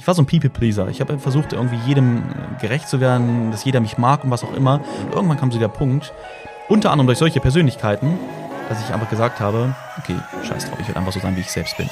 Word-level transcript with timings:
Ich 0.00 0.06
war 0.06 0.14
so 0.14 0.22
ein 0.22 0.26
People-Pleaser. 0.26 0.88
Ich 0.88 1.02
habe 1.02 1.18
versucht, 1.18 1.52
irgendwie 1.52 1.76
jedem 1.86 2.22
äh, 2.22 2.60
gerecht 2.62 2.88
zu 2.88 3.00
werden, 3.00 3.50
dass 3.50 3.64
jeder 3.64 3.80
mich 3.80 3.98
mag 3.98 4.24
und 4.24 4.30
was 4.30 4.42
auch 4.42 4.54
immer. 4.54 4.80
Und 5.04 5.14
irgendwann 5.14 5.36
kam 5.38 5.52
so 5.52 5.58
der 5.58 5.68
Punkt, 5.68 6.14
unter 6.70 6.90
anderem 6.90 7.06
durch 7.06 7.18
solche 7.18 7.38
Persönlichkeiten, 7.38 8.18
dass 8.70 8.82
ich 8.82 8.94
einfach 8.94 9.10
gesagt 9.10 9.40
habe, 9.40 9.74
okay, 9.98 10.16
scheiß 10.42 10.70
drauf, 10.70 10.78
ich 10.80 10.88
werde 10.88 11.00
einfach 11.00 11.12
so 11.12 11.20
sein, 11.20 11.36
wie 11.36 11.40
ich 11.40 11.52
selbst 11.52 11.76
bin. 11.76 11.90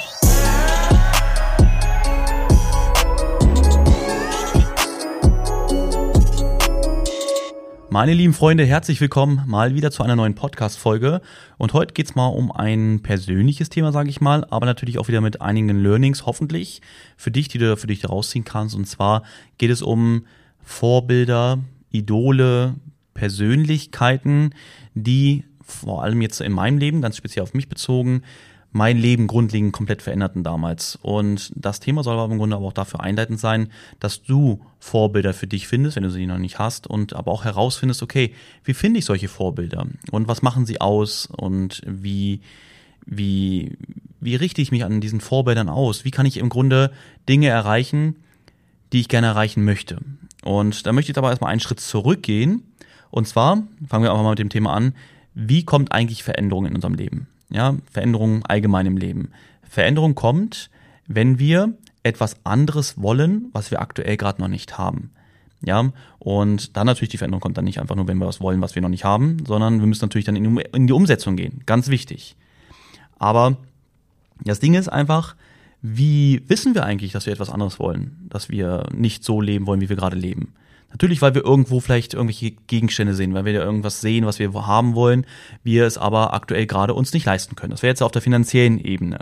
Meine 7.98 8.14
lieben 8.14 8.32
Freunde, 8.32 8.64
herzlich 8.64 9.00
willkommen 9.00 9.42
mal 9.48 9.74
wieder 9.74 9.90
zu 9.90 10.04
einer 10.04 10.14
neuen 10.14 10.36
Podcast-Folge. 10.36 11.20
Und 11.56 11.72
heute 11.72 11.94
geht's 11.94 12.14
mal 12.14 12.28
um 12.28 12.52
ein 12.52 13.00
persönliches 13.02 13.70
Thema, 13.70 13.90
sage 13.90 14.08
ich 14.08 14.20
mal, 14.20 14.46
aber 14.50 14.66
natürlich 14.66 15.00
auch 15.00 15.08
wieder 15.08 15.20
mit 15.20 15.42
einigen 15.42 15.82
Learnings, 15.82 16.24
hoffentlich, 16.24 16.80
für 17.16 17.32
dich, 17.32 17.48
die 17.48 17.58
du 17.58 17.76
für 17.76 17.88
dich 17.88 18.08
rausziehen 18.08 18.44
kannst. 18.44 18.76
Und 18.76 18.84
zwar 18.84 19.24
geht 19.58 19.72
es 19.72 19.82
um 19.82 20.26
Vorbilder, 20.62 21.58
Idole, 21.90 22.76
Persönlichkeiten, 23.14 24.54
die 24.94 25.42
vor 25.60 26.04
allem 26.04 26.22
jetzt 26.22 26.40
in 26.40 26.52
meinem 26.52 26.78
Leben, 26.78 27.02
ganz 27.02 27.16
speziell 27.16 27.42
auf 27.42 27.52
mich 27.52 27.68
bezogen, 27.68 28.22
mein 28.70 28.98
Leben 28.98 29.26
grundlegend 29.26 29.72
komplett 29.72 30.02
veränderten 30.02 30.42
damals. 30.44 30.98
Und 31.00 31.52
das 31.54 31.80
Thema 31.80 32.02
soll 32.02 32.18
aber 32.18 32.32
im 32.32 32.38
Grunde 32.38 32.56
aber 32.56 32.66
auch 32.66 32.72
dafür 32.72 33.00
einleitend 33.00 33.40
sein, 33.40 33.70
dass 33.98 34.22
du 34.22 34.60
Vorbilder 34.78 35.32
für 35.32 35.46
dich 35.46 35.66
findest, 35.66 35.96
wenn 35.96 36.02
du 36.02 36.10
sie 36.10 36.26
noch 36.26 36.38
nicht 36.38 36.58
hast, 36.58 36.86
und 36.86 37.14
aber 37.14 37.32
auch 37.32 37.44
herausfindest, 37.44 38.02
okay, 38.02 38.34
wie 38.64 38.74
finde 38.74 38.98
ich 38.98 39.06
solche 39.06 39.28
Vorbilder? 39.28 39.86
Und 40.10 40.28
was 40.28 40.42
machen 40.42 40.66
sie 40.66 40.80
aus? 40.80 41.26
Und 41.26 41.82
wie, 41.86 42.40
wie, 43.06 43.76
wie 44.20 44.36
richte 44.36 44.60
ich 44.60 44.70
mich 44.70 44.84
an 44.84 45.00
diesen 45.00 45.20
Vorbildern 45.20 45.68
aus? 45.68 46.04
Wie 46.04 46.10
kann 46.10 46.26
ich 46.26 46.36
im 46.36 46.50
Grunde 46.50 46.92
Dinge 47.28 47.48
erreichen, 47.48 48.16
die 48.92 49.00
ich 49.00 49.08
gerne 49.08 49.28
erreichen 49.28 49.64
möchte? 49.64 49.98
Und 50.44 50.86
da 50.86 50.92
möchte 50.92 51.06
ich 51.06 51.14
jetzt 51.14 51.18
aber 51.18 51.30
erstmal 51.30 51.50
einen 51.50 51.60
Schritt 51.60 51.80
zurückgehen. 51.80 52.62
Und 53.10 53.26
zwar, 53.26 53.62
fangen 53.86 54.04
wir 54.04 54.10
einfach 54.10 54.22
mal 54.22 54.30
mit 54.30 54.38
dem 54.38 54.50
Thema 54.50 54.74
an, 54.74 54.94
wie 55.34 55.64
kommt 55.64 55.92
eigentlich 55.92 56.22
Veränderung 56.22 56.66
in 56.66 56.74
unserem 56.74 56.94
Leben? 56.94 57.28
Ja, 57.50 57.76
Veränderung 57.90 58.44
allgemein 58.44 58.86
im 58.86 58.96
Leben. 58.96 59.30
Veränderung 59.62 60.14
kommt, 60.14 60.70
wenn 61.06 61.38
wir 61.38 61.72
etwas 62.02 62.36
anderes 62.44 63.00
wollen, 63.00 63.48
was 63.52 63.70
wir 63.70 63.80
aktuell 63.80 64.16
gerade 64.16 64.40
noch 64.40 64.48
nicht 64.48 64.78
haben. 64.78 65.10
Ja, 65.60 65.90
und 66.20 66.76
dann 66.76 66.86
natürlich 66.86 67.10
die 67.10 67.18
Veränderung 67.18 67.40
kommt 67.40 67.58
dann 67.58 67.64
nicht 67.64 67.80
einfach 67.80 67.96
nur, 67.96 68.06
wenn 68.06 68.18
wir 68.18 68.26
was 68.26 68.40
wollen, 68.40 68.60
was 68.60 68.74
wir 68.74 68.82
noch 68.82 68.88
nicht 68.88 69.04
haben, 69.04 69.44
sondern 69.46 69.80
wir 69.80 69.86
müssen 69.86 70.04
natürlich 70.04 70.24
dann 70.24 70.36
in, 70.36 70.56
in 70.56 70.86
die 70.86 70.92
Umsetzung 70.92 71.36
gehen. 71.36 71.62
Ganz 71.66 71.88
wichtig. 71.88 72.36
Aber 73.18 73.56
das 74.44 74.60
Ding 74.60 74.74
ist 74.74 74.88
einfach, 74.88 75.34
wie 75.82 76.42
wissen 76.46 76.74
wir 76.74 76.84
eigentlich, 76.84 77.12
dass 77.12 77.26
wir 77.26 77.32
etwas 77.32 77.50
anderes 77.50 77.80
wollen, 77.80 78.26
dass 78.28 78.48
wir 78.48 78.84
nicht 78.94 79.24
so 79.24 79.40
leben 79.40 79.66
wollen, 79.66 79.80
wie 79.80 79.88
wir 79.88 79.96
gerade 79.96 80.16
leben? 80.16 80.54
Natürlich, 80.90 81.20
weil 81.20 81.34
wir 81.34 81.44
irgendwo 81.44 81.80
vielleicht 81.80 82.14
irgendwelche 82.14 82.52
Gegenstände 82.52 83.14
sehen, 83.14 83.34
weil 83.34 83.44
wir 83.44 83.52
da 83.52 83.64
irgendwas 83.64 84.00
sehen, 84.00 84.24
was 84.24 84.38
wir 84.38 84.52
haben 84.66 84.94
wollen, 84.94 85.26
wir 85.62 85.84
es 85.86 85.98
aber 85.98 86.32
aktuell 86.32 86.66
gerade 86.66 86.94
uns 86.94 87.12
nicht 87.12 87.26
leisten 87.26 87.56
können. 87.56 87.72
Das 87.72 87.82
wäre 87.82 87.90
jetzt 87.90 88.02
auf 88.02 88.12
der 88.12 88.22
finanziellen 88.22 88.78
Ebene. 88.78 89.18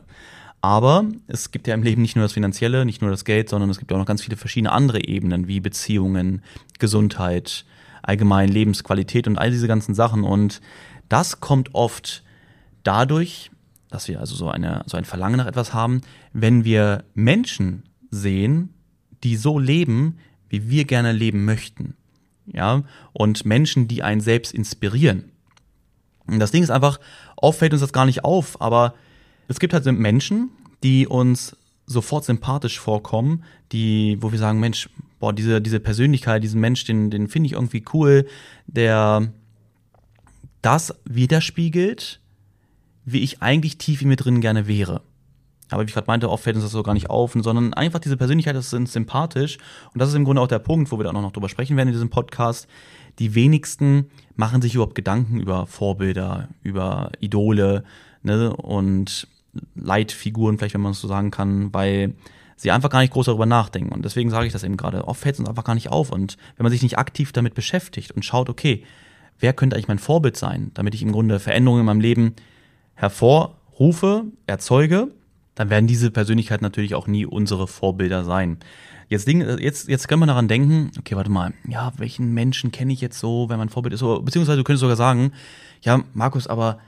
Aber 0.61 1.05
es 1.27 1.51
gibt 1.51 1.67
ja 1.67 1.75
im 1.75 1.83
Leben 1.83 2.03
nicht 2.03 2.17
nur 2.17 2.25
das 2.25 2.33
Finanzielle, 2.33 2.85
nicht 2.85 3.03
nur 3.03 3.11
das 3.11 3.25
Geld, 3.25 3.49
sondern 3.49 3.71
es 3.71 3.79
gibt 3.79 3.93
auch 3.93 3.99
noch 3.99 4.07
ganz 4.07 4.23
viele 4.23 4.37
verschiedene 4.37 4.73
andere 4.73 5.05
Ebenen, 5.05 5.49
wie 5.49 5.61
Beziehungen, 5.61 6.43
Gesundheit, 6.79 7.65
allgemein 8.03 8.49
Lebensqualität 8.49 9.27
und 9.27 9.39
all 9.39 9.51
diese 9.51 9.69
ganzen 9.69 9.95
Sachen. 9.95 10.23
Und 10.25 10.61
das 11.09 11.41
kommt 11.41 11.75
oft 11.75 12.23
dadurch, 12.85 13.51
dass 13.91 14.09
wir 14.09 14.21
also 14.21 14.35
so, 14.35 14.49
eine, 14.49 14.83
so 14.87 14.97
ein 14.97 15.05
Verlangen 15.05 15.37
nach 15.37 15.47
etwas 15.47 15.75
haben, 15.75 16.01
wenn 16.33 16.65
wir 16.65 17.05
Menschen 17.15 17.85
sehen, 18.11 18.75
die 19.25 19.37
so 19.37 19.59
leben, 19.59 20.19
wie 20.49 20.69
wir 20.69 20.85
gerne 20.85 21.13
leben 21.13 21.45
möchten. 21.45 21.95
Ja, 22.47 22.85
und 23.13 23.45
Menschen, 23.45 23.89
die 23.89 24.03
einen 24.03 24.21
selbst 24.21 24.55
inspirieren. 24.55 25.25
Und 26.27 26.39
das 26.39 26.53
Ding 26.53 26.63
ist 26.63 26.71
einfach, 26.71 27.01
oft 27.37 27.59
fällt 27.59 27.73
uns 27.73 27.81
das 27.81 27.93
gar 27.93 28.07
nicht 28.07 28.25
auf, 28.25 28.61
aber 28.61 28.95
es 29.49 29.59
gibt 29.59 29.73
halt 29.73 29.85
Menschen, 29.87 30.51
die 30.83 31.07
uns 31.07 31.57
sofort 31.87 32.25
sympathisch 32.25 32.79
vorkommen, 32.79 33.45
die, 33.73 34.19
wo 34.21 34.33
wir 34.33 34.39
sagen, 34.39 34.61
Mensch, 34.61 34.89
boah, 35.21 35.33
diese, 35.33 35.61
diese 35.61 35.81
Persönlichkeit, 35.81 36.43
diesen 36.43 36.61
Mensch, 36.61 36.85
den, 36.85 37.11
den 37.11 37.29
finde 37.29 37.49
ich 37.49 37.53
irgendwie 37.53 37.85
cool, 37.93 38.27
der 38.67 39.33
das 40.63 40.95
widerspiegelt, 41.05 42.21
wie 43.05 43.21
ich 43.21 43.41
eigentlich 43.41 43.79
tief 43.79 44.03
in 44.03 44.09
mir 44.09 44.17
drin 44.17 44.41
gerne 44.41 44.67
wäre. 44.67 45.01
Aber 45.71 45.83
wie 45.83 45.87
ich 45.87 45.95
gerade 45.95 46.07
meinte, 46.07 46.31
oft 46.31 46.45
fällt 46.45 46.57
uns 46.57 46.65
das 46.65 46.73
so 46.73 46.83
gar 46.83 46.95
nicht 46.95 47.11
auf, 47.11 47.35
sondern 47.35 47.75
einfach 47.75 47.99
diese 47.99 48.17
Persönlichkeit, 48.17 48.55
das 48.55 48.71
sind 48.71 48.89
sympathisch. 48.89 49.59
Und 49.93 50.01
das 50.01 50.11
ist 50.11 50.15
im 50.15 50.25
Grunde 50.25 50.41
auch 50.43 50.49
der 50.49 50.61
Punkt, 50.61 50.93
wo 50.93 50.99
wir 50.99 51.05
dann 51.05 51.17
auch 51.17 51.23
noch 51.23 51.33
drüber 51.33 51.49
sprechen 51.49 51.77
werden 51.77 51.89
in 51.89 51.95
diesem 51.95 52.11
Podcast. 52.11 52.69
Die 53.19 53.35
wenigsten 53.35 54.11
machen 54.37 54.63
sich 54.63 54.75
überhaupt 54.75 54.95
Gedanken 54.95 55.41
über 55.41 55.67
Vorbilder, 55.67 56.49
über 56.63 57.11
Idole 57.21 57.85
ne, 58.23 58.55
und 58.55 59.27
Leitfiguren, 59.75 60.59
vielleicht 60.59 60.75
wenn 60.75 60.83
man 60.83 60.93
es 60.93 61.01
so 61.01 61.09
sagen 61.09 61.31
kann, 61.31 61.73
weil 61.73 62.15
sie 62.57 62.71
einfach 62.71 62.91
gar 62.91 63.01
nicht 63.01 63.13
groß 63.13 63.27
darüber 63.27 63.47
nachdenken. 63.47 63.93
Und 63.93 64.05
deswegen 64.05 64.31
sage 64.31 64.47
ich 64.47 64.53
das 64.53 64.65
eben 64.65 64.77
gerade. 64.77 65.07
Oft 65.09 65.21
fällt 65.21 65.35
es 65.35 65.41
uns 65.41 65.49
einfach 65.49 65.65
gar 65.65 65.75
nicht 65.75 65.91
auf. 65.91 66.11
Und 66.11 66.37
wenn 66.57 66.65
man 66.65 66.73
sich 66.73 66.83
nicht 66.83 66.99
aktiv 66.99 67.33
damit 67.33 67.55
beschäftigt 67.55 68.13
und 68.13 68.25
schaut, 68.25 68.49
okay, 68.49 68.85
wer 69.39 69.53
könnte 69.53 69.77
eigentlich 69.77 69.89
mein 69.89 69.99
Vorbild 69.99 70.37
sein, 70.37 70.71
damit 70.75 70.95
ich 70.95 71.03
im 71.03 71.13
Grunde 71.13 71.39
Veränderungen 71.39 71.81
in 71.81 71.87
meinem 71.87 72.01
Leben 72.01 72.35
hervorrufe, 72.95 74.25
erzeuge, 74.47 75.09
dann 75.57 75.71
werden 75.71 75.89
diese 75.89 76.13
Persönlichkeiten 76.13 76.63
natürlich 76.63 76.95
auch 76.95 77.09
nie 77.09 77.27
unsere 77.27 77.67
Vorbilder 77.67 78.25
sein. 78.25 78.59
Jetzt, 79.09 79.27
jetzt, 79.29 79.89
jetzt 79.89 80.09
können 80.09 80.21
wir 80.21 80.27
daran 80.27 80.49
denken, 80.49 80.91
okay, 80.99 81.17
warte 81.17 81.31
mal, 81.31 81.55
ja, 81.67 81.93
welchen 81.97 82.35
Menschen 82.35 82.73
kenne 82.73 82.93
ich 82.93 83.01
jetzt 83.01 83.19
so, 83.19 83.49
wenn 83.49 83.59
mein 83.59 83.69
Vorbild 83.69 83.95
ist, 83.95 84.01
beziehungsweise 84.01 84.59
du 84.59 84.65
könntest 84.65 84.81
sogar 84.81 84.97
sagen, 84.97 85.33
ja, 85.81 86.03
Markus, 86.13 86.47
aber 86.47 86.79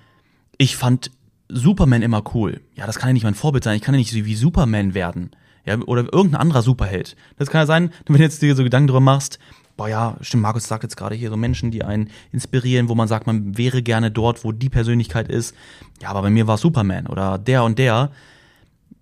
ich 0.58 0.76
fand 0.76 1.10
Superman 1.48 2.02
immer 2.02 2.22
cool. 2.34 2.60
Ja, 2.74 2.86
das 2.86 2.98
kann 2.98 3.08
ja 3.08 3.12
nicht 3.14 3.24
mein 3.24 3.34
Vorbild 3.34 3.64
sein, 3.64 3.76
ich 3.76 3.82
kann 3.82 3.94
ja 3.94 3.98
nicht 3.98 4.14
wie 4.14 4.34
Superman 4.34 4.94
werden. 4.94 5.30
Ja, 5.64 5.78
oder 5.78 6.12
irgendein 6.12 6.40
anderer 6.40 6.62
Superheld. 6.62 7.14
Das 7.36 7.50
kann 7.50 7.60
ja 7.60 7.66
sein, 7.66 7.90
wenn 8.06 8.16
du 8.16 8.22
jetzt 8.22 8.42
dir 8.42 8.54
so 8.54 8.64
Gedanken 8.64 8.88
drüber 8.88 9.00
machst, 9.00 9.38
boah 9.76 9.88
ja, 9.88 10.16
stimmt, 10.20 10.42
Markus 10.42 10.64
sagt 10.64 10.82
jetzt 10.82 10.96
gerade 10.96 11.14
hier 11.14 11.30
so 11.30 11.36
Menschen, 11.36 11.70
die 11.70 11.84
einen 11.84 12.10
inspirieren, 12.32 12.88
wo 12.88 12.94
man 12.94 13.06
sagt, 13.06 13.26
man 13.26 13.56
wäre 13.56 13.80
gerne 13.80 14.10
dort, 14.10 14.44
wo 14.44 14.50
die 14.50 14.70
Persönlichkeit 14.70 15.28
ist. 15.28 15.54
Ja, 16.02 16.08
aber 16.10 16.22
bei 16.22 16.30
mir 16.30 16.48
war 16.48 16.58
Superman 16.58 17.06
oder 17.06 17.38
der 17.38 17.62
und 17.62 17.78
der 17.78 18.10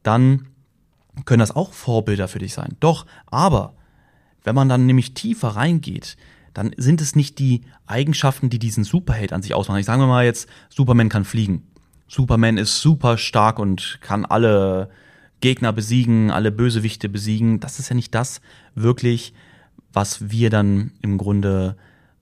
dann 0.03 0.49
können 1.25 1.41
das 1.41 1.55
auch 1.55 1.73
Vorbilder 1.73 2.29
für 2.29 2.39
dich 2.39 2.53
sein. 2.53 2.77
Doch, 2.81 3.07
aber 3.27 3.75
wenn 4.45 4.55
man 4.55 4.69
dann 4.69 4.87
nämlich 4.87 5.15
tiefer 5.15 5.49
reingeht, 5.49 6.17
dann 6.55 6.71
sind 6.77 7.01
es 7.01 7.17
nicht 7.17 7.39
die 7.39 7.63
Eigenschaften, 7.87 8.49
die 8.49 8.59
diesen 8.59 8.85
Superheld 8.85 9.33
an 9.33 9.43
sich 9.43 9.55
ausmachen. 9.55 9.81
Ich 9.81 9.87
sage 9.87 10.07
mal 10.07 10.25
jetzt, 10.25 10.49
Superman 10.69 11.09
kann 11.09 11.25
fliegen. 11.25 11.67
Superman 12.09 12.57
ist 12.57 12.81
super 12.81 13.19
stark 13.19 13.59
und 13.59 13.99
kann 14.01 14.25
alle 14.25 14.89
Gegner 15.41 15.73
besiegen, 15.73 16.31
alle 16.31 16.53
Bösewichte 16.53 17.09
besiegen. 17.09 17.61
Das 17.61 17.79
ist 17.79 17.89
ja 17.89 17.97
nicht 17.97 18.15
das 18.15 18.41
wirklich, 18.75 19.35
was 19.93 20.31
wir 20.31 20.49
dann 20.51 20.93
im 21.03 21.19
Grunde 21.19 21.77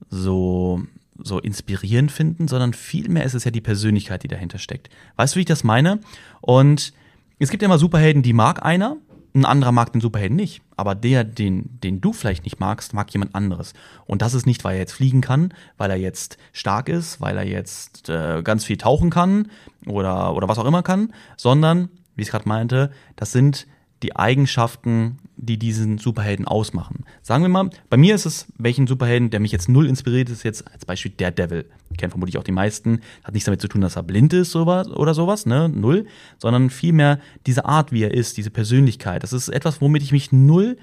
so, 0.09 0.81
so 1.17 1.39
inspirierend 1.39 2.11
finden, 2.11 2.47
sondern 2.47 2.73
vielmehr 2.73 3.23
ist 3.23 3.35
es 3.35 3.45
ja 3.45 3.51
die 3.51 3.61
Persönlichkeit, 3.61 4.23
die 4.23 4.27
dahinter 4.27 4.57
steckt. 4.57 4.89
Weißt 5.15 5.35
du, 5.35 5.37
wie 5.37 5.41
ich 5.41 5.47
das 5.47 5.63
meine? 5.63 5.99
Und 6.41 6.93
es 7.39 7.49
gibt 7.49 7.61
ja 7.61 7.67
immer 7.67 7.77
Superhelden, 7.77 8.23
die 8.23 8.33
mag 8.33 8.65
einer, 8.65 8.97
ein 9.35 9.45
anderer 9.45 9.73
mag 9.73 9.91
den 9.91 10.01
Superhelden 10.01 10.37
nicht. 10.37 10.61
Aber 10.77 10.95
der, 10.95 11.23
den, 11.23 11.79
den 11.81 11.99
du 11.99 12.13
vielleicht 12.13 12.45
nicht 12.45 12.59
magst, 12.59 12.93
mag 12.93 13.11
jemand 13.11 13.35
anderes. 13.35 13.73
Und 14.05 14.21
das 14.21 14.33
ist 14.33 14.45
nicht, 14.45 14.63
weil 14.63 14.75
er 14.75 14.79
jetzt 14.79 14.93
fliegen 14.93 15.21
kann, 15.21 15.53
weil 15.77 15.91
er 15.91 15.97
jetzt 15.97 16.37
stark 16.53 16.87
ist, 16.87 17.19
weil 17.19 17.37
er 17.37 17.45
jetzt 17.45 18.07
äh, 18.09 18.41
ganz 18.43 18.63
viel 18.63 18.77
tauchen 18.77 19.09
kann 19.09 19.49
oder, 19.85 20.33
oder 20.33 20.47
was 20.47 20.57
auch 20.57 20.65
immer 20.65 20.83
kann, 20.83 21.13
sondern, 21.35 21.89
wie 22.15 22.21
ich 22.21 22.29
es 22.29 22.31
gerade 22.31 22.47
meinte, 22.47 22.91
das 23.17 23.33
sind 23.33 23.67
die 24.03 24.15
Eigenschaften, 24.15 25.17
die 25.37 25.57
diesen 25.57 25.97
Superhelden 25.97 26.45
ausmachen. 26.45 27.05
Sagen 27.21 27.43
wir 27.43 27.49
mal, 27.49 27.69
bei 27.89 27.97
mir 27.97 28.15
ist 28.15 28.25
es, 28.25 28.47
welchen 28.57 28.87
Superhelden, 28.87 29.29
der 29.29 29.39
mich 29.39 29.51
jetzt 29.51 29.69
null 29.69 29.87
inspiriert, 29.87 30.29
ist 30.29 30.43
jetzt 30.43 30.71
als 30.71 30.85
Beispiel 30.85 31.11
der 31.11 31.31
Devil. 31.31 31.65
Kennen 31.97 32.11
vermutlich 32.11 32.37
auch 32.37 32.43
die 32.43 32.51
meisten. 32.51 33.01
Hat 33.23 33.33
nichts 33.33 33.45
damit 33.45 33.61
zu 33.61 33.67
tun, 33.67 33.81
dass 33.81 33.95
er 33.95 34.03
blind 34.03 34.33
ist 34.33 34.55
oder 34.55 35.13
sowas, 35.13 35.45
ne? 35.45 35.69
Null. 35.69 36.07
Sondern 36.37 36.69
vielmehr 36.69 37.19
diese 37.45 37.65
Art, 37.65 37.91
wie 37.91 38.03
er 38.03 38.13
ist, 38.13 38.37
diese 38.37 38.49
Persönlichkeit. 38.49 39.23
Das 39.23 39.33
ist 39.33 39.49
etwas, 39.49 39.81
womit 39.81 40.03
ich 40.03 40.11
mich 40.11 40.31
null 40.31 40.77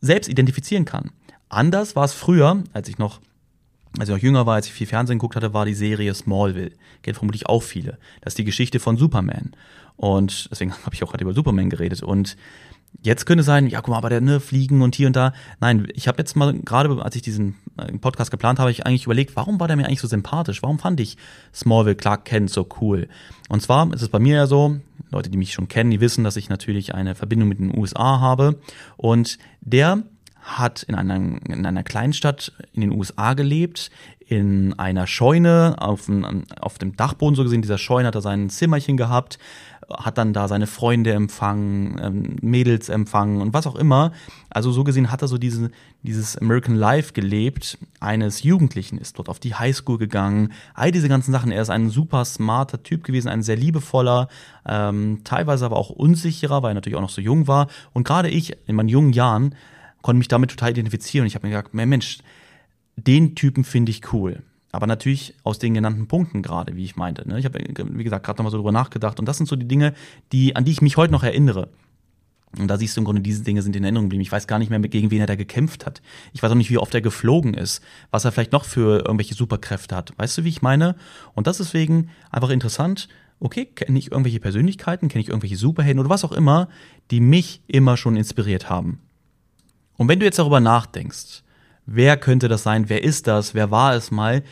selbst 0.00 0.28
identifizieren 0.28 0.84
kann. 0.84 1.10
Anders 1.48 1.96
war 1.96 2.04
es 2.04 2.12
früher, 2.12 2.62
als 2.72 2.88
ich 2.88 2.98
noch 2.98 3.20
als 3.98 4.08
ich 4.08 4.14
noch 4.14 4.22
jünger 4.22 4.46
war, 4.46 4.56
als 4.56 4.66
ich 4.66 4.72
viel 4.72 4.86
Fernsehen 4.86 5.18
geguckt 5.18 5.36
hatte, 5.36 5.54
war 5.54 5.64
die 5.64 5.74
Serie 5.74 6.14
Smallville. 6.14 6.72
Kennt 7.02 7.16
vermutlich 7.16 7.46
auch 7.46 7.62
viele. 7.62 7.98
Das 8.20 8.32
ist 8.32 8.38
die 8.38 8.44
Geschichte 8.44 8.80
von 8.80 8.96
Superman. 8.96 9.52
Und 9.96 10.48
deswegen 10.50 10.72
habe 10.84 10.94
ich 10.94 11.02
auch 11.02 11.10
gerade 11.10 11.24
über 11.24 11.34
Superman 11.34 11.70
geredet. 11.70 12.02
Und 12.02 12.36
jetzt 13.02 13.26
könnte 13.26 13.44
sein, 13.44 13.66
ja, 13.66 13.80
guck 13.80 13.90
mal, 13.90 13.98
aber 13.98 14.10
der 14.10 14.20
ne, 14.20 14.40
Fliegen 14.40 14.82
und 14.82 14.94
hier 14.94 15.06
und 15.06 15.16
da. 15.16 15.32
Nein, 15.60 15.88
ich 15.94 16.08
habe 16.08 16.18
jetzt 16.18 16.36
mal 16.36 16.52
gerade, 16.52 17.02
als 17.02 17.16
ich 17.16 17.22
diesen 17.22 17.56
äh, 17.76 17.92
Podcast 17.98 18.30
geplant 18.30 18.58
habe, 18.58 18.70
ich 18.70 18.86
eigentlich 18.86 19.04
überlegt, 19.04 19.36
warum 19.36 19.60
war 19.60 19.68
der 19.68 19.76
mir 19.76 19.86
eigentlich 19.86 20.00
so 20.00 20.08
sympathisch? 20.08 20.62
Warum 20.62 20.78
fand 20.78 21.00
ich 21.00 21.16
Smallville 21.54 21.96
Clark 21.96 22.24
Kent 22.24 22.50
so 22.50 22.68
cool? 22.80 23.08
Und 23.48 23.62
zwar 23.62 23.92
ist 23.92 24.02
es 24.02 24.08
bei 24.08 24.18
mir 24.18 24.36
ja 24.36 24.46
so, 24.46 24.76
Leute, 25.10 25.30
die 25.30 25.38
mich 25.38 25.52
schon 25.52 25.68
kennen, 25.68 25.90
die 25.90 26.00
wissen, 26.00 26.24
dass 26.24 26.36
ich 26.36 26.48
natürlich 26.48 26.94
eine 26.94 27.14
Verbindung 27.14 27.48
mit 27.48 27.58
den 27.58 27.76
USA 27.76 28.20
habe. 28.20 28.60
Und 28.96 29.38
der 29.60 30.02
hat 30.42 30.82
in 30.82 30.94
einer, 30.94 31.16
in 31.16 31.66
einer 31.66 31.82
Kleinstadt 31.82 32.52
in 32.72 32.80
den 32.80 32.92
USA 32.92 33.34
gelebt, 33.34 33.90
in 34.26 34.78
einer 34.78 35.06
Scheune, 35.06 35.76
auf, 35.78 36.10
auf 36.60 36.78
dem 36.78 36.96
Dachboden 36.96 37.34
so 37.34 37.42
gesehen, 37.42 37.62
dieser 37.62 37.78
Scheune 37.78 38.08
hat 38.08 38.14
er 38.14 38.20
sein 38.20 38.50
Zimmerchen 38.50 38.96
gehabt, 38.96 39.38
hat 39.90 40.18
dann 40.18 40.34
da 40.34 40.48
seine 40.48 40.66
Freunde 40.66 41.12
empfangen, 41.12 41.98
ähm, 42.02 42.36
Mädels 42.42 42.90
empfangen 42.90 43.40
und 43.40 43.54
was 43.54 43.66
auch 43.66 43.76
immer. 43.76 44.12
Also 44.50 44.70
so 44.70 44.84
gesehen 44.84 45.10
hat 45.10 45.22
er 45.22 45.28
so 45.28 45.38
diese, 45.38 45.70
dieses 46.02 46.36
American 46.36 46.76
Life 46.76 47.14
gelebt, 47.14 47.78
eines 48.00 48.42
Jugendlichen, 48.42 48.98
ist 48.98 49.18
dort 49.18 49.30
auf 49.30 49.38
die 49.38 49.54
Highschool 49.54 49.96
gegangen, 49.96 50.52
all 50.74 50.92
diese 50.92 51.08
ganzen 51.08 51.32
Sachen. 51.32 51.50
Er 51.50 51.62
ist 51.62 51.70
ein 51.70 51.88
super 51.88 52.26
smarter 52.26 52.82
Typ 52.82 53.02
gewesen, 53.02 53.28
ein 53.28 53.42
sehr 53.42 53.56
liebevoller, 53.56 54.28
ähm, 54.66 55.22
teilweise 55.24 55.64
aber 55.64 55.76
auch 55.76 55.88
unsicherer, 55.88 56.62
weil 56.62 56.72
er 56.72 56.74
natürlich 56.74 56.96
auch 56.96 57.02
noch 57.02 57.08
so 57.08 57.22
jung 57.22 57.46
war. 57.48 57.68
Und 57.94 58.04
gerade 58.04 58.28
ich 58.28 58.56
in 58.66 58.76
meinen 58.76 58.90
jungen 58.90 59.14
Jahren 59.14 59.54
konnte 60.02 60.18
mich 60.18 60.28
damit 60.28 60.50
total 60.50 60.70
identifizieren. 60.70 61.26
Ich 61.26 61.34
habe 61.34 61.46
mir 61.46 61.56
gedacht, 61.56 61.74
Mensch, 61.74 62.18
den 62.96 63.34
Typen 63.34 63.64
finde 63.64 63.90
ich 63.90 64.12
cool. 64.12 64.42
Aber 64.70 64.86
natürlich 64.86 65.34
aus 65.44 65.58
den 65.58 65.74
genannten 65.74 66.08
Punkten 66.08 66.42
gerade, 66.42 66.76
wie 66.76 66.84
ich 66.84 66.96
meinte. 66.96 67.26
Ne? 67.26 67.38
Ich 67.38 67.44
habe, 67.44 67.58
wie 67.58 68.04
gesagt, 68.04 68.26
gerade 68.26 68.38
nochmal 68.38 68.50
so 68.50 68.58
drüber 68.58 68.72
nachgedacht. 68.72 69.18
Und 69.18 69.26
das 69.26 69.38
sind 69.38 69.46
so 69.46 69.56
die 69.56 69.66
Dinge, 69.66 69.94
die, 70.32 70.56
an 70.56 70.64
die 70.64 70.72
ich 70.72 70.82
mich 70.82 70.96
heute 70.96 71.12
noch 71.12 71.22
erinnere. 71.22 71.70
Und 72.58 72.68
da 72.68 72.78
siehst 72.78 72.96
du 72.96 73.00
im 73.00 73.04
Grunde, 73.04 73.20
diese 73.20 73.42
Dinge 73.42 73.62
sind 73.62 73.76
in 73.76 73.84
Erinnerung 73.84 74.06
geblieben. 74.06 74.22
Ich 74.22 74.32
weiß 74.32 74.46
gar 74.46 74.58
nicht 74.58 74.70
mehr, 74.70 74.80
gegen 74.80 75.10
wen 75.10 75.20
er 75.20 75.26
da 75.26 75.36
gekämpft 75.36 75.86
hat. 75.86 76.00
Ich 76.32 76.42
weiß 76.42 76.50
auch 76.50 76.56
nicht, 76.56 76.70
wie 76.70 76.78
oft 76.78 76.94
er 76.94 77.00
geflogen 77.00 77.54
ist, 77.54 77.82
was 78.10 78.24
er 78.24 78.32
vielleicht 78.32 78.52
noch 78.52 78.64
für 78.64 79.00
irgendwelche 79.04 79.34
Superkräfte 79.34 79.94
hat. 79.94 80.12
Weißt 80.16 80.38
du, 80.38 80.44
wie 80.44 80.48
ich 80.48 80.62
meine? 80.62 80.96
Und 81.34 81.46
das 81.46 81.60
ist 81.60 81.68
deswegen 81.68 82.10
einfach 82.30 82.50
interessant. 82.50 83.08
Okay, 83.40 83.66
kenne 83.66 83.98
ich 83.98 84.10
irgendwelche 84.10 84.40
Persönlichkeiten, 84.40 85.08
kenne 85.08 85.22
ich 85.22 85.28
irgendwelche 85.28 85.56
Superhelden 85.56 86.00
oder 86.00 86.10
was 86.10 86.24
auch 86.24 86.32
immer, 86.32 86.68
die 87.10 87.20
mich 87.20 87.62
immer 87.68 87.96
schon 87.96 88.16
inspiriert 88.16 88.68
haben. 88.68 89.00
Und 89.98 90.08
wenn 90.08 90.20
du 90.20 90.24
jetzt 90.24 90.38
darüber 90.38 90.60
nachdenkst, 90.60 91.42
wer 91.84 92.16
könnte 92.16 92.48
das 92.48 92.62
sein, 92.62 92.88
wer 92.88 93.02
ist 93.02 93.26
das, 93.26 93.52
wer 93.52 93.70
war 93.70 93.94
es 93.94 94.10
mal, 94.10 94.42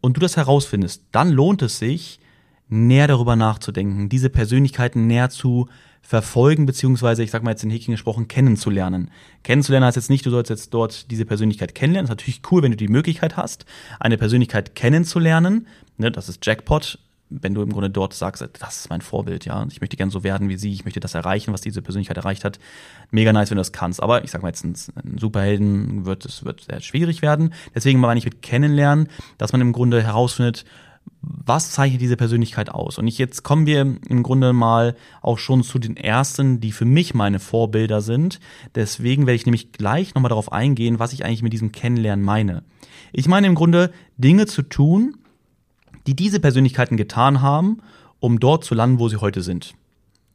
und 0.00 0.16
du 0.16 0.20
das 0.20 0.36
herausfindest, 0.36 1.04
dann 1.12 1.30
lohnt 1.30 1.62
es 1.62 1.78
sich, 1.78 2.20
näher 2.68 3.06
darüber 3.06 3.36
nachzudenken, 3.36 4.08
diese 4.08 4.28
Persönlichkeiten 4.28 5.06
näher 5.06 5.30
zu 5.30 5.68
verfolgen, 6.02 6.66
beziehungsweise, 6.66 7.22
ich 7.22 7.30
sag 7.30 7.42
mal 7.42 7.50
jetzt 7.50 7.64
in 7.64 7.70
Häkchen 7.70 7.92
gesprochen, 7.92 8.28
kennenzulernen. 8.28 9.10
Kennenzulernen 9.44 9.86
heißt 9.86 9.96
jetzt 9.96 10.10
nicht, 10.10 10.26
du 10.26 10.30
sollst 10.30 10.50
jetzt 10.50 10.74
dort 10.74 11.10
diese 11.10 11.24
Persönlichkeit 11.24 11.74
kennenlernen. 11.74 12.06
Das 12.06 12.14
ist 12.14 12.18
natürlich 12.22 12.42
cool, 12.50 12.62
wenn 12.62 12.72
du 12.72 12.76
die 12.76 12.88
Möglichkeit 12.88 13.36
hast, 13.36 13.66
eine 14.00 14.18
Persönlichkeit 14.18 14.74
kennenzulernen. 14.74 15.66
Ne, 15.96 16.10
das 16.10 16.28
ist 16.28 16.44
Jackpot 16.44 16.98
wenn 17.30 17.54
du 17.54 17.62
im 17.62 17.72
Grunde 17.72 17.90
dort 17.90 18.14
sagst, 18.14 18.46
das 18.58 18.80
ist 18.80 18.90
mein 18.90 19.00
Vorbild, 19.00 19.44
ja, 19.44 19.66
ich 19.70 19.80
möchte 19.80 19.96
gern 19.96 20.10
so 20.10 20.22
werden 20.24 20.48
wie 20.48 20.56
sie, 20.56 20.72
ich 20.72 20.84
möchte 20.84 21.00
das 21.00 21.14
erreichen, 21.14 21.52
was 21.52 21.60
diese 21.60 21.82
Persönlichkeit 21.82 22.16
erreicht 22.16 22.44
hat. 22.44 22.58
Mega 23.10 23.32
nice, 23.32 23.50
wenn 23.50 23.56
du 23.56 23.60
das 23.60 23.72
kannst. 23.72 24.02
Aber 24.02 24.24
ich 24.24 24.30
sag 24.30 24.42
mal 24.42 24.48
jetzt, 24.48 24.64
ein, 24.64 24.74
ein 24.96 25.18
Superhelden 25.18 26.06
wird 26.06 26.24
es 26.24 26.44
wird 26.44 26.62
sehr 26.62 26.80
schwierig 26.80 27.22
werden. 27.22 27.52
Deswegen 27.74 28.00
meine 28.00 28.18
ich 28.18 28.24
mit 28.24 28.42
kennenlernen, 28.42 29.08
dass 29.36 29.52
man 29.52 29.60
im 29.60 29.72
Grunde 29.72 30.02
herausfindet, 30.02 30.64
was 31.20 31.72
zeichnet 31.72 32.00
diese 32.00 32.16
Persönlichkeit 32.16 32.70
aus? 32.70 32.98
Und 32.98 33.06
ich, 33.06 33.18
jetzt 33.18 33.42
kommen 33.42 33.66
wir 33.66 33.80
im 33.80 34.22
Grunde 34.22 34.52
mal 34.52 34.94
auch 35.22 35.38
schon 35.38 35.62
zu 35.62 35.78
den 35.78 35.96
ersten, 35.96 36.60
die 36.60 36.72
für 36.72 36.84
mich 36.84 37.14
meine 37.14 37.38
Vorbilder 37.38 38.00
sind. 38.00 38.40
Deswegen 38.74 39.26
werde 39.26 39.36
ich 39.36 39.46
nämlich 39.46 39.72
gleich 39.72 40.14
nochmal 40.14 40.28
darauf 40.30 40.52
eingehen, 40.52 40.98
was 40.98 41.12
ich 41.12 41.24
eigentlich 41.24 41.42
mit 41.42 41.52
diesem 41.52 41.72
Kennenlernen 41.72 42.24
meine. 42.24 42.62
Ich 43.12 43.26
meine 43.26 43.46
im 43.46 43.54
Grunde 43.54 43.92
Dinge 44.16 44.46
zu 44.46 44.62
tun, 44.62 45.16
die 46.08 46.16
diese 46.16 46.40
Persönlichkeiten 46.40 46.96
getan 46.96 47.42
haben, 47.42 47.82
um 48.18 48.40
dort 48.40 48.64
zu 48.64 48.74
landen, 48.74 48.98
wo 48.98 49.10
sie 49.10 49.18
heute 49.18 49.42
sind. 49.42 49.74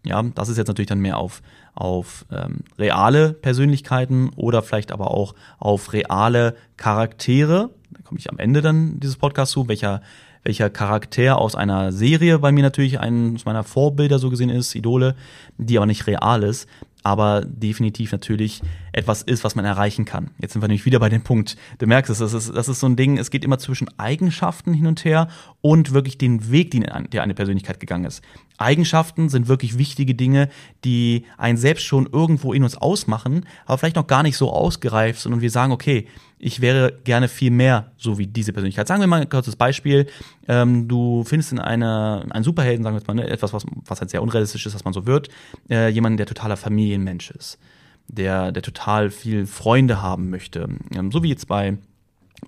Ja, 0.05 0.21
das 0.21 0.47
ist 0.47 0.57
jetzt 0.57 0.67
natürlich 0.67 0.89
dann 0.89 0.99
mehr 0.99 1.17
auf, 1.17 1.41
auf 1.73 2.27
ähm, 2.31 2.59
reale 2.77 3.33
Persönlichkeiten 3.33 4.29
oder 4.35 4.61
vielleicht 4.61 4.91
aber 4.91 5.09
auch 5.09 5.33
auf 5.57 5.91
reale 5.91 6.55
Charaktere. 6.77 7.71
Da 7.89 8.01
komme 8.03 8.19
ich 8.19 8.29
am 8.29 8.37
Ende 8.37 8.61
dann 8.61 8.99
dieses 8.99 9.15
Podcast 9.15 9.53
zu, 9.53 9.67
welcher, 9.67 10.03
welcher 10.43 10.69
Charakter 10.69 11.39
aus 11.39 11.55
einer 11.55 11.91
Serie 11.91 12.37
bei 12.37 12.51
mir 12.51 12.61
natürlich 12.61 12.99
eines 12.99 13.45
meiner 13.45 13.63
Vorbilder 13.63 14.19
so 14.19 14.29
gesehen 14.29 14.49
ist, 14.49 14.75
Idole, 14.75 15.15
die 15.57 15.77
aber 15.77 15.87
nicht 15.87 16.05
real 16.05 16.43
ist 16.43 16.67
aber 17.03 17.41
definitiv 17.41 18.11
natürlich 18.11 18.61
etwas 18.93 19.21
ist, 19.21 19.43
was 19.43 19.55
man 19.55 19.65
erreichen 19.65 20.05
kann. 20.05 20.31
Jetzt 20.39 20.53
sind 20.53 20.61
wir 20.61 20.67
nämlich 20.67 20.85
wieder 20.85 20.99
bei 20.99 21.09
dem 21.09 21.21
Punkt. 21.21 21.57
Du 21.79 21.85
merkst 21.85 22.09
es, 22.09 22.19
das 22.19 22.33
ist, 22.33 22.55
das 22.55 22.69
ist 22.69 22.79
so 22.79 22.87
ein 22.87 22.95
Ding, 22.95 23.17
es 23.17 23.29
geht 23.29 23.43
immer 23.43 23.59
zwischen 23.59 23.87
Eigenschaften 23.99 24.73
hin 24.73 24.87
und 24.87 25.03
her 25.03 25.27
und 25.61 25.93
wirklich 25.93 26.17
den 26.17 26.51
Weg, 26.51 26.71
den, 26.71 26.85
der 27.11 27.23
eine 27.23 27.33
Persönlichkeit 27.33 27.79
gegangen 27.79 28.05
ist. 28.05 28.23
Eigenschaften 28.57 29.29
sind 29.29 29.47
wirklich 29.47 29.77
wichtige 29.77 30.15
Dinge, 30.15 30.49
die 30.85 31.25
einen 31.37 31.57
selbst 31.57 31.83
schon 31.83 32.07
irgendwo 32.11 32.53
in 32.53 32.63
uns 32.63 32.77
ausmachen, 32.77 33.45
aber 33.65 33.77
vielleicht 33.77 33.97
noch 33.97 34.07
gar 34.07 34.23
nicht 34.23 34.37
so 34.37 34.51
ausgereift 34.51 35.21
sind 35.21 35.33
und 35.33 35.41
wir 35.41 35.51
sagen, 35.51 35.73
okay, 35.73 36.07
ich 36.43 36.59
wäre 36.59 36.91
gerne 37.05 37.29
viel 37.29 37.51
mehr 37.51 37.91
so 37.97 38.17
wie 38.17 38.27
diese 38.27 38.51
Persönlichkeit. 38.51 38.87
Sagen 38.87 38.99
wir 38.99 39.07
mal 39.07 39.21
ein 39.21 39.29
kurzes 39.29 39.55
Beispiel. 39.55 40.07
Ähm, 40.47 40.89
du 40.89 41.23
findest 41.23 41.53
in 41.53 41.59
einer, 41.59 42.25
einen 42.29 42.43
Superhelden, 42.43 42.83
sagen 42.83 42.95
wir 42.95 42.99
jetzt 42.99 43.07
mal, 43.07 43.13
ne, 43.13 43.29
etwas, 43.29 43.53
was, 43.53 43.65
was 43.85 44.01
halt 44.01 44.09
sehr 44.09 44.21
unrealistisch 44.21 44.65
ist, 44.65 44.73
dass 44.73 44.83
man 44.83 44.93
so 44.93 45.05
wird, 45.05 45.29
äh, 45.69 45.87
jemanden, 45.87 46.17
der 46.17 46.25
totaler 46.25 46.57
Familienmensch 46.57 47.31
ist, 47.31 47.59
der, 48.07 48.51
der 48.51 48.61
total 48.61 49.09
viel 49.09 49.45
Freunde 49.45 50.01
haben 50.01 50.29
möchte. 50.29 50.67
Ähm, 50.93 51.11
so 51.11 51.23
wie 51.23 51.29
jetzt 51.29 51.47
bei 51.47 51.77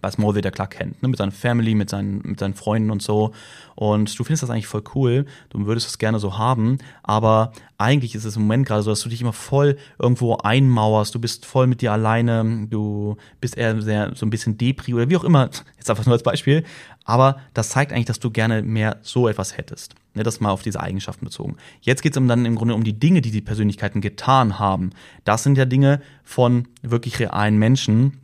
bei 0.02 0.12
Smallville 0.12 0.42
der 0.42 0.52
klar 0.52 0.68
kennt, 0.68 1.02
ne? 1.02 1.10
mit 1.10 1.18
seiner 1.18 1.32
Family, 1.32 1.76
mit 1.76 1.90
seinen, 1.90 2.22
mit 2.24 2.40
seinen 2.40 2.54
Freunden 2.54 2.92
und 2.92 3.02
so. 3.02 3.32
Und 3.76 4.18
du 4.18 4.24
findest 4.24 4.44
das 4.44 4.50
eigentlich 4.50 4.68
voll 4.68 4.84
cool, 4.96 5.26
du 5.50 5.66
würdest 5.66 5.88
es 5.88 5.98
gerne 5.98 6.20
so 6.20 6.38
haben, 6.38 6.78
aber 7.04 7.52
eigentlich 7.78 8.16
ist 8.16 8.24
es 8.24 8.36
im 8.36 8.44
Moment 8.44 8.66
gerade 8.66 8.84
so, 8.84 8.90
dass 8.90 9.02
du 9.02 9.10
dich 9.10 9.22
immer 9.22 9.34
voll 9.34 9.78
irgendwo 10.00 10.38
einmauerst, 10.38 11.14
du 11.14 11.20
bist 11.20 11.46
voll 11.46 11.68
mit 11.68 11.82
dir 11.82 11.92
alleine, 11.92 12.68
du 12.70 13.18
bist 13.42 13.58
eher 13.58 13.82
sehr 13.82 14.16
so 14.16 14.26
ein 14.26 14.30
bisschen 14.30 14.58
Depri 14.58 14.94
oder 14.94 15.10
wie 15.10 15.18
auch 15.18 15.24
immer, 15.24 15.50
jetzt 15.78 15.90
einfach 15.90 16.06
nur 16.06 16.14
als 16.14 16.24
Beispiel, 16.24 16.64
aber 17.04 17.40
das 17.54 17.70
zeigt 17.70 17.92
eigentlich, 17.92 18.06
dass 18.06 18.20
du 18.20 18.32
gerne 18.32 18.62
mehr 18.64 18.98
so 19.02 19.28
etwas 19.28 19.58
hättest. 19.58 19.96
Ne, 20.14 20.24
das 20.24 20.40
mal 20.40 20.52
auf 20.52 20.62
diese 20.64 20.80
Eigenschaften 20.80 21.26
bezogen. 21.26 21.58
Jetzt 21.82 22.02
geht 22.02 22.16
es 22.16 22.26
dann 22.26 22.46
im 22.46 22.56
Grunde 22.56 22.74
um 22.74 22.86
die 22.86 22.98
Dinge, 22.98 23.22
die 23.22 23.32
die 23.32 23.42
Persönlichkeiten 23.42 24.00
getan 24.00 24.60
haben. 24.60 24.92
Das 25.26 25.44
sind 25.44 25.58
ja 25.58 25.66
Dinge 25.66 26.02
von 26.24 26.70
wirklich 26.82 27.20
realen 27.20 27.58
Menschen, 27.58 28.22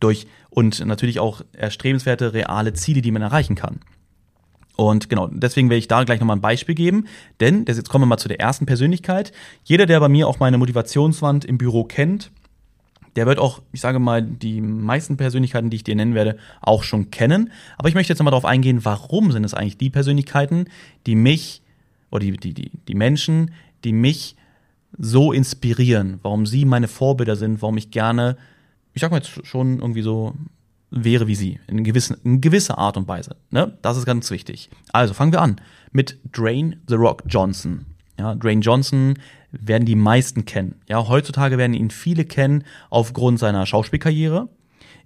durch 0.00 0.26
und 0.50 0.84
natürlich 0.84 1.20
auch 1.20 1.42
erstrebenswerte 1.52 2.32
reale 2.32 2.72
Ziele, 2.72 3.02
die 3.02 3.10
man 3.10 3.22
erreichen 3.22 3.54
kann. 3.54 3.80
Und 4.76 5.08
genau, 5.08 5.26
deswegen 5.26 5.70
werde 5.70 5.78
ich 5.78 5.88
da 5.88 6.04
gleich 6.04 6.20
nochmal 6.20 6.36
ein 6.36 6.40
Beispiel 6.40 6.76
geben, 6.76 7.06
denn 7.40 7.64
jetzt 7.66 7.88
kommen 7.88 8.02
wir 8.02 8.06
mal 8.06 8.18
zu 8.18 8.28
der 8.28 8.38
ersten 8.38 8.64
Persönlichkeit. 8.64 9.32
Jeder, 9.64 9.86
der 9.86 9.98
bei 9.98 10.08
mir 10.08 10.28
auch 10.28 10.38
meine 10.38 10.56
Motivationswand 10.56 11.44
im 11.44 11.58
Büro 11.58 11.82
kennt, 11.82 12.30
der 13.16 13.26
wird 13.26 13.40
auch, 13.40 13.60
ich 13.72 13.80
sage 13.80 13.98
mal, 13.98 14.22
die 14.22 14.60
meisten 14.60 15.16
Persönlichkeiten, 15.16 15.70
die 15.70 15.78
ich 15.78 15.82
dir 15.82 15.96
nennen 15.96 16.14
werde, 16.14 16.36
auch 16.60 16.84
schon 16.84 17.10
kennen. 17.10 17.50
Aber 17.76 17.88
ich 17.88 17.96
möchte 17.96 18.12
jetzt 18.12 18.20
nochmal 18.20 18.30
darauf 18.30 18.44
eingehen, 18.44 18.84
warum 18.84 19.32
sind 19.32 19.42
es 19.42 19.54
eigentlich 19.54 19.78
die 19.78 19.90
Persönlichkeiten, 19.90 20.66
die 21.06 21.16
mich, 21.16 21.62
oder 22.12 22.20
die, 22.20 22.36
die, 22.36 22.54
die, 22.54 22.70
die 22.86 22.94
Menschen, 22.94 23.50
die 23.82 23.92
mich 23.92 24.36
so 24.96 25.32
inspirieren, 25.32 26.20
warum 26.22 26.46
sie 26.46 26.64
meine 26.64 26.86
Vorbilder 26.86 27.34
sind, 27.34 27.60
warum 27.60 27.76
ich 27.76 27.90
gerne 27.90 28.36
ich 28.98 29.00
sag 29.00 29.12
mal 29.12 29.18
jetzt 29.18 29.46
schon 29.46 29.78
irgendwie 29.78 30.02
so 30.02 30.34
wäre 30.90 31.28
wie 31.28 31.36
sie, 31.36 31.60
in, 31.68 31.84
gewissen, 31.84 32.16
in 32.24 32.40
gewisser 32.40 32.78
Art 32.78 32.96
und 32.96 33.06
Weise. 33.06 33.36
Ne? 33.50 33.78
Das 33.80 33.96
ist 33.96 34.06
ganz 34.06 34.28
wichtig. 34.32 34.70
Also 34.92 35.14
fangen 35.14 35.30
wir 35.30 35.40
an 35.40 35.60
mit 35.92 36.18
Drain 36.32 36.82
The 36.88 36.96
Rock 36.96 37.22
Johnson. 37.28 37.86
Ja, 38.18 38.34
Drain 38.34 38.60
Johnson 38.60 39.14
werden 39.52 39.84
die 39.84 39.94
meisten 39.94 40.46
kennen. 40.46 40.80
Ja, 40.88 41.06
heutzutage 41.06 41.58
werden 41.58 41.74
ihn 41.74 41.90
viele 41.90 42.24
kennen 42.24 42.64
aufgrund 42.90 43.38
seiner 43.38 43.66
Schauspielkarriere. 43.66 44.48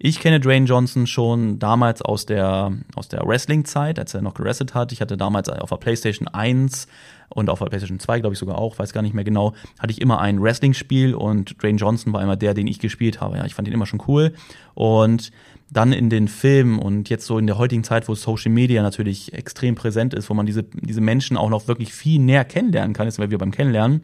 Ich 0.05 0.19
kenne 0.19 0.41
Dwayne 0.41 0.67
Johnson 0.67 1.07
schon 1.07 1.61
damals 1.61 2.03
aus 2.03 2.27
der, 2.27 2.73
aus 2.97 3.07
der 3.07 3.25
Wrestling-Zeit, 3.25 4.01
als 4.01 4.13
er 4.15 4.21
noch 4.21 4.35
gewrestelt 4.35 4.75
hat. 4.75 4.91
Ich 4.91 5.01
hatte 5.01 5.17
damals 5.17 5.49
auf 5.49 5.71
der 5.71 5.77
PlayStation 5.77 6.27
1 6.27 6.89
und 7.29 7.49
auf 7.49 7.61
der 7.61 7.67
PlayStation 7.67 8.01
2, 8.01 8.19
glaube 8.19 8.33
ich 8.33 8.41
sogar 8.41 8.59
auch, 8.59 8.81
weiß 8.81 8.93
gar 8.93 9.03
nicht 9.03 9.15
mehr 9.15 9.23
genau, 9.23 9.55
hatte 9.79 9.93
ich 9.93 10.01
immer 10.01 10.21
ein 10.21 10.43
Wrestling-Spiel 10.43 11.15
und 11.15 11.63
Dwayne 11.63 11.79
Johnson 11.79 12.13
war 12.13 12.21
immer 12.21 12.35
der, 12.35 12.53
den 12.53 12.67
ich 12.67 12.81
gespielt 12.81 13.21
habe. 13.21 13.37
Ja, 13.37 13.47
ich 13.47 13.55
fand 13.55 13.69
ihn 13.69 13.75
immer 13.75 13.87
schon 13.87 14.03
cool. 14.09 14.33
Und 14.75 15.31
dann 15.71 15.93
in 15.93 16.11
den 16.11 16.27
Filmen 16.27 16.81
und 16.81 17.09
jetzt 17.09 17.25
so 17.25 17.39
in 17.39 17.47
der 17.47 17.57
heutigen 17.57 17.85
Zeit, 17.85 18.09
wo 18.09 18.17
Social 18.17 18.51
Media 18.51 18.83
natürlich 18.83 19.33
extrem 19.35 19.77
präsent 19.77 20.15
ist, 20.15 20.29
wo 20.29 20.35
man 20.35 20.47
diese, 20.47 20.65
diese 20.65 21.01
Menschen 21.01 21.37
auch 21.37 21.49
noch 21.49 21.69
wirklich 21.69 21.95
viel 21.95 22.19
näher 22.19 22.45
kennenlernen 22.45 22.93
kann, 22.93 23.07
jetzt 23.07 23.19
sind 23.19 23.31
wir 23.31 23.39
beim 23.39 23.53
Kennenlernen, 23.53 24.03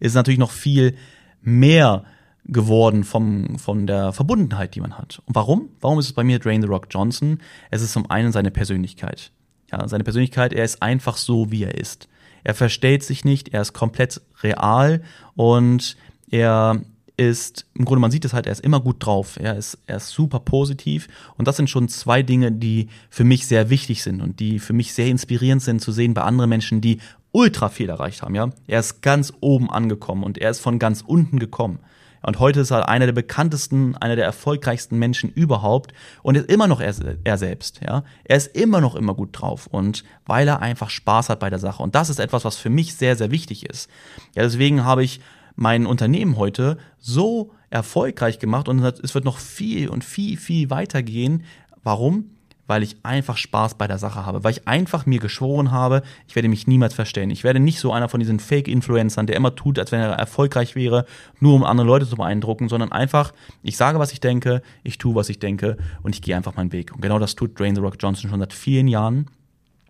ist 0.00 0.12
natürlich 0.12 0.38
noch 0.38 0.50
viel 0.50 0.96
mehr 1.40 2.04
geworden 2.48 3.04
vom, 3.04 3.58
von 3.58 3.86
der 3.86 4.12
Verbundenheit, 4.12 4.74
die 4.74 4.80
man 4.80 4.98
hat. 4.98 5.20
Und 5.26 5.34
warum? 5.34 5.68
Warum 5.80 5.98
ist 5.98 6.06
es 6.06 6.12
bei 6.12 6.24
mir 6.24 6.38
Drain 6.38 6.62
the 6.62 6.68
Rock 6.68 6.86
Johnson? 6.90 7.40
Es 7.70 7.82
ist 7.82 7.92
zum 7.92 8.10
einen 8.10 8.32
seine 8.32 8.50
Persönlichkeit. 8.50 9.32
Ja, 9.72 9.86
seine 9.88 10.04
Persönlichkeit, 10.04 10.52
er 10.52 10.64
ist 10.64 10.82
einfach 10.82 11.16
so, 11.16 11.50
wie 11.50 11.64
er 11.64 11.76
ist. 11.76 12.08
Er 12.44 12.54
verstellt 12.54 13.02
sich 13.02 13.24
nicht, 13.24 13.48
er 13.48 13.62
ist 13.62 13.72
komplett 13.72 14.20
real 14.42 15.02
und 15.34 15.96
er 16.30 16.80
ist, 17.16 17.66
im 17.74 17.84
Grunde, 17.84 18.00
man 18.00 18.10
sieht 18.10 18.24
es 18.24 18.34
halt, 18.34 18.46
er 18.46 18.52
ist 18.52 18.64
immer 18.64 18.80
gut 18.80 18.96
drauf. 19.00 19.38
Er 19.40 19.56
ist, 19.56 19.78
er 19.86 19.96
ist 19.96 20.10
super 20.10 20.38
positiv. 20.38 21.08
Und 21.36 21.48
das 21.48 21.56
sind 21.56 21.70
schon 21.70 21.88
zwei 21.88 22.22
Dinge, 22.22 22.52
die 22.52 22.88
für 23.08 23.24
mich 23.24 23.46
sehr 23.46 23.70
wichtig 23.70 24.02
sind 24.02 24.20
und 24.20 24.38
die 24.38 24.58
für 24.58 24.74
mich 24.74 24.92
sehr 24.92 25.06
inspirierend 25.06 25.62
sind 25.62 25.80
zu 25.80 25.92
sehen 25.92 26.14
bei 26.14 26.22
anderen 26.22 26.50
Menschen, 26.50 26.80
die 26.80 26.98
ultra 27.32 27.68
viel 27.68 27.88
erreicht 27.88 28.22
haben, 28.22 28.34
ja. 28.34 28.50
Er 28.66 28.80
ist 28.80 29.02
ganz 29.02 29.32
oben 29.40 29.70
angekommen 29.70 30.24
und 30.24 30.38
er 30.38 30.50
ist 30.50 30.60
von 30.60 30.78
ganz 30.78 31.02
unten 31.02 31.38
gekommen. 31.38 31.80
Und 32.26 32.40
heute 32.40 32.58
ist 32.58 32.72
er 32.72 32.88
einer 32.88 33.06
der 33.06 33.12
bekanntesten, 33.12 33.96
einer 33.98 34.16
der 34.16 34.24
erfolgreichsten 34.24 34.98
Menschen 34.98 35.30
überhaupt 35.30 35.92
und 36.24 36.36
ist 36.36 36.50
immer 36.50 36.66
noch 36.66 36.80
er, 36.80 36.92
er, 37.22 37.38
selbst, 37.38 37.80
ja. 37.86 38.02
Er 38.24 38.36
ist 38.36 38.56
immer 38.56 38.80
noch 38.80 38.96
immer 38.96 39.14
gut 39.14 39.28
drauf 39.32 39.68
und 39.68 40.02
weil 40.26 40.48
er 40.48 40.60
einfach 40.60 40.90
Spaß 40.90 41.28
hat 41.28 41.38
bei 41.38 41.50
der 41.50 41.60
Sache. 41.60 41.84
Und 41.84 41.94
das 41.94 42.10
ist 42.10 42.18
etwas, 42.18 42.44
was 42.44 42.56
für 42.56 42.68
mich 42.68 42.96
sehr, 42.96 43.14
sehr 43.14 43.30
wichtig 43.30 43.64
ist. 43.64 43.88
Ja, 44.34 44.42
deswegen 44.42 44.84
habe 44.84 45.04
ich 45.04 45.20
mein 45.54 45.86
Unternehmen 45.86 46.36
heute 46.36 46.78
so 46.98 47.52
erfolgreich 47.70 48.40
gemacht 48.40 48.68
und 48.68 48.82
es 48.82 49.14
wird 49.14 49.24
noch 49.24 49.38
viel 49.38 49.88
und 49.88 50.02
viel, 50.02 50.36
viel 50.36 50.68
weitergehen. 50.68 51.44
Warum? 51.84 52.35
Weil 52.66 52.82
ich 52.82 52.96
einfach 53.02 53.36
Spaß 53.36 53.74
bei 53.74 53.86
der 53.86 53.98
Sache 53.98 54.26
habe, 54.26 54.44
weil 54.44 54.52
ich 54.52 54.66
einfach 54.66 55.06
mir 55.06 55.20
geschworen 55.20 55.70
habe, 55.70 56.02
ich 56.26 56.34
werde 56.34 56.48
mich 56.48 56.66
niemals 56.66 56.94
verstellen. 56.94 57.30
Ich 57.30 57.44
werde 57.44 57.60
nicht 57.60 57.78
so 57.78 57.92
einer 57.92 58.08
von 58.08 58.20
diesen 58.20 58.40
Fake-Influencern, 58.40 59.26
der 59.26 59.36
immer 59.36 59.54
tut, 59.54 59.78
als 59.78 59.92
wenn 59.92 60.00
er 60.00 60.10
erfolgreich 60.12 60.74
wäre, 60.74 61.06
nur 61.40 61.54
um 61.54 61.64
andere 61.64 61.86
Leute 61.86 62.08
zu 62.08 62.16
beeindrucken, 62.16 62.68
sondern 62.68 62.92
einfach, 62.92 63.32
ich 63.62 63.76
sage, 63.76 63.98
was 63.98 64.12
ich 64.12 64.20
denke, 64.20 64.62
ich 64.82 64.98
tue, 64.98 65.14
was 65.14 65.28
ich 65.28 65.38
denke 65.38 65.76
und 66.02 66.14
ich 66.14 66.22
gehe 66.22 66.36
einfach 66.36 66.56
meinen 66.56 66.72
Weg. 66.72 66.92
Und 66.92 67.00
genau 67.00 67.18
das 67.18 67.34
tut 67.34 67.58
Drain 67.58 67.74
the 67.74 67.80
Rock 67.80 67.96
Johnson 68.00 68.30
schon 68.30 68.40
seit 68.40 68.52
vielen 68.52 68.88
Jahren. 68.88 69.26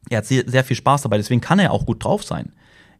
Er 0.08 0.18
hat 0.18 0.26
sehr, 0.26 0.44
sehr 0.46 0.64
viel 0.64 0.76
Spaß 0.76 1.02
dabei, 1.02 1.16
deswegen 1.16 1.40
kann 1.40 1.58
er 1.58 1.72
auch 1.72 1.86
gut 1.86 2.04
drauf 2.04 2.24
sein. 2.24 2.52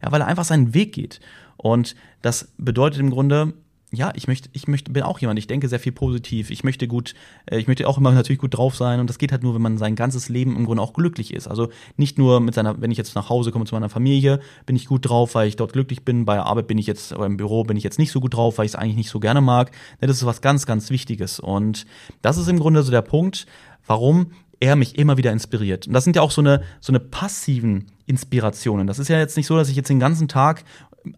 Ja, 0.03 0.11
weil 0.11 0.21
er 0.21 0.27
einfach 0.27 0.45
seinen 0.45 0.73
Weg 0.73 0.93
geht. 0.93 1.19
Und 1.55 1.95
das 2.21 2.53
bedeutet 2.57 2.99
im 2.99 3.09
Grunde, 3.09 3.53
ja, 3.91 4.11
ich 4.15 4.27
möchte, 4.27 4.49
ich 4.51 4.67
möchte, 4.67 4.91
bin 4.91 5.03
auch 5.03 5.19
jemand, 5.19 5.39
ich 5.39 5.47
denke 5.47 5.69
sehr 5.69 5.79
viel 5.79 5.93
positiv. 5.93 6.49
Ich 6.49 6.65
möchte 6.65 6.89
gut, 6.89 7.13
äh, 7.45 7.57
ich 7.57 7.67
möchte 7.67 7.87
auch 7.87 7.97
immer 7.97 8.11
natürlich 8.11 8.39
gut 8.39 8.57
drauf 8.57 8.75
sein. 8.75 8.99
Und 8.99 9.09
das 9.09 9.17
geht 9.17 9.31
halt 9.31 9.43
nur, 9.43 9.55
wenn 9.55 9.61
man 9.61 9.77
sein 9.77 9.95
ganzes 9.95 10.27
Leben 10.27 10.57
im 10.57 10.65
Grunde 10.65 10.83
auch 10.83 10.93
glücklich 10.93 11.33
ist. 11.33 11.47
Also 11.47 11.69
nicht 11.95 12.17
nur 12.17 12.41
mit 12.41 12.53
seiner, 12.53 12.81
wenn 12.81 12.91
ich 12.91 12.97
jetzt 12.97 13.15
nach 13.15 13.29
Hause 13.29 13.51
komme 13.51 13.65
zu 13.65 13.75
meiner 13.75 13.87
Familie, 13.89 14.41
bin 14.65 14.75
ich 14.75 14.87
gut 14.87 15.07
drauf, 15.07 15.35
weil 15.35 15.47
ich 15.47 15.55
dort 15.55 15.71
glücklich 15.71 16.03
bin. 16.03 16.25
Bei 16.25 16.35
der 16.35 16.47
Arbeit 16.47 16.67
bin 16.67 16.77
ich 16.77 16.85
jetzt, 16.85 17.13
oder 17.13 17.25
im 17.25 17.37
Büro 17.37 17.63
bin 17.63 17.77
ich 17.77 17.83
jetzt 17.83 17.97
nicht 17.97 18.11
so 18.11 18.19
gut 18.19 18.33
drauf, 18.33 18.57
weil 18.57 18.65
ich 18.65 18.73
es 18.73 18.75
eigentlich 18.75 18.97
nicht 18.97 19.09
so 19.09 19.21
gerne 19.21 19.39
mag. 19.39 19.71
Das 20.01 20.11
ist 20.11 20.25
was 20.25 20.41
ganz, 20.41 20.65
ganz 20.65 20.89
Wichtiges. 20.89 21.39
Und 21.39 21.85
das 22.21 22.37
ist 22.37 22.49
im 22.49 22.59
Grunde 22.59 22.83
so 22.83 22.91
der 22.91 23.01
Punkt, 23.01 23.47
warum 23.85 24.31
er 24.59 24.75
mich 24.75 24.97
immer 24.97 25.15
wieder 25.15 25.31
inspiriert. 25.31 25.87
Und 25.87 25.93
das 25.93 26.03
sind 26.03 26.15
ja 26.17 26.21
auch 26.21 26.31
so 26.31 26.41
eine, 26.41 26.61
so 26.81 26.91
eine 26.91 26.99
passiven 26.99 27.85
Inspirationen. 28.05 28.85
Das 28.85 28.99
ist 28.99 29.07
ja 29.07 29.17
jetzt 29.17 29.37
nicht 29.37 29.47
so, 29.47 29.55
dass 29.55 29.69
ich 29.69 29.77
jetzt 29.77 29.89
den 29.89 29.99
ganzen 29.99 30.27
Tag, 30.27 30.65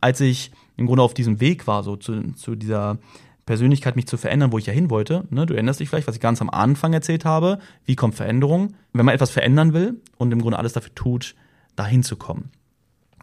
als 0.01 0.21
ich 0.21 0.51
im 0.79 0.87
Grunde 0.87 1.03
auf 1.03 1.13
diesem 1.13 1.39
Weg 1.39 1.67
war, 1.67 1.83
so 1.83 1.95
zu, 1.95 2.33
zu 2.33 2.55
dieser 2.55 2.97
Persönlichkeit 3.45 3.95
mich 3.95 4.07
zu 4.07 4.17
verändern, 4.17 4.51
wo 4.51 4.57
ich 4.57 4.65
ja 4.65 4.73
hin 4.73 4.89
wollte. 4.89 5.25
Ne, 5.29 5.45
du 5.45 5.53
erinnerst 5.53 5.79
dich 5.79 5.89
vielleicht, 5.89 6.07
was 6.07 6.15
ich 6.15 6.21
ganz 6.21 6.41
am 6.41 6.49
Anfang 6.49 6.93
erzählt 6.93 7.25
habe. 7.25 7.59
Wie 7.85 7.95
kommt 7.95 8.15
Veränderung? 8.15 8.75
Wenn 8.93 9.05
man 9.05 9.15
etwas 9.15 9.31
verändern 9.31 9.73
will 9.73 10.01
und 10.17 10.31
im 10.31 10.41
Grunde 10.41 10.57
alles 10.57 10.73
dafür 10.73 10.93
tut, 10.95 11.35
dahin 11.75 12.03
zu 12.03 12.15
kommen. 12.15 12.51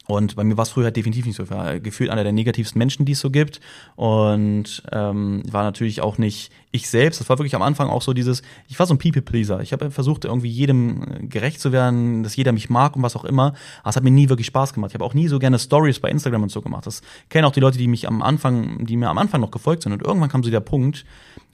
Und 0.08 0.36
bei 0.36 0.44
mir 0.44 0.56
war 0.56 0.62
es 0.62 0.70
früher 0.70 0.90
definitiv 0.92 1.26
nicht 1.26 1.36
so. 1.36 1.42
Ich 1.42 1.50
war 1.50 1.80
gefühlt 1.80 2.10
einer 2.10 2.22
der 2.22 2.32
negativsten 2.32 2.78
Menschen, 2.78 3.04
die 3.04 3.12
es 3.12 3.20
so 3.20 3.30
gibt. 3.30 3.60
Und 3.96 4.82
ähm, 4.92 5.42
war 5.50 5.64
natürlich 5.64 6.00
auch 6.00 6.16
nicht 6.18 6.52
ich 6.70 6.88
selbst. 6.88 7.20
Das 7.20 7.28
war 7.28 7.38
wirklich 7.38 7.56
am 7.56 7.62
Anfang 7.62 7.88
auch 7.88 8.02
so 8.02 8.12
dieses, 8.12 8.42
ich 8.68 8.78
war 8.78 8.86
so 8.86 8.94
ein 8.94 8.98
People-Pleaser. 8.98 9.60
Ich 9.62 9.72
habe 9.72 9.90
versucht, 9.90 10.24
irgendwie 10.24 10.48
jedem 10.48 11.02
äh, 11.02 11.26
gerecht 11.26 11.60
zu 11.60 11.72
werden, 11.72 12.22
dass 12.22 12.36
jeder 12.36 12.52
mich 12.52 12.70
mag 12.70 12.94
und 12.94 13.02
was 13.02 13.16
auch 13.16 13.24
immer. 13.24 13.54
Aber 13.80 13.90
es 13.90 13.96
hat 13.96 14.04
mir 14.04 14.12
nie 14.12 14.28
wirklich 14.28 14.46
Spaß 14.46 14.74
gemacht. 14.74 14.92
Ich 14.92 14.94
habe 14.94 15.04
auch 15.04 15.14
nie 15.14 15.26
so 15.26 15.40
gerne 15.40 15.58
Stories 15.58 15.98
bei 15.98 16.08
Instagram 16.08 16.44
und 16.44 16.50
so 16.50 16.62
gemacht. 16.62 16.86
Das 16.86 17.02
kennen 17.28 17.44
auch 17.44 17.52
die 17.52 17.60
Leute, 17.60 17.78
die 17.78 17.88
mich 17.88 18.06
am 18.06 18.22
Anfang, 18.22 18.86
die 18.86 18.96
mir 18.96 19.08
am 19.08 19.18
Anfang 19.18 19.40
noch 19.40 19.50
gefolgt 19.50 19.82
sind. 19.82 19.92
Und 19.92 20.02
irgendwann 20.02 20.28
kam 20.28 20.44
so 20.44 20.50
der 20.50 20.60
Punkt, 20.60 21.04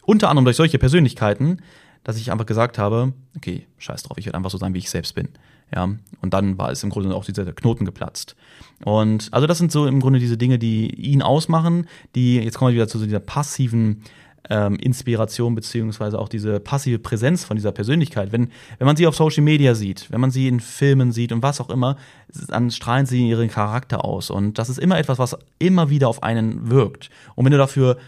unter 0.03 0.29
anderem 0.29 0.45
durch 0.45 0.57
solche 0.57 0.79
Persönlichkeiten, 0.79 1.63
dass 2.05 2.17
ich 2.19 2.33
einfach 2.33 2.47
gesagt 2.47 2.79
habe, 2.79 3.13
okay, 3.37 3.67
scheiß 3.79 4.03
drauf, 4.03 4.19
ich 4.19 4.27
werde 4.27 4.37
einfach 4.37 4.51
so 4.51 4.59
sein, 4.59 4.75
wie 4.75 4.79
ich 4.79 4.91
selbst 4.91 5.15
bin. 5.15 5.29
Ja, 5.75 5.88
und 6.21 6.35
dann 6.35 6.59
war 6.59 6.71
es 6.71 6.83
im 6.83 6.91
Grunde 6.91 7.14
auch 7.14 7.25
dieser 7.25 7.50
Knoten 7.52 7.85
geplatzt. 7.85 8.37
Und 8.85 9.29
also 9.33 9.47
das 9.47 9.59
sind 9.59 9.73
so 9.73 9.87
im 9.87 10.00
Grunde 10.00 10.19
diese 10.19 10.37
Dinge, 10.37 10.59
die 10.59 10.95
ihn 10.95 11.23
ausmachen, 11.23 11.87
die, 12.14 12.37
jetzt 12.37 12.59
kommen 12.59 12.71
wir 12.71 12.75
wieder 12.75 12.88
zu 12.88 12.99
dieser 12.99 13.21
passiven 13.21 14.02
ähm, 14.50 14.76
Inspiration 14.76 15.55
beziehungsweise 15.55 16.19
auch 16.19 16.29
diese 16.29 16.61
passive 16.61 16.99
Präsenz 16.99 17.45
von 17.45 17.57
dieser 17.57 17.73
Persönlichkeit. 17.73 18.33
Wenn, 18.33 18.50
wenn 18.79 18.87
man 18.87 18.97
sie 18.97 19.07
auf 19.07 19.17
Social 19.17 19.43
Media 19.43 19.75
sieht, 19.75 20.11
wenn 20.11 20.21
man 20.21 20.31
sie 20.31 20.49
in 20.49 20.61
Filmen 20.61 21.12
sieht 21.12 21.33
und 21.33 21.43
was 21.43 21.61
auch 21.61 21.71
immer, 21.71 21.97
dann 22.49 22.71
strahlen 22.71 23.07
sie 23.07 23.29
ihren 23.29 23.49
Charakter 23.49 24.05
aus. 24.05 24.31
Und 24.31 24.59
das 24.59 24.69
ist 24.69 24.79
immer 24.79 24.99
etwas, 24.99 25.19
was 25.19 25.37
immer 25.59 25.91
wieder 25.91 26.09
auf 26.09 26.23
einen 26.23 26.71
wirkt. 26.71 27.11
Und 27.35 27.45
wenn 27.45 27.52
du 27.52 27.59
dafür 27.59 27.99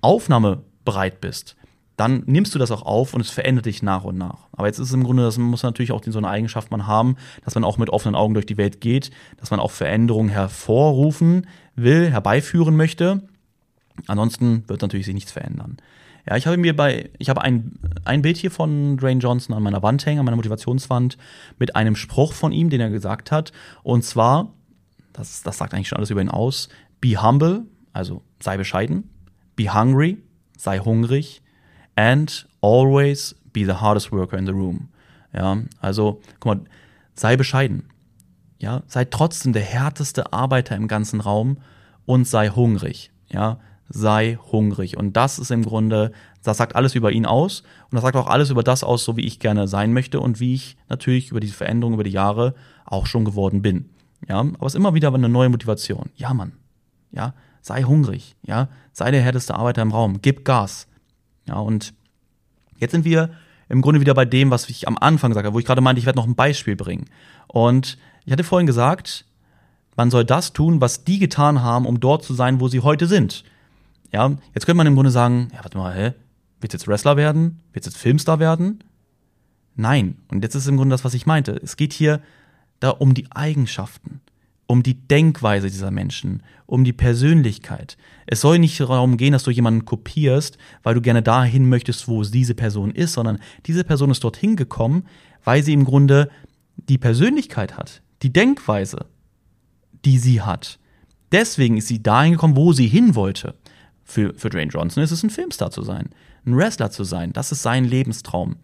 aufnahmebereit 0.00 1.20
bist, 1.20 1.56
dann 1.96 2.22
nimmst 2.26 2.54
du 2.54 2.58
das 2.58 2.70
auch 2.70 2.82
auf 2.82 3.14
und 3.14 3.20
es 3.20 3.30
verändert 3.30 3.66
dich 3.66 3.82
nach 3.82 4.04
und 4.04 4.16
nach. 4.16 4.48
Aber 4.52 4.66
jetzt 4.66 4.78
ist 4.78 4.88
es 4.88 4.94
im 4.94 5.04
Grunde, 5.04 5.22
das 5.22 5.38
muss 5.38 5.62
natürlich 5.62 5.92
auch 5.92 6.02
so 6.04 6.18
eine 6.18 6.28
Eigenschaft 6.28 6.70
man 6.70 6.86
haben, 6.86 7.16
dass 7.44 7.54
man 7.54 7.64
auch 7.64 7.78
mit 7.78 7.90
offenen 7.90 8.14
Augen 8.14 8.34
durch 8.34 8.46
die 8.46 8.56
Welt 8.56 8.80
geht, 8.80 9.10
dass 9.36 9.50
man 9.50 9.60
auch 9.60 9.70
Veränderungen 9.70 10.30
hervorrufen 10.30 11.46
will, 11.76 12.10
herbeiführen 12.10 12.76
möchte. 12.76 13.22
Ansonsten 14.06 14.68
wird 14.68 14.82
natürlich 14.82 15.06
sich 15.06 15.14
nichts 15.14 15.32
verändern. 15.32 15.76
Ja, 16.26 16.36
ich 16.36 16.46
habe 16.46 16.56
mir 16.56 16.74
bei, 16.74 17.10
ich 17.18 17.28
habe 17.28 17.42
ein, 17.42 17.72
ein 18.04 18.22
Bild 18.22 18.36
hier 18.36 18.50
von 18.50 18.96
Dwayne 18.96 19.20
Johnson 19.20 19.56
an 19.56 19.62
meiner 19.62 19.82
Wand 19.82 20.06
hängen, 20.06 20.20
an 20.20 20.24
meiner 20.24 20.36
Motivationswand, 20.36 21.18
mit 21.58 21.74
einem 21.74 21.96
Spruch 21.96 22.32
von 22.32 22.52
ihm, 22.52 22.70
den 22.70 22.80
er 22.80 22.90
gesagt 22.90 23.32
hat. 23.32 23.52
Und 23.82 24.04
zwar, 24.04 24.52
das, 25.12 25.42
das 25.42 25.58
sagt 25.58 25.74
eigentlich 25.74 25.88
schon 25.88 25.98
alles 25.98 26.10
über 26.10 26.20
ihn 26.20 26.28
aus, 26.28 26.68
be 27.00 27.20
humble, 27.20 27.64
also 27.92 28.22
sei 28.40 28.56
bescheiden, 28.56 29.10
be 29.56 29.74
hungry, 29.74 30.18
sei 30.56 30.78
hungrig, 30.78 31.41
and 31.96 32.46
always 32.60 33.34
be 33.52 33.64
the 33.64 33.80
hardest 33.80 34.12
worker 34.12 34.36
in 34.36 34.46
the 34.46 34.52
room. 34.52 34.88
Ja, 35.32 35.58
also, 35.80 36.20
guck 36.40 36.56
mal, 36.56 36.64
sei 37.14 37.36
bescheiden. 37.36 37.84
Ja, 38.58 38.82
sei 38.86 39.04
trotzdem 39.04 39.52
der 39.52 39.62
härteste 39.62 40.32
Arbeiter 40.32 40.76
im 40.76 40.88
ganzen 40.88 41.20
Raum 41.20 41.58
und 42.06 42.28
sei 42.28 42.48
hungrig. 42.48 43.10
Ja, 43.28 43.58
sei 43.88 44.38
hungrig. 44.52 44.96
Und 44.96 45.16
das 45.16 45.38
ist 45.38 45.50
im 45.50 45.64
Grunde, 45.64 46.12
das 46.42 46.58
sagt 46.58 46.76
alles 46.76 46.94
über 46.94 47.12
ihn 47.12 47.26
aus 47.26 47.62
und 47.90 47.96
das 47.96 48.02
sagt 48.02 48.16
auch 48.16 48.28
alles 48.28 48.50
über 48.50 48.62
das 48.62 48.84
aus, 48.84 49.04
so 49.04 49.16
wie 49.16 49.26
ich 49.26 49.40
gerne 49.40 49.68
sein 49.68 49.92
möchte 49.92 50.20
und 50.20 50.40
wie 50.40 50.54
ich 50.54 50.76
natürlich 50.88 51.30
über 51.30 51.40
diese 51.40 51.54
Veränderung 51.54 51.94
über 51.94 52.04
die 52.04 52.10
Jahre 52.10 52.54
auch 52.84 53.06
schon 53.06 53.24
geworden 53.24 53.62
bin. 53.62 53.90
Ja, 54.28 54.38
aber 54.38 54.66
es 54.66 54.74
ist 54.74 54.78
immer 54.78 54.94
wieder 54.94 55.12
eine 55.12 55.28
neue 55.28 55.48
Motivation. 55.48 56.10
Ja, 56.14 56.32
Mann. 56.32 56.52
Ja, 57.10 57.34
sei 57.60 57.82
hungrig. 57.82 58.36
Ja, 58.42 58.68
sei 58.92 59.10
der 59.10 59.22
härteste 59.22 59.54
Arbeiter 59.54 59.82
im 59.82 59.92
Raum. 59.92 60.22
Gib 60.22 60.44
Gas. 60.44 60.86
Ja, 61.46 61.56
und 61.56 61.94
jetzt 62.78 62.92
sind 62.92 63.04
wir 63.04 63.30
im 63.68 63.80
Grunde 63.80 64.00
wieder 64.00 64.14
bei 64.14 64.24
dem, 64.24 64.50
was 64.50 64.68
ich 64.68 64.86
am 64.86 64.98
Anfang 64.98 65.30
gesagt 65.30 65.46
habe, 65.46 65.54
wo 65.54 65.58
ich 65.58 65.64
gerade 65.64 65.80
meinte, 65.80 65.98
ich 65.98 66.06
werde 66.06 66.18
noch 66.18 66.26
ein 66.26 66.34
Beispiel 66.34 66.76
bringen. 66.76 67.06
Und 67.46 67.98
ich 68.24 68.32
hatte 68.32 68.44
vorhin 68.44 68.66
gesagt, 68.66 69.24
man 69.96 70.10
soll 70.10 70.24
das 70.24 70.52
tun, 70.52 70.80
was 70.80 71.04
die 71.04 71.18
getan 71.18 71.62
haben, 71.62 71.86
um 71.86 72.00
dort 72.00 72.24
zu 72.24 72.34
sein, 72.34 72.60
wo 72.60 72.68
sie 72.68 72.80
heute 72.80 73.06
sind. 73.06 73.44
Ja, 74.12 74.30
jetzt 74.54 74.66
könnte 74.66 74.76
man 74.76 74.86
im 74.86 74.94
Grunde 74.94 75.10
sagen, 75.10 75.48
ja, 75.52 75.58
warte 75.62 75.78
mal, 75.78 75.94
hä? 75.94 76.12
Willst 76.60 76.74
du 76.74 76.76
jetzt 76.76 76.86
Wrestler 76.86 77.16
werden? 77.16 77.60
Willst 77.72 77.86
du 77.86 77.90
jetzt 77.90 77.98
Filmstar 77.98 78.38
werden? 78.38 78.84
Nein. 79.74 80.18
Und 80.28 80.44
jetzt 80.44 80.54
ist 80.54 80.68
im 80.68 80.76
Grunde 80.76 80.94
das, 80.94 81.04
was 81.04 81.14
ich 81.14 81.26
meinte. 81.26 81.58
Es 81.62 81.76
geht 81.76 81.92
hier 81.92 82.20
da 82.78 82.90
um 82.90 83.14
die 83.14 83.30
Eigenschaften 83.32 84.20
um 84.72 84.82
die 84.82 85.06
Denkweise 85.06 85.68
dieser 85.68 85.90
Menschen, 85.90 86.42
um 86.64 86.82
die 86.82 86.94
Persönlichkeit. 86.94 87.98
Es 88.24 88.40
soll 88.40 88.58
nicht 88.58 88.80
darum 88.80 89.18
gehen, 89.18 89.34
dass 89.34 89.42
du 89.42 89.50
jemanden 89.50 89.84
kopierst, 89.84 90.56
weil 90.82 90.94
du 90.94 91.02
gerne 91.02 91.20
dahin 91.20 91.68
möchtest, 91.68 92.08
wo 92.08 92.22
diese 92.22 92.54
Person 92.54 92.90
ist, 92.90 93.12
sondern 93.12 93.38
diese 93.66 93.84
Person 93.84 94.10
ist 94.10 94.24
dorthin 94.24 94.56
gekommen, 94.56 95.04
weil 95.44 95.62
sie 95.62 95.74
im 95.74 95.84
Grunde 95.84 96.30
die 96.88 96.96
Persönlichkeit 96.96 97.76
hat, 97.76 98.00
die 98.22 98.32
Denkweise, 98.32 99.04
die 100.06 100.16
sie 100.16 100.40
hat. 100.40 100.78
Deswegen 101.32 101.76
ist 101.76 101.88
sie 101.88 102.02
dahin 102.02 102.32
gekommen, 102.32 102.56
wo 102.56 102.72
sie 102.72 102.86
hin 102.88 103.14
wollte. 103.14 103.54
Für, 104.04 104.32
für 104.32 104.48
Dwayne 104.48 104.70
Johnson 104.70 105.02
ist 105.02 105.10
es 105.10 105.22
ein 105.22 105.28
Filmstar 105.28 105.70
zu 105.70 105.82
sein, 105.82 106.08
ein 106.46 106.56
Wrestler 106.56 106.90
zu 106.90 107.04
sein. 107.04 107.34
Das 107.34 107.52
ist 107.52 107.60
sein 107.60 107.84
Lebenstraum. 107.84 108.56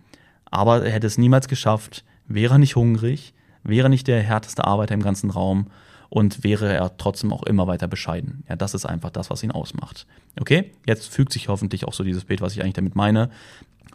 Aber 0.51 0.87
er 0.87 0.91
hätte 0.91 1.07
es 1.07 1.19
niemals 1.19 1.49
geschafft, 1.49 2.03
wäre 2.27 2.59
nicht 2.59 2.77
hungrig, 2.77 3.35
wäre 3.63 3.91
nicht 3.91 4.07
der 4.07 4.23
härteste 4.23 4.65
Arbeiter 4.65 4.95
im 4.95 5.03
ganzen 5.03 5.29
Raum 5.29 5.67
und 6.11 6.45
wäre 6.45 6.73
er 6.73 6.97
trotzdem 6.97 7.33
auch 7.33 7.43
immer 7.43 7.67
weiter 7.67 7.89
bescheiden. 7.89 8.45
Ja, 8.49 8.57
das 8.57 8.75
ist 8.75 8.87
einfach 8.87 9.11
das, 9.11 9.31
was 9.31 9.43
ihn 9.43 9.51
ausmacht. 9.51 10.07
Okay, 10.41 10.73
jetzt 10.87 11.13
fügt 11.13 11.33
sich 11.33 11.49
hoffentlich 11.49 11.87
auch 11.87 11.93
so 11.93 12.05
dieses 12.05 12.25
Bild, 12.25 12.41
was 12.41 12.55
ich 12.55 12.63
eigentlich 12.63 12.75
damit 12.75 12.97
meine. 12.97 13.31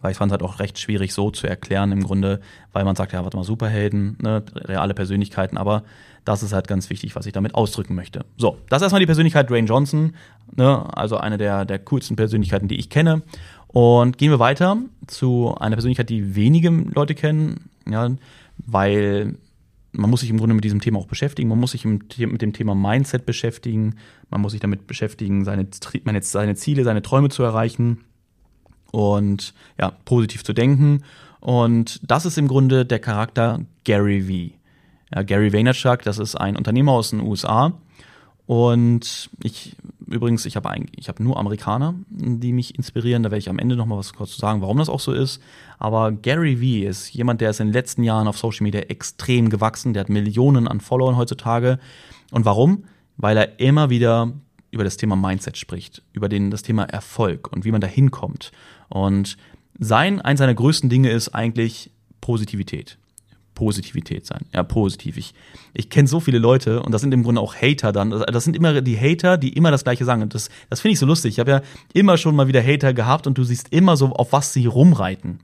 Weil 0.02 0.12
ich 0.12 0.18
fand 0.18 0.32
es 0.32 0.34
halt 0.34 0.44
auch 0.44 0.60
recht 0.60 0.78
schwierig 0.80 1.14
so 1.14 1.32
zu 1.32 1.48
erklären 1.48 1.94
im 1.94 2.04
Grunde, 2.04 2.42
weil 2.74 2.84
man 2.84 2.96
sagt, 2.96 3.14
ja, 3.14 3.24
warte 3.24 3.38
mal, 3.38 3.46
Superhelden, 3.46 4.18
ne, 4.22 4.44
reale 4.54 4.94
Persönlichkeiten, 4.94 5.58
aber 5.58 5.84
das 6.26 6.44
ist 6.44 6.52
halt 6.52 6.68
ganz 6.68 6.90
wichtig, 6.90 7.16
was 7.16 7.26
ich 7.26 7.32
damit 7.32 7.56
ausdrücken 7.56 7.96
möchte. 7.96 8.26
So, 8.38 8.58
das 8.70 8.78
ist 8.78 8.84
erstmal 8.84 9.00
die 9.00 9.06
Persönlichkeit 9.06 9.50
Dwayne 9.50 9.68
Johnson, 9.68 10.14
ne, 10.56 10.86
also 10.94 11.18
eine 11.18 11.38
der, 11.38 11.64
der 11.64 11.80
coolsten 11.80 12.18
Persönlichkeiten, 12.18 12.68
die 12.68 12.76
ich 12.76 12.90
kenne. 12.90 13.22
Und 13.68 14.18
gehen 14.18 14.30
wir 14.30 14.40
weiter 14.40 14.78
zu 15.08 15.56
einer 15.58 15.78
Persönlichkeit, 15.78 16.10
die 16.10 16.36
wenige 16.36 16.70
Leute 16.70 17.16
kennen, 17.16 17.70
ja, 17.90 18.12
weil 18.58 19.36
man 19.94 20.10
muss 20.10 20.22
sich 20.22 20.30
im 20.30 20.38
Grunde 20.38 20.56
mit 20.56 20.64
diesem 20.64 20.82
Thema 20.82 21.00
auch 21.00 21.08
beschäftigen. 21.08 21.50
Man 21.50 21.60
muss 21.60 21.72
sich 21.72 21.86
mit 21.86 22.42
dem 22.42 22.54
Thema 22.54 22.76
Mindset 22.76 23.26
beschäftigen. 23.26 23.96
Man 24.30 24.42
muss 24.42 24.52
sich 24.52 24.62
damit 24.62 24.88
beschäftigen, 24.88 25.46
seine, 25.46 25.68
seine 26.22 26.56
Ziele, 26.56 26.84
seine 26.84 27.04
Träume 27.04 27.30
zu 27.30 27.44
erreichen 27.44 28.04
und 28.92 29.54
ja, 29.80 29.92
positiv 30.06 30.44
zu 30.44 30.54
denken. 30.54 31.04
Und 31.40 32.00
das 32.10 32.26
ist 32.26 32.38
im 32.38 32.48
Grunde 32.48 32.86
der 32.86 33.00
Charakter 33.00 33.62
Gary 33.84 34.22
V. 34.22 34.56
Ja, 35.16 35.24
Gary 35.24 35.54
Vaynerchuk, 35.54 36.02
das 36.02 36.18
ist 36.18 36.36
ein 36.36 36.58
Unternehmer 36.58 36.94
aus 36.94 37.12
den 37.12 37.22
USA. 37.22 37.74
Und 38.46 39.30
ich, 39.42 39.76
übrigens, 40.06 40.46
ich 40.46 40.56
habe 40.56 40.70
eigentlich, 40.70 40.98
ich 40.98 41.08
habe 41.08 41.24
nur 41.24 41.38
Amerikaner, 41.38 41.96
die 42.10 42.52
mich 42.52 42.76
inspirieren. 42.76 43.24
Da 43.24 43.32
werde 43.32 43.40
ich 43.40 43.50
am 43.50 43.60
Ende 43.60 43.76
nochmal 43.76 43.98
was 43.98 44.14
kurz 44.14 44.32
zu 44.32 44.40
sagen, 44.40 44.62
warum 44.62 44.78
das 44.78 44.90
auch 44.90 45.00
so 45.00 45.14
ist. 45.14 45.42
Aber 45.80 46.12
Gary 46.12 46.60
Vee 46.60 46.86
ist 46.86 47.14
jemand, 47.14 47.42
der 47.42 47.52
ist 47.52 47.62
in 47.62 47.68
den 47.68 47.74
letzten 47.74 48.04
Jahren 48.04 48.28
auf 48.28 48.38
Social 48.38 48.64
Media 48.64 48.82
extrem 48.82 49.50
gewachsen. 49.50 49.94
Der 49.94 50.02
hat 50.02 50.10
Millionen 50.10 50.68
an 50.68 50.82
Followern 50.82 51.16
heutzutage. 51.16 51.80
Und 52.32 52.46
warum? 52.46 52.84
Weil 53.16 53.38
er 53.38 53.60
immer 53.60 53.90
wieder 53.90 54.34
über 54.72 54.84
das 54.84 54.98
Thema 54.98 55.16
Mindset 55.16 55.58
spricht, 55.58 56.02
über 56.14 56.28
den, 56.28 56.52
das 56.52 56.64
Thema 56.64 56.84
Erfolg 56.84 57.52
und 57.54 57.64
wie 57.64 57.72
man 57.72 57.80
da 57.80 57.88
hinkommt. 57.88 58.52
Und 58.90 59.38
sein, 59.80 60.20
eins 60.20 60.40
seiner 60.40 60.54
größten 60.54 60.90
Dinge 60.90 61.12
ist 61.12 61.30
eigentlich 61.30 61.92
Positivität. 62.22 62.98
Positivität 63.54 64.26
sein. 64.26 64.46
Ja, 64.54 64.64
positiv. 64.64 65.18
Ich, 65.18 65.34
ich 65.74 65.90
kenne 65.90 66.08
so 66.08 66.20
viele 66.20 66.40
Leute 66.40 66.82
und 66.82 66.92
das 66.92 67.02
sind 67.02 67.14
im 67.14 67.24
Grunde 67.24 67.42
auch 67.42 67.56
Hater 67.56 67.92
dann. 67.92 68.10
Das 68.10 68.44
sind 68.44 68.56
immer 68.56 68.82
die 68.82 68.98
Hater, 68.98 69.38
die 69.38 69.54
immer 69.54 69.72
das 69.72 69.84
Gleiche 69.84 70.06
sagen. 70.06 70.22
Und 70.22 70.34
das, 70.34 70.50
das 70.70 70.82
finde 70.82 70.94
ich 70.94 71.00
so 71.00 71.06
lustig. 71.06 71.34
Ich 71.34 71.40
habe 71.40 71.52
ja 71.52 71.62
immer 71.94 72.18
schon 72.18 72.36
mal 72.36 72.48
wieder 72.48 72.64
Hater 72.64 72.94
gehabt 72.94 73.28
und 73.28 73.38
du 73.38 73.44
siehst 73.44 73.72
immer 73.72 73.98
so, 73.98 74.08
auf 74.08 74.32
was 74.32 74.54
sie 74.54 74.66
rumreiten. 74.66 75.40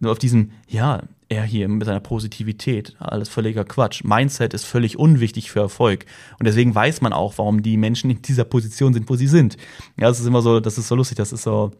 Nur 0.00 0.12
auf 0.12 0.18
diesem, 0.18 0.52
ja, 0.68 1.02
er 1.28 1.44
hier 1.44 1.68
mit 1.68 1.86
seiner 1.86 2.00
Positivität, 2.00 2.94
alles 2.98 3.28
völliger 3.28 3.64
Quatsch. 3.64 4.04
Mindset 4.04 4.54
ist 4.54 4.64
völlig 4.64 4.98
unwichtig 4.98 5.50
für 5.50 5.60
Erfolg. 5.60 6.06
Und 6.38 6.46
deswegen 6.46 6.74
weiß 6.74 7.00
man 7.00 7.12
auch, 7.12 7.38
warum 7.38 7.62
die 7.62 7.76
Menschen 7.76 8.10
in 8.10 8.22
dieser 8.22 8.44
Position 8.44 8.92
sind, 8.92 9.08
wo 9.08 9.16
sie 9.16 9.26
sind. 9.28 9.56
Ja, 9.98 10.08
das 10.08 10.20
ist 10.20 10.26
immer 10.26 10.42
so, 10.42 10.60
das 10.60 10.78
ist 10.78 10.88
so 10.88 10.94
lustig, 10.94 11.16
das 11.16 11.32
ist 11.32 11.42
so, 11.42 11.72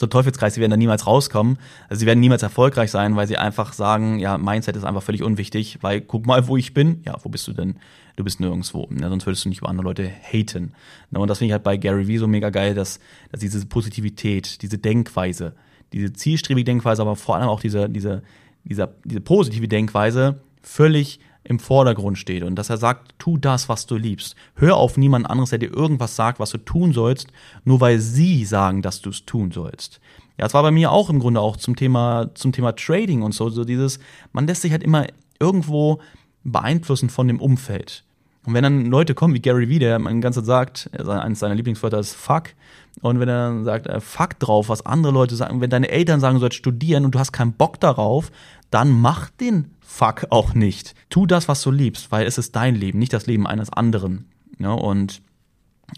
so 0.00 0.06
Teufelskreis, 0.06 0.54
sie 0.54 0.62
werden 0.62 0.70
da 0.70 0.78
niemals 0.78 1.06
rauskommen. 1.06 1.58
Also 1.90 2.00
sie 2.00 2.06
werden 2.06 2.20
niemals 2.20 2.42
erfolgreich 2.42 2.90
sein, 2.90 3.16
weil 3.16 3.28
sie 3.28 3.36
einfach 3.36 3.74
sagen, 3.74 4.18
ja, 4.18 4.38
Mindset 4.38 4.74
ist 4.74 4.84
einfach 4.84 5.02
völlig 5.02 5.22
unwichtig, 5.22 5.76
weil 5.82 6.00
guck 6.00 6.26
mal, 6.26 6.48
wo 6.48 6.56
ich 6.56 6.72
bin. 6.72 7.02
Ja, 7.04 7.18
wo 7.22 7.28
bist 7.28 7.46
du 7.46 7.52
denn? 7.52 7.76
Du 8.16 8.24
bist 8.24 8.40
nirgendwo. 8.40 8.88
Ja, 8.98 9.10
sonst 9.10 9.26
würdest 9.26 9.44
du 9.44 9.50
nicht 9.50 9.58
über 9.58 9.68
andere 9.68 9.84
Leute 9.84 10.10
haten. 10.10 10.72
Und 11.10 11.28
das 11.28 11.38
finde 11.38 11.48
ich 11.48 11.52
halt 11.52 11.64
bei 11.64 11.76
Gary 11.76 12.08
Vee 12.08 12.16
so 12.16 12.26
mega 12.26 12.48
geil, 12.48 12.74
dass, 12.74 12.98
dass 13.30 13.40
diese 13.40 13.64
Positivität, 13.66 14.62
diese 14.62 14.78
Denkweise, 14.78 15.54
diese 15.92 16.14
zielstrebige 16.14 16.64
Denkweise, 16.64 17.02
aber 17.02 17.14
vor 17.14 17.36
allem 17.36 17.48
auch 17.48 17.60
diese, 17.60 17.90
diese, 17.90 18.22
dieser, 18.64 18.94
diese 19.04 19.20
positive 19.20 19.68
Denkweise 19.68 20.40
völlig 20.62 21.20
im 21.44 21.58
Vordergrund 21.58 22.18
steht 22.18 22.42
und 22.42 22.54
dass 22.56 22.70
er 22.70 22.76
sagt, 22.76 23.14
tu 23.18 23.38
das, 23.38 23.68
was 23.68 23.86
du 23.86 23.96
liebst. 23.96 24.36
Hör 24.54 24.76
auf 24.76 24.96
niemand 24.96 25.28
anderes, 25.28 25.50
der 25.50 25.58
dir 25.58 25.72
irgendwas 25.74 26.16
sagt, 26.16 26.38
was 26.38 26.50
du 26.50 26.58
tun 26.58 26.92
sollst, 26.92 27.28
nur 27.64 27.80
weil 27.80 27.98
sie 27.98 28.44
sagen, 28.44 28.82
dass 28.82 29.00
du 29.00 29.10
es 29.10 29.24
tun 29.24 29.50
sollst. 29.50 30.00
Ja, 30.38 30.46
es 30.46 30.54
war 30.54 30.62
bei 30.62 30.70
mir 30.70 30.92
auch 30.92 31.10
im 31.10 31.18
Grunde 31.18 31.40
auch 31.40 31.56
zum 31.56 31.76
Thema, 31.76 32.30
zum 32.34 32.52
Thema 32.52 32.72
Trading 32.72 33.22
und 33.22 33.32
so, 33.32 33.48
so 33.48 33.64
dieses, 33.64 33.98
man 34.32 34.46
lässt 34.46 34.62
sich 34.62 34.72
halt 34.72 34.82
immer 34.82 35.06
irgendwo 35.38 36.00
beeinflussen 36.44 37.10
von 37.10 37.28
dem 37.28 37.40
Umfeld. 37.40 38.04
Und 38.46 38.54
wenn 38.54 38.62
dann 38.62 38.86
Leute 38.86 39.14
kommen 39.14 39.34
wie 39.34 39.40
Gary 39.40 39.68
Vee, 39.68 39.78
der 39.78 39.98
man 39.98 40.20
ganze 40.20 40.42
sagt, 40.42 40.90
eines 40.98 41.40
seiner 41.40 41.54
Lieblingswörter 41.54 41.98
ist 41.98 42.14
fuck, 42.14 42.54
und 43.02 43.20
wenn 43.20 43.28
er 43.28 43.48
dann 43.48 43.64
sagt, 43.64 43.86
äh, 43.86 44.00
fuck 44.00 44.38
drauf, 44.38 44.68
was 44.68 44.84
andere 44.84 45.12
Leute 45.12 45.36
sagen, 45.36 45.60
wenn 45.60 45.70
deine 45.70 45.90
Eltern 45.90 46.20
sagen, 46.20 46.34
du 46.34 46.40
sollst 46.40 46.56
studieren 46.56 47.04
und 47.04 47.14
du 47.14 47.18
hast 47.18 47.32
keinen 47.32 47.52
Bock 47.52 47.80
darauf, 47.80 48.30
dann 48.70 48.90
mach 48.90 49.30
den 49.30 49.70
Fuck 49.92 50.28
auch 50.30 50.54
nicht. 50.54 50.94
Tu 51.10 51.26
das, 51.26 51.48
was 51.48 51.60
du 51.62 51.72
liebst, 51.72 52.12
weil 52.12 52.24
es 52.24 52.38
ist 52.38 52.54
dein 52.54 52.76
Leben, 52.76 53.00
nicht 53.00 53.12
das 53.12 53.26
Leben 53.26 53.46
eines 53.46 53.70
anderen. 53.72 54.30
Ja, 54.58 54.72
und 54.72 55.20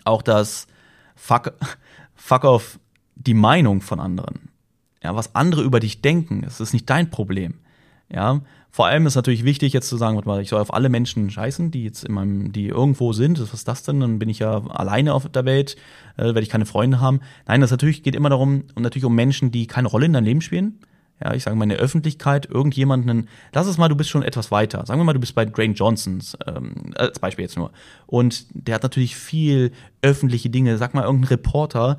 auch 0.04 0.22
das 0.22 0.66
Fuck, 1.14 1.52
fuck 2.14 2.44
auf 2.46 2.80
die 3.16 3.34
Meinung 3.34 3.82
von 3.82 4.00
anderen. 4.00 4.48
Ja, 5.04 5.14
was 5.14 5.34
andere 5.34 5.62
über 5.62 5.78
dich 5.78 6.00
denken, 6.00 6.40
das 6.40 6.58
ist 6.58 6.72
nicht 6.72 6.88
dein 6.88 7.10
Problem. 7.10 7.60
Ja, 8.08 8.40
vor 8.70 8.86
allem 8.86 9.06
ist 9.06 9.14
natürlich 9.14 9.44
wichtig, 9.44 9.74
jetzt 9.74 9.90
zu 9.90 9.98
sagen, 9.98 10.16
warte 10.16 10.28
mal, 10.28 10.40
ich 10.40 10.48
soll 10.48 10.60
auf 10.60 10.72
alle 10.72 10.88
Menschen 10.88 11.30
scheißen, 11.30 11.70
die 11.70 11.84
jetzt 11.84 12.02
in 12.02 12.14
meinem, 12.14 12.50
die 12.50 12.68
irgendwo 12.68 13.12
sind. 13.12 13.40
Was 13.40 13.52
ist 13.52 13.68
das 13.68 13.82
denn? 13.82 14.00
Dann 14.00 14.18
bin 14.18 14.30
ich 14.30 14.38
ja 14.38 14.66
alleine 14.68 15.12
auf 15.12 15.28
der 15.28 15.44
Welt, 15.44 15.76
äh, 16.16 16.24
werde 16.24 16.40
ich 16.40 16.48
keine 16.48 16.66
Freunde 16.66 16.98
haben. 16.98 17.20
Nein, 17.46 17.60
das 17.60 17.70
natürlich 17.70 18.02
geht 18.02 18.16
immer 18.16 18.30
darum, 18.30 18.64
und 18.74 18.82
natürlich 18.82 19.04
um 19.04 19.14
Menschen, 19.14 19.52
die 19.52 19.66
keine 19.66 19.88
Rolle 19.88 20.06
in 20.06 20.14
deinem 20.14 20.24
Leben 20.24 20.40
spielen. 20.40 20.80
Ja, 21.22 21.34
ich 21.34 21.44
sage 21.44 21.56
mal 21.56 21.64
in 21.64 21.68
der 21.68 21.78
Öffentlichkeit, 21.78 22.46
irgendjemanden, 22.46 23.28
lass 23.52 23.66
es 23.66 23.78
mal, 23.78 23.88
du 23.88 23.94
bist 23.94 24.10
schon 24.10 24.22
etwas 24.22 24.50
weiter. 24.50 24.84
Sagen 24.86 24.98
wir 25.00 25.04
mal, 25.04 25.12
du 25.12 25.20
bist 25.20 25.34
bei 25.34 25.44
Dwayne 25.44 25.74
Johnsons, 25.74 26.36
ähm, 26.46 26.92
als 26.96 27.18
Beispiel 27.18 27.44
jetzt 27.44 27.56
nur. 27.56 27.70
Und 28.06 28.46
der 28.50 28.74
hat 28.74 28.82
natürlich 28.82 29.16
viel 29.16 29.72
öffentliche 30.00 30.50
Dinge. 30.50 30.78
Sag 30.78 30.94
mal, 30.94 31.04
irgendein 31.04 31.28
Reporter 31.28 31.98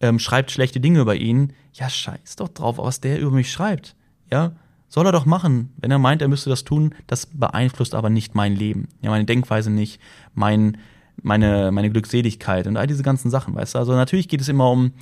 ähm, 0.00 0.18
schreibt 0.18 0.50
schlechte 0.50 0.80
Dinge 0.80 1.00
über 1.00 1.14
ihn. 1.14 1.52
Ja, 1.74 1.88
scheiß 1.88 2.36
doch 2.36 2.48
drauf, 2.48 2.78
was 2.78 3.00
der 3.00 3.20
über 3.20 3.30
mich 3.30 3.52
schreibt. 3.52 3.94
Ja, 4.30 4.52
soll 4.88 5.06
er 5.06 5.12
doch 5.12 5.26
machen. 5.26 5.72
Wenn 5.76 5.90
er 5.90 5.98
meint, 5.98 6.22
er 6.22 6.28
müsste 6.28 6.50
das 6.50 6.64
tun, 6.64 6.94
das 7.06 7.26
beeinflusst 7.26 7.94
aber 7.94 8.10
nicht 8.10 8.34
mein 8.34 8.54
Leben. 8.54 8.88
Ja, 9.00 9.10
meine 9.10 9.24
Denkweise 9.24 9.70
nicht, 9.70 10.00
mein, 10.34 10.78
meine, 11.22 11.72
meine 11.72 11.90
Glückseligkeit 11.90 12.66
und 12.66 12.76
all 12.76 12.86
diese 12.86 13.02
ganzen 13.02 13.30
Sachen, 13.30 13.54
weißt 13.54 13.74
du? 13.74 13.78
Also 13.78 13.92
natürlich 13.92 14.28
geht 14.28 14.40
es 14.40 14.48
immer 14.48 14.70
um, 14.70 14.92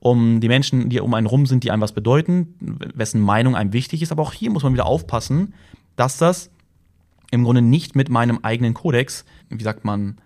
um 0.00 0.40
die 0.40 0.48
Menschen, 0.48 0.88
die 0.88 1.00
um 1.00 1.14
einen 1.14 1.26
rum 1.26 1.46
sind, 1.46 1.62
die 1.62 1.70
einem 1.70 1.82
was 1.82 1.92
bedeuten, 1.92 2.54
wessen 2.94 3.20
Meinung 3.20 3.54
einem 3.54 3.72
wichtig 3.72 4.02
ist. 4.02 4.12
Aber 4.12 4.22
auch 4.22 4.32
hier 4.32 4.50
muss 4.50 4.62
man 4.62 4.72
wieder 4.72 4.86
aufpassen, 4.86 5.54
dass 5.96 6.16
das 6.16 6.50
im 7.30 7.44
Grunde 7.44 7.62
nicht 7.62 7.94
mit 7.94 8.08
meinem 8.08 8.40
eigenen 8.42 8.74
Kodex, 8.74 9.24
wie 9.50 9.62
sagt 9.62 9.84
man, 9.84 10.16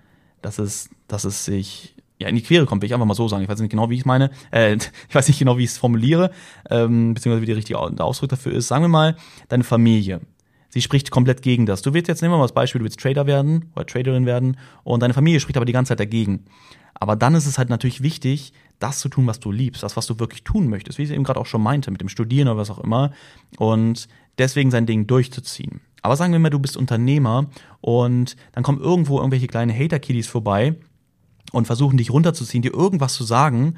dass 0.41 0.59
es, 0.59 0.91
dass 1.09 1.25
es 1.25 1.45
sich 1.45 1.95
ja, 2.21 2.29
in 2.29 2.37
die 2.37 2.43
Quere 2.43 2.67
kommt, 2.67 2.83
will 2.83 2.87
ich 2.87 2.95
einfach 2.95 3.07
mal 3.07 3.15
so 3.15 3.29
sagen. 3.29 3.43
Ich 3.43 3.49
weiß 3.49 3.59
nicht 3.59 3.71
genau, 3.71 3.91
wie 3.91 3.95
ich 3.95 4.01
es 4.01 4.07
meine. 4.07 4.31
Äh, 4.53 4.77
ich 5.09 5.15
weiß 5.15 5.27
nicht 5.29 5.39
genau, 5.39 5.59
wie 5.59 5.65
ich 5.65 5.71
es 5.71 5.79
formuliere, 5.79 6.31
ähm, 6.71 7.15
beziehungsweise 7.15 7.43
wie 7.43 7.47
der 7.47 7.57
richtige 7.57 7.79
Ausdruck 7.79 8.31
dafür 8.31 8.53
ist. 8.53 8.69
Sagen 8.69 8.85
wir 8.85 8.89
mal, 8.89 9.17
deine 9.49 9.65
Familie. 9.65 10.21
Sie 10.69 10.83
spricht 10.83 11.11
komplett 11.11 11.43
gegen 11.43 11.67
das. 11.67 11.83
Du 11.83 11.95
willst 11.95 12.09
jetzt, 12.09 12.21
nehmen 12.21 12.35
wir 12.35 12.39
mal 12.39 12.45
das 12.45 12.55
Beispiel, 12.55 12.81
du 12.81 12.85
willst 12.85 12.99
Trader 12.99 13.27
werden 13.27 13.71
oder 13.77 13.87
Traderin 13.87 14.27
werden 14.27 14.57
und 14.83 15.01
deine 15.01 15.15
Familie 15.15 15.39
spricht 15.39 15.57
aber 15.57 15.67
die 15.67 15.73
ganze 15.73 15.91
Zeit 15.91 16.01
dagegen. 16.01 16.47
Aber 16.95 17.15
dann 17.17 17.35
ist 17.35 17.47
es 17.47 17.59
halt 17.59 17.71
natürlich 17.71 18.03
wichtig, 18.03 18.53
das 18.85 19.01
zu 19.01 19.09
tun, 19.09 19.27
was 19.27 19.41
du 19.41 19.51
liebst, 19.51 19.83
das, 19.83 19.97
was 19.97 20.07
du 20.07 20.19
wirklich 20.21 20.45
tun 20.45 20.69
möchtest, 20.69 20.99
wie 20.99 21.03
ich 21.03 21.09
es 21.09 21.15
eben 21.15 21.25
gerade 21.25 21.41
auch 21.41 21.47
schon 21.47 21.63
meinte, 21.63 21.91
mit 21.91 22.03
dem 22.03 22.11
Studieren 22.11 22.49
oder 22.49 22.59
was 22.59 22.71
auch 22.71 22.79
immer. 22.79 23.13
Und 23.57 24.09
deswegen 24.39 24.71
sein 24.71 24.85
Ding 24.87 25.07
durchzuziehen. 25.07 25.81
Aber 26.03 26.17
sagen 26.17 26.33
wir 26.33 26.39
mal, 26.39 26.51
du 26.51 26.59
bist 26.59 26.77
Unternehmer 26.77 27.47
und 27.81 28.37
dann 28.53 28.63
kommen 28.63 28.81
irgendwo 28.81 29.19
irgendwelche 29.19 29.47
kleine 29.47 29.73
Hater-Kiddies 29.73 30.27
vorbei 30.27 30.77
und 31.51 31.67
versuchen 31.67 31.97
dich 31.97 32.11
runterzuziehen, 32.11 32.61
dir 32.61 32.75
irgendwas 32.75 33.15
zu 33.15 33.25
sagen, 33.25 33.77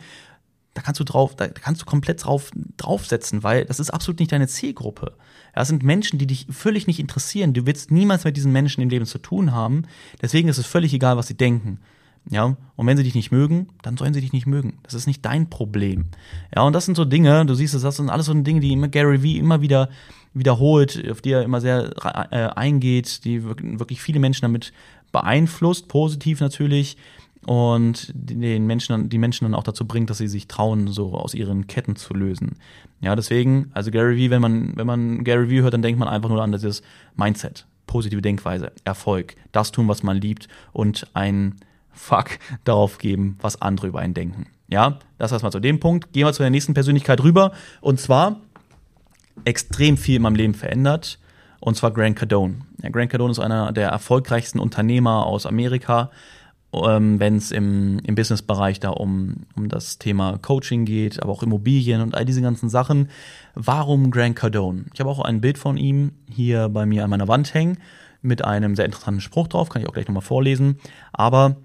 da 0.75 0.83
kannst 0.83 0.99
du 1.01 1.05
drauf, 1.05 1.37
da 1.37 1.49
kannst 1.49 1.83
du 1.83 1.87
komplett 1.87 2.25
drauf 2.25 2.51
draufsetzen, 2.77 3.45
weil 3.45 3.64
das 3.64 3.81
ist 3.81 3.90
absolut 3.90 4.19
nicht 4.19 4.33
deine 4.33 4.49
Zielgruppe. 4.49 5.14
Das 5.55 5.69
sind 5.69 5.85
Menschen, 5.85 6.19
die 6.19 6.27
dich 6.27 6.47
völlig 6.51 6.87
nicht 6.87 6.99
interessieren. 6.99 7.55
Du 7.55 7.64
willst 7.64 7.90
niemals 7.90 8.25
mit 8.25 8.37
diesen 8.37 8.53
Menschen 8.53 8.83
im 8.83 8.90
Leben 8.90 9.07
zu 9.07 9.19
tun 9.19 9.53
haben. 9.53 9.85
Deswegen 10.21 10.49
ist 10.49 10.59
es 10.59 10.66
völlig 10.66 10.92
egal, 10.92 11.16
was 11.16 11.29
sie 11.29 11.37
denken. 11.37 11.81
Ja, 12.29 12.57
und 12.75 12.87
wenn 12.87 12.97
sie 12.97 13.05
dich 13.05 13.15
nicht 13.15 13.31
mögen, 13.31 13.69
dann 13.83 13.97
sollen 13.97 14.12
sie 14.12 14.21
dich 14.21 14.33
nicht 14.33 14.47
mögen. 14.47 14.79
Das 14.83 14.95
ist 14.95 15.07
nicht 15.07 15.25
dein 15.25 15.49
Problem. 15.49 16.07
Ja, 16.55 16.62
und 16.62 16.73
das 16.73 16.85
sind 16.85 16.97
so 16.97 17.05
Dinge, 17.05 17.47
du 17.47 17.55
siehst 17.55 17.75
es, 17.75 17.83
das 17.83 17.97
sind 17.97 18.11
alles 18.11 18.27
so 18.27 18.35
Dinge, 18.35 18.61
die 18.61 18.73
immer 18.73 18.89
Gary 18.89 19.23
Vee 19.23 19.39
immer 19.39 19.61
wieder 19.61 19.89
wiederholt, 20.35 21.03
auf 21.11 21.21
die 21.21 21.31
er 21.31 21.43
immer 21.43 21.61
sehr 21.61 21.93
äh, 22.31 22.49
eingeht, 22.55 23.25
die 23.25 23.45
wirklich 23.45 24.03
viele 24.03 24.19
Menschen 24.19 24.43
damit 24.43 24.73
beeinflusst, 25.12 25.89
positiv 25.89 26.41
natürlich 26.41 26.97
und 27.47 28.11
den 28.12 28.67
Menschen, 28.67 29.09
die 29.09 29.19
Menschen 29.19 29.45
dann 29.45 29.55
auch 29.55 29.62
dazu 29.62 29.87
bringt, 29.87 30.11
dass 30.11 30.19
sie 30.19 30.29
sich 30.29 30.49
trauen, 30.49 30.89
so 30.89 31.15
aus 31.15 31.33
ihren 31.33 31.69
Ketten 31.69 31.95
zu 31.95 32.12
lösen. 32.12 32.57
Ja, 33.01 33.15
deswegen, 33.15 33.71
also 33.73 33.91
Gary 33.93 34.17
Vee, 34.17 34.31
wenn 34.31 34.43
man, 34.43 34.77
wenn 34.77 34.87
man 34.87 35.23
Gary 35.23 35.49
Vee 35.49 35.62
hört, 35.62 35.73
dann 35.73 35.83
denkt 35.83 35.99
man 35.99 36.09
einfach 36.09 36.29
nur 36.29 36.43
an 36.43 36.53
dieses 36.53 36.83
Mindset, 37.15 37.67
positive 37.87 38.21
Denkweise, 38.21 38.73
Erfolg, 38.85 39.37
das 39.53 39.71
tun, 39.71 39.87
was 39.87 40.03
man 40.03 40.21
liebt 40.21 40.49
und 40.73 41.07
ein 41.15 41.55
Fuck 41.97 42.39
darauf 42.65 42.99
geben, 42.99 43.37
was 43.41 43.61
andere 43.61 43.89
über 43.89 44.01
einen 44.01 44.15
denken. 44.15 44.47
Ja, 44.69 44.99
das 45.19 45.33
erstmal 45.33 45.53
zu 45.53 45.61
dem 45.61 45.81
Punkt. 45.81 46.13
Gehen 46.13 46.27
wir 46.27 46.33
zu 46.33 46.43
der 46.43 46.51
nächsten 46.51 46.75
Persönlichkeit 46.75 47.23
rüber. 47.23 47.53
Und 47.81 48.01
zwar 48.01 48.37
extrem 49.45 49.97
viel 49.97 50.17
in 50.17 50.23
meinem 50.23 50.37
Leben 50.37 50.55
verändert. 50.55 51.19
Und 51.61 51.77
zwar 51.77 51.91
Grant 51.93 52.17
Cardone. 52.17 52.61
Ja, 52.83 52.91
Grant 52.91 53.11
Cardone 53.11 53.33
ist 53.33 53.39
einer 53.39 53.73
der 53.73 53.89
erfolgreichsten 53.89 54.59
Unternehmer 54.59 55.27
aus 55.27 55.47
Amerika 55.47 56.11
ähm, 56.85 57.21
wenn 57.21 57.37
es 57.37 57.51
im, 57.53 57.99
im 58.01 58.15
Businessbereich 58.15 58.81
da 58.81 58.91
um, 58.91 59.47
um 59.57 59.69
das 59.69 59.99
Thema 59.99 60.39
Coaching 60.39 60.85
geht, 60.85 61.23
aber 61.23 61.33
auch 61.33 61.43
Immobilien 61.43 62.01
und 62.01 62.15
all 62.15 62.25
diese 62.25 62.43
ganzen 62.43 62.69
Sachen. 62.69 63.09
Warum 63.55 64.11
Grant 64.11 64.37
Cardone? 64.37 64.85
Ich 64.93 65.01
habe 65.01 65.11
auch 65.11 65.21
ein 65.21 65.41
Bild 65.41 65.59
von 65.59 65.77
ihm 65.77 66.13
hier 66.29 66.69
bei 66.69 66.87
mir 66.87 67.05
an 67.05 67.11
meiner 67.11 67.29
Wand 67.29 67.55
hängen 67.55 67.79
mit 68.23 68.45
einem 68.45 68.75
sehr 68.75 68.87
interessanten 68.87 69.21
Spruch 69.21 69.49
drauf, 69.49 69.69
kann 69.69 69.83
ich 69.83 69.89
auch 69.89 69.93
gleich 69.93 70.09
nochmal 70.09 70.23
vorlesen. 70.23 70.79
Aber 71.13 71.57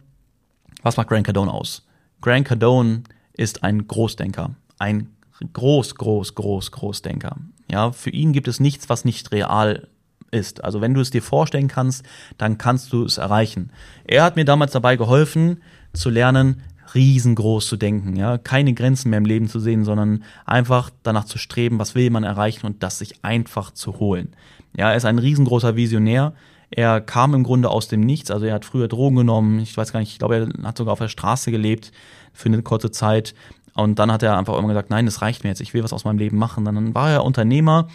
was 0.82 0.98
macht 0.98 1.10
Grant 1.10 1.26
Cardone 1.26 1.52
aus? 1.52 1.86
Grant 2.22 2.48
Cardone 2.48 3.04
ist 3.34 3.64
ein 3.64 3.88
Großdenker, 3.88 4.52
ein 4.80 5.10
groß, 5.54 5.96
groß, 5.96 6.36
groß, 6.36 6.72
Großdenker. 6.72 7.38
Ja, 7.70 7.92
für 7.92 8.10
ihn 8.10 8.34
gibt 8.34 8.48
es 8.48 8.60
nichts, 8.60 8.90
was 8.90 9.06
nicht 9.06 9.32
real 9.32 9.88
ist. 10.32 10.64
Also 10.64 10.82
wenn 10.82 10.94
du 10.94 11.02
es 11.02 11.12
dir 11.12 11.22
vorstellen 11.22 11.68
kannst, 11.68 12.06
dann 12.38 12.58
kannst 12.58 12.94
du 12.94 13.04
es 13.04 13.18
erreichen. 13.18 13.72
Er 14.06 14.24
hat 14.24 14.36
mir 14.36 14.46
damals 14.46 14.72
dabei 14.72 14.96
geholfen, 14.96 15.62
zu 15.94 16.10
lernen, 16.10 16.64
riesengroß 16.94 17.68
zu 17.68 17.78
denken, 17.78 18.16
ja, 18.16 18.38
keine 18.38 18.74
Grenzen 18.74 19.10
mehr 19.10 19.20
im 19.20 19.26
Leben 19.26 19.48
zu 19.48 19.60
sehen, 19.60 19.86
sondern 19.86 20.24
einfach 20.46 20.90
danach 21.04 21.26
zu 21.26 21.38
streben, 21.38 21.80
was 21.80 21.96
will 21.96 22.10
man 22.10 22.24
erreichen 22.24 22.66
und 22.66 22.84
das 22.84 23.00
sich 23.00 23.24
einfach 23.24 23.72
zu 23.72 24.00
holen. 24.00 24.36
Ja, 24.76 24.92
er 24.92 24.98
ist 24.98 25.06
ein 25.06 25.20
riesengroßer 25.20 25.76
Visionär. 25.76 26.34
Er 26.72 27.02
kam 27.02 27.34
im 27.34 27.44
Grunde 27.44 27.70
aus 27.70 27.90
dem 27.90 28.00
Nichts. 28.02 28.32
Also 28.32 28.46
er 28.46 28.56
hat 28.56 28.66
früher 28.66 28.88
Drogen 28.88 29.18
genommen. 29.18 29.60
Ich 29.60 29.76
weiß 29.76 29.92
gar 29.92 30.00
nicht, 30.00 30.14
ich 30.14 30.20
glaube, 30.20 30.36
er 30.38 30.68
hat 30.68 30.78
sogar 30.78 30.94
auf 30.94 31.00
der 31.00 31.10
Straße 31.10 31.52
gelebt 31.52 31.92
für 32.34 32.48
eine 32.48 32.62
kurze 32.62 32.92
Zeit. 32.92 33.36
Und 33.74 34.00
dann 34.00 34.12
hat 34.12 34.24
er 34.24 34.38
einfach 34.38 34.58
immer 34.58 34.70
gesagt, 34.70 34.90
nein, 34.90 35.06
das 35.06 35.22
reicht 35.22 35.44
mir 35.44 35.50
jetzt, 35.50 35.62
ich 35.62 35.74
will 35.74 35.84
was 35.84 35.94
aus 35.94 36.06
meinem 36.06 36.18
Leben 36.18 36.38
machen. 36.38 36.66
Dann 36.66 36.96
war 36.96 37.10
er 37.10 37.24
Unternehmer, 37.24 37.88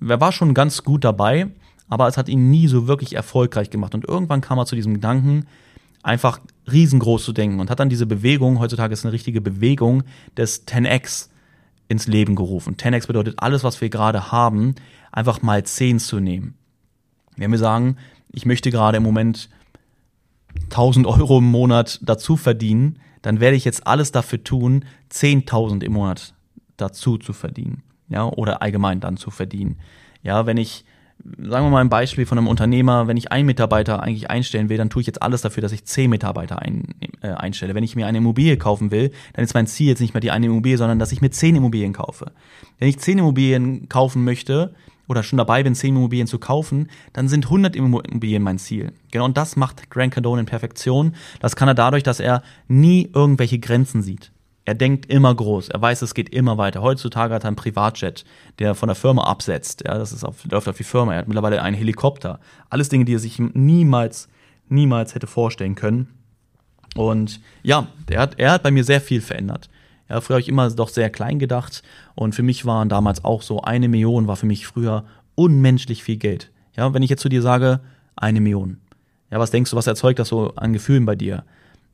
er 0.00 0.20
war 0.20 0.32
schon 0.32 0.54
ganz 0.54 0.84
gut 0.84 1.04
dabei, 1.04 1.48
aber 1.88 2.06
es 2.08 2.16
hat 2.16 2.28
ihn 2.28 2.50
nie 2.50 2.68
so 2.68 2.86
wirklich 2.86 3.14
erfolgreich 3.14 3.70
gemacht. 3.70 3.94
Und 3.94 4.06
irgendwann 4.06 4.40
kam 4.40 4.58
er 4.58 4.66
zu 4.66 4.76
diesem 4.76 4.94
Gedanken, 4.94 5.46
einfach 6.02 6.38
riesengroß 6.70 7.24
zu 7.24 7.32
denken 7.32 7.60
und 7.60 7.70
hat 7.70 7.80
dann 7.80 7.88
diese 7.88 8.06
Bewegung, 8.06 8.60
heutzutage 8.60 8.92
ist 8.92 9.04
eine 9.04 9.12
richtige 9.12 9.40
Bewegung 9.40 10.04
des 10.36 10.66
10x 10.66 11.28
ins 11.88 12.06
Leben 12.06 12.36
gerufen. 12.36 12.76
10x 12.76 13.06
bedeutet 13.06 13.34
alles, 13.38 13.64
was 13.64 13.80
wir 13.80 13.88
gerade 13.88 14.30
haben, 14.30 14.74
einfach 15.10 15.42
mal 15.42 15.64
10 15.64 15.98
zu 15.98 16.20
nehmen. 16.20 16.54
Wenn 17.36 17.50
wir 17.50 17.58
sagen, 17.58 17.96
ich 18.34 18.46
möchte 18.46 18.70
gerade 18.70 18.96
im 18.98 19.02
Moment 19.02 19.48
1000 20.64 21.06
Euro 21.06 21.38
im 21.38 21.50
Monat 21.50 22.00
dazu 22.02 22.36
verdienen, 22.36 22.98
dann 23.22 23.40
werde 23.40 23.56
ich 23.56 23.64
jetzt 23.64 23.86
alles 23.86 24.12
dafür 24.12 24.44
tun, 24.44 24.84
10.000 25.10 25.82
im 25.82 25.92
Monat 25.92 26.34
dazu 26.76 27.16
zu 27.16 27.32
verdienen. 27.32 27.82
Ja, 28.08 28.24
oder 28.24 28.60
allgemein 28.60 29.00
dann 29.00 29.16
zu 29.16 29.30
verdienen. 29.30 29.78
Ja, 30.22 30.46
wenn 30.46 30.58
ich, 30.58 30.84
sagen 31.24 31.66
wir 31.66 31.70
mal 31.70 31.80
ein 31.80 31.88
Beispiel 31.88 32.26
von 32.26 32.36
einem 32.36 32.48
Unternehmer, 32.48 33.06
wenn 33.06 33.16
ich 33.16 33.32
einen 33.32 33.46
Mitarbeiter 33.46 34.02
eigentlich 34.02 34.30
einstellen 34.30 34.68
will, 34.68 34.76
dann 34.76 34.90
tue 34.90 35.00
ich 35.00 35.06
jetzt 35.06 35.22
alles 35.22 35.40
dafür, 35.40 35.62
dass 35.62 35.72
ich 35.72 35.86
zehn 35.86 36.10
Mitarbeiter 36.10 36.60
ein, 36.60 36.94
äh, 37.22 37.28
einstelle. 37.28 37.74
Wenn 37.74 37.84
ich 37.84 37.96
mir 37.96 38.06
eine 38.06 38.18
Immobilie 38.18 38.58
kaufen 38.58 38.90
will, 38.90 39.10
dann 39.32 39.44
ist 39.44 39.54
mein 39.54 39.66
Ziel 39.66 39.88
jetzt 39.88 40.00
nicht 40.00 40.12
mehr 40.12 40.20
die 40.20 40.30
eine 40.30 40.46
Immobilie, 40.46 40.76
sondern 40.76 40.98
dass 40.98 41.12
ich 41.12 41.22
mir 41.22 41.30
zehn 41.30 41.56
Immobilien 41.56 41.94
kaufe. 41.94 42.32
Wenn 42.78 42.88
ich 42.88 42.98
zehn 42.98 43.18
Immobilien 43.18 43.88
kaufen 43.88 44.24
möchte, 44.24 44.74
oder 45.08 45.22
schon 45.22 45.36
dabei 45.36 45.62
bin, 45.62 45.74
10 45.74 45.96
Immobilien 45.96 46.26
zu 46.26 46.38
kaufen, 46.38 46.90
dann 47.12 47.28
sind 47.28 47.46
100 47.46 47.76
Immobilien 47.76 48.42
mein 48.42 48.58
Ziel. 48.58 48.92
Genau, 49.10 49.24
und 49.26 49.36
das 49.36 49.56
macht 49.56 49.90
Grant 49.90 50.14
Cardone 50.14 50.40
in 50.40 50.46
Perfektion. 50.46 51.14
Das 51.40 51.56
kann 51.56 51.68
er 51.68 51.74
dadurch, 51.74 52.02
dass 52.02 52.20
er 52.20 52.42
nie 52.68 53.10
irgendwelche 53.12 53.58
Grenzen 53.58 54.02
sieht. 54.02 54.32
Er 54.66 54.74
denkt 54.74 55.06
immer 55.06 55.34
groß. 55.34 55.68
Er 55.68 55.82
weiß, 55.82 56.00
es 56.02 56.14
geht 56.14 56.30
immer 56.30 56.56
weiter. 56.56 56.80
Heutzutage 56.80 57.34
hat 57.34 57.44
er 57.44 57.48
einen 57.48 57.56
Privatjet, 57.56 58.24
der 58.58 58.74
von 58.74 58.86
der 58.86 58.96
Firma 58.96 59.24
absetzt. 59.24 59.82
Ja, 59.86 59.98
das 59.98 60.12
ist 60.12 60.24
auf, 60.24 60.44
läuft 60.50 60.68
auf 60.68 60.76
die 60.76 60.84
Firma. 60.84 61.12
Er 61.12 61.18
hat 61.18 61.28
mittlerweile 61.28 61.60
einen 61.60 61.76
Helikopter. 61.76 62.40
Alles 62.70 62.88
Dinge, 62.88 63.04
die 63.04 63.14
er 63.14 63.18
sich 63.18 63.38
niemals, 63.38 64.28
niemals 64.68 65.14
hätte 65.14 65.26
vorstellen 65.26 65.74
können. 65.74 66.08
Und 66.96 67.40
ja, 67.62 67.88
er 68.08 68.20
hat, 68.20 68.38
er 68.38 68.52
hat 68.52 68.62
bei 68.62 68.70
mir 68.70 68.84
sehr 68.84 69.02
viel 69.02 69.20
verändert. 69.20 69.68
Ja, 70.14 70.20
früher 70.20 70.34
habe 70.34 70.42
ich 70.42 70.48
immer 70.48 70.70
doch 70.70 70.90
sehr 70.90 71.10
klein 71.10 71.40
gedacht 71.40 71.82
und 72.14 72.36
für 72.36 72.44
mich 72.44 72.64
waren 72.64 72.88
damals 72.88 73.24
auch 73.24 73.42
so 73.42 73.62
eine 73.62 73.88
Million 73.88 74.28
war 74.28 74.36
für 74.36 74.46
mich 74.46 74.64
früher 74.64 75.04
unmenschlich 75.34 76.04
viel 76.04 76.18
Geld. 76.18 76.52
Ja, 76.76 76.94
wenn 76.94 77.02
ich 77.02 77.10
jetzt 77.10 77.20
zu 77.22 77.28
dir 77.28 77.42
sage, 77.42 77.80
eine 78.14 78.40
Million. 78.40 78.76
Ja, 79.32 79.40
was 79.40 79.50
denkst 79.50 79.72
du, 79.72 79.76
was 79.76 79.88
erzeugt 79.88 80.20
das 80.20 80.28
so 80.28 80.54
an 80.54 80.72
Gefühlen 80.72 81.04
bei 81.04 81.16
dir? 81.16 81.42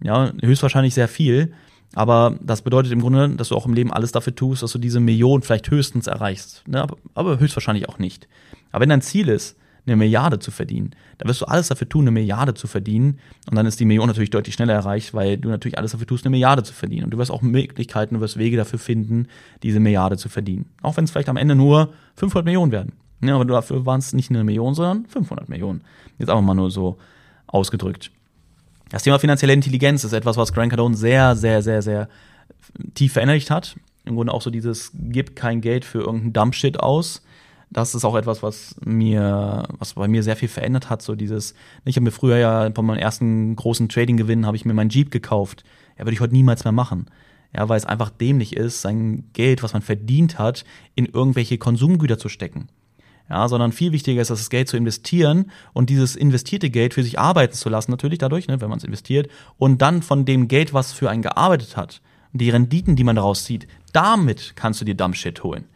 Ja, 0.02 0.32
höchstwahrscheinlich 0.42 0.92
sehr 0.92 1.08
viel, 1.08 1.54
aber 1.94 2.36
das 2.42 2.60
bedeutet 2.60 2.92
im 2.92 3.00
Grunde, 3.00 3.30
dass 3.30 3.48
du 3.48 3.56
auch 3.56 3.64
im 3.64 3.72
Leben 3.72 3.90
alles 3.90 4.12
dafür 4.12 4.34
tust, 4.34 4.62
dass 4.62 4.72
du 4.72 4.78
diese 4.78 5.00
Million 5.00 5.40
vielleicht 5.40 5.70
höchstens 5.70 6.06
erreichst. 6.06 6.62
Ne? 6.68 6.82
Aber, 6.82 6.98
aber 7.14 7.40
höchstwahrscheinlich 7.40 7.88
auch 7.88 7.98
nicht. 7.98 8.28
Aber 8.70 8.82
wenn 8.82 8.90
dein 8.90 9.00
Ziel 9.00 9.30
ist, 9.30 9.56
eine 9.86 9.96
Milliarde 9.96 10.38
zu 10.38 10.50
verdienen. 10.50 10.90
Da 11.18 11.28
wirst 11.28 11.40
du 11.40 11.46
alles 11.46 11.68
dafür 11.68 11.88
tun, 11.88 12.02
eine 12.02 12.10
Milliarde 12.10 12.54
zu 12.54 12.66
verdienen. 12.66 13.18
Und 13.48 13.56
dann 13.56 13.66
ist 13.66 13.80
die 13.80 13.84
Million 13.84 14.06
natürlich 14.06 14.30
deutlich 14.30 14.54
schneller 14.54 14.74
erreicht, 14.74 15.14
weil 15.14 15.38
du 15.38 15.48
natürlich 15.48 15.78
alles 15.78 15.92
dafür 15.92 16.06
tust, 16.06 16.24
eine 16.24 16.30
Milliarde 16.30 16.62
zu 16.62 16.72
verdienen. 16.72 17.04
Und 17.04 17.10
du 17.10 17.18
wirst 17.18 17.30
auch 17.30 17.42
Möglichkeiten, 17.42 18.16
du 18.16 18.20
wirst 18.20 18.38
Wege 18.38 18.56
dafür 18.56 18.78
finden, 18.78 19.26
diese 19.62 19.80
Milliarde 19.80 20.16
zu 20.16 20.28
verdienen. 20.28 20.66
Auch 20.82 20.96
wenn 20.96 21.04
es 21.04 21.10
vielleicht 21.10 21.28
am 21.28 21.36
Ende 21.36 21.54
nur 21.54 21.92
500 22.16 22.44
Millionen 22.44 22.72
werden. 22.72 22.92
Ja, 23.22 23.34
aber 23.34 23.44
dafür 23.44 23.84
waren 23.84 23.98
es 23.98 24.12
nicht 24.12 24.30
eine 24.30 24.44
Million, 24.44 24.74
sondern 24.74 25.06
500 25.06 25.48
Millionen. 25.48 25.82
Jetzt 26.18 26.30
einfach 26.30 26.42
mal 26.42 26.54
nur 26.54 26.70
so 26.70 26.98
ausgedrückt. 27.46 28.10
Das 28.90 29.02
Thema 29.04 29.18
finanzielle 29.18 29.52
Intelligenz 29.52 30.04
ist 30.04 30.12
etwas, 30.12 30.36
was 30.36 30.52
Grant 30.52 30.70
Cardone 30.70 30.96
sehr, 30.96 31.36
sehr, 31.36 31.62
sehr, 31.62 31.82
sehr 31.82 32.08
tief 32.94 33.12
verinnerlicht 33.12 33.50
hat. 33.50 33.76
Im 34.04 34.16
Grunde 34.16 34.32
auch 34.32 34.42
so 34.42 34.50
dieses, 34.50 34.92
gib 34.94 35.36
kein 35.36 35.60
Geld 35.60 35.84
für 35.84 35.98
irgendeinen 35.98 36.32
Dumpshit 36.32 36.80
aus, 36.80 37.22
das 37.70 37.94
ist 37.94 38.04
auch 38.04 38.16
etwas, 38.16 38.42
was 38.42 38.74
mir, 38.84 39.64
was 39.78 39.94
bei 39.94 40.08
mir 40.08 40.22
sehr 40.22 40.36
viel 40.36 40.48
verändert 40.48 40.90
hat. 40.90 41.02
So 41.02 41.14
dieses, 41.14 41.54
ich 41.84 41.96
habe 41.96 42.04
mir 42.04 42.10
früher 42.10 42.36
ja 42.36 42.70
von 42.74 42.84
meinem 42.84 42.98
ersten 42.98 43.54
großen 43.54 43.88
Trading-Gewinn 43.88 44.44
habe 44.44 44.56
ich 44.56 44.64
mir 44.64 44.74
meinen 44.74 44.90
Jeep 44.90 45.10
gekauft. 45.10 45.64
Ja, 45.96 46.04
würde 46.04 46.14
ich 46.14 46.20
heute 46.20 46.34
niemals 46.34 46.64
mehr 46.64 46.72
machen. 46.72 47.06
Ja, 47.56 47.68
weil 47.68 47.78
es 47.78 47.86
einfach 47.86 48.10
dämlich 48.10 48.56
ist, 48.56 48.80
sein 48.80 49.24
Geld, 49.32 49.62
was 49.62 49.72
man 49.72 49.82
verdient 49.82 50.38
hat, 50.38 50.64
in 50.94 51.06
irgendwelche 51.06 51.58
Konsumgüter 51.58 52.18
zu 52.18 52.28
stecken. 52.28 52.68
Ja, 53.28 53.46
sondern 53.46 53.70
viel 53.70 53.92
wichtiger 53.92 54.20
ist, 54.20 54.30
das 54.30 54.50
Geld 54.50 54.68
zu 54.68 54.76
investieren 54.76 55.52
und 55.72 55.88
dieses 55.90 56.16
investierte 56.16 56.70
Geld 56.70 56.94
für 56.94 57.04
sich 57.04 57.20
arbeiten 57.20 57.54
zu 57.54 57.68
lassen, 57.68 57.92
natürlich 57.92 58.18
dadurch, 58.18 58.48
ne, 58.48 58.60
wenn 58.60 58.68
man 58.68 58.78
es 58.78 58.84
investiert, 58.84 59.30
und 59.56 59.80
dann 59.82 60.02
von 60.02 60.24
dem 60.24 60.48
Geld, 60.48 60.74
was 60.74 60.92
für 60.92 61.10
einen 61.10 61.22
gearbeitet 61.22 61.76
hat, 61.76 62.00
die 62.32 62.50
Renditen, 62.50 62.96
die 62.96 63.04
man 63.04 63.16
daraus 63.16 63.44
zieht, 63.44 63.68
damit 63.92 64.54
kannst 64.56 64.80
du 64.80 64.84
dir 64.84 64.96
Dumpshit 64.96 65.44
holen. 65.44 65.66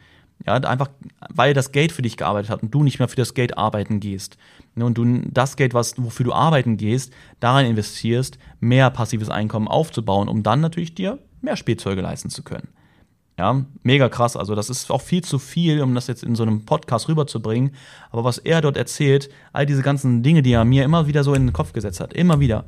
Ja, 0.46 0.54
einfach, 0.54 0.90
weil 1.30 1.54
das 1.54 1.72
Geld 1.72 1.92
für 1.92 2.02
dich 2.02 2.16
gearbeitet 2.16 2.50
hat 2.50 2.62
und 2.62 2.74
du 2.74 2.82
nicht 2.82 2.98
mehr 2.98 3.08
für 3.08 3.16
das 3.16 3.34
Geld 3.34 3.56
arbeiten 3.56 4.00
gehst. 4.00 4.36
Ne, 4.74 4.84
und 4.84 4.98
du 4.98 5.22
das 5.30 5.56
Geld, 5.56 5.72
was, 5.72 5.94
wofür 5.96 6.24
du 6.24 6.32
arbeiten 6.32 6.76
gehst, 6.76 7.12
daran 7.40 7.66
investierst, 7.66 8.38
mehr 8.60 8.90
passives 8.90 9.30
Einkommen 9.30 9.68
aufzubauen, 9.68 10.28
um 10.28 10.42
dann 10.42 10.60
natürlich 10.60 10.94
dir 10.94 11.18
mehr 11.40 11.56
Spielzeuge 11.56 12.02
leisten 12.02 12.30
zu 12.30 12.42
können. 12.42 12.68
Ja, 13.38 13.64
mega 13.82 14.08
krass. 14.08 14.36
Also, 14.36 14.54
das 14.54 14.70
ist 14.70 14.90
auch 14.90 15.00
viel 15.00 15.24
zu 15.24 15.38
viel, 15.38 15.80
um 15.82 15.94
das 15.94 16.06
jetzt 16.06 16.22
in 16.22 16.36
so 16.36 16.44
einem 16.44 16.64
Podcast 16.64 17.08
rüberzubringen. 17.08 17.72
Aber 18.10 18.22
was 18.22 18.38
er 18.38 18.60
dort 18.60 18.76
erzählt, 18.76 19.28
all 19.52 19.66
diese 19.66 19.82
ganzen 19.82 20.22
Dinge, 20.22 20.42
die 20.42 20.52
er 20.52 20.64
mir 20.64 20.84
immer 20.84 21.08
wieder 21.08 21.24
so 21.24 21.34
in 21.34 21.46
den 21.46 21.52
Kopf 21.52 21.72
gesetzt 21.72 22.00
hat, 22.00 22.12
immer 22.12 22.38
wieder. 22.38 22.64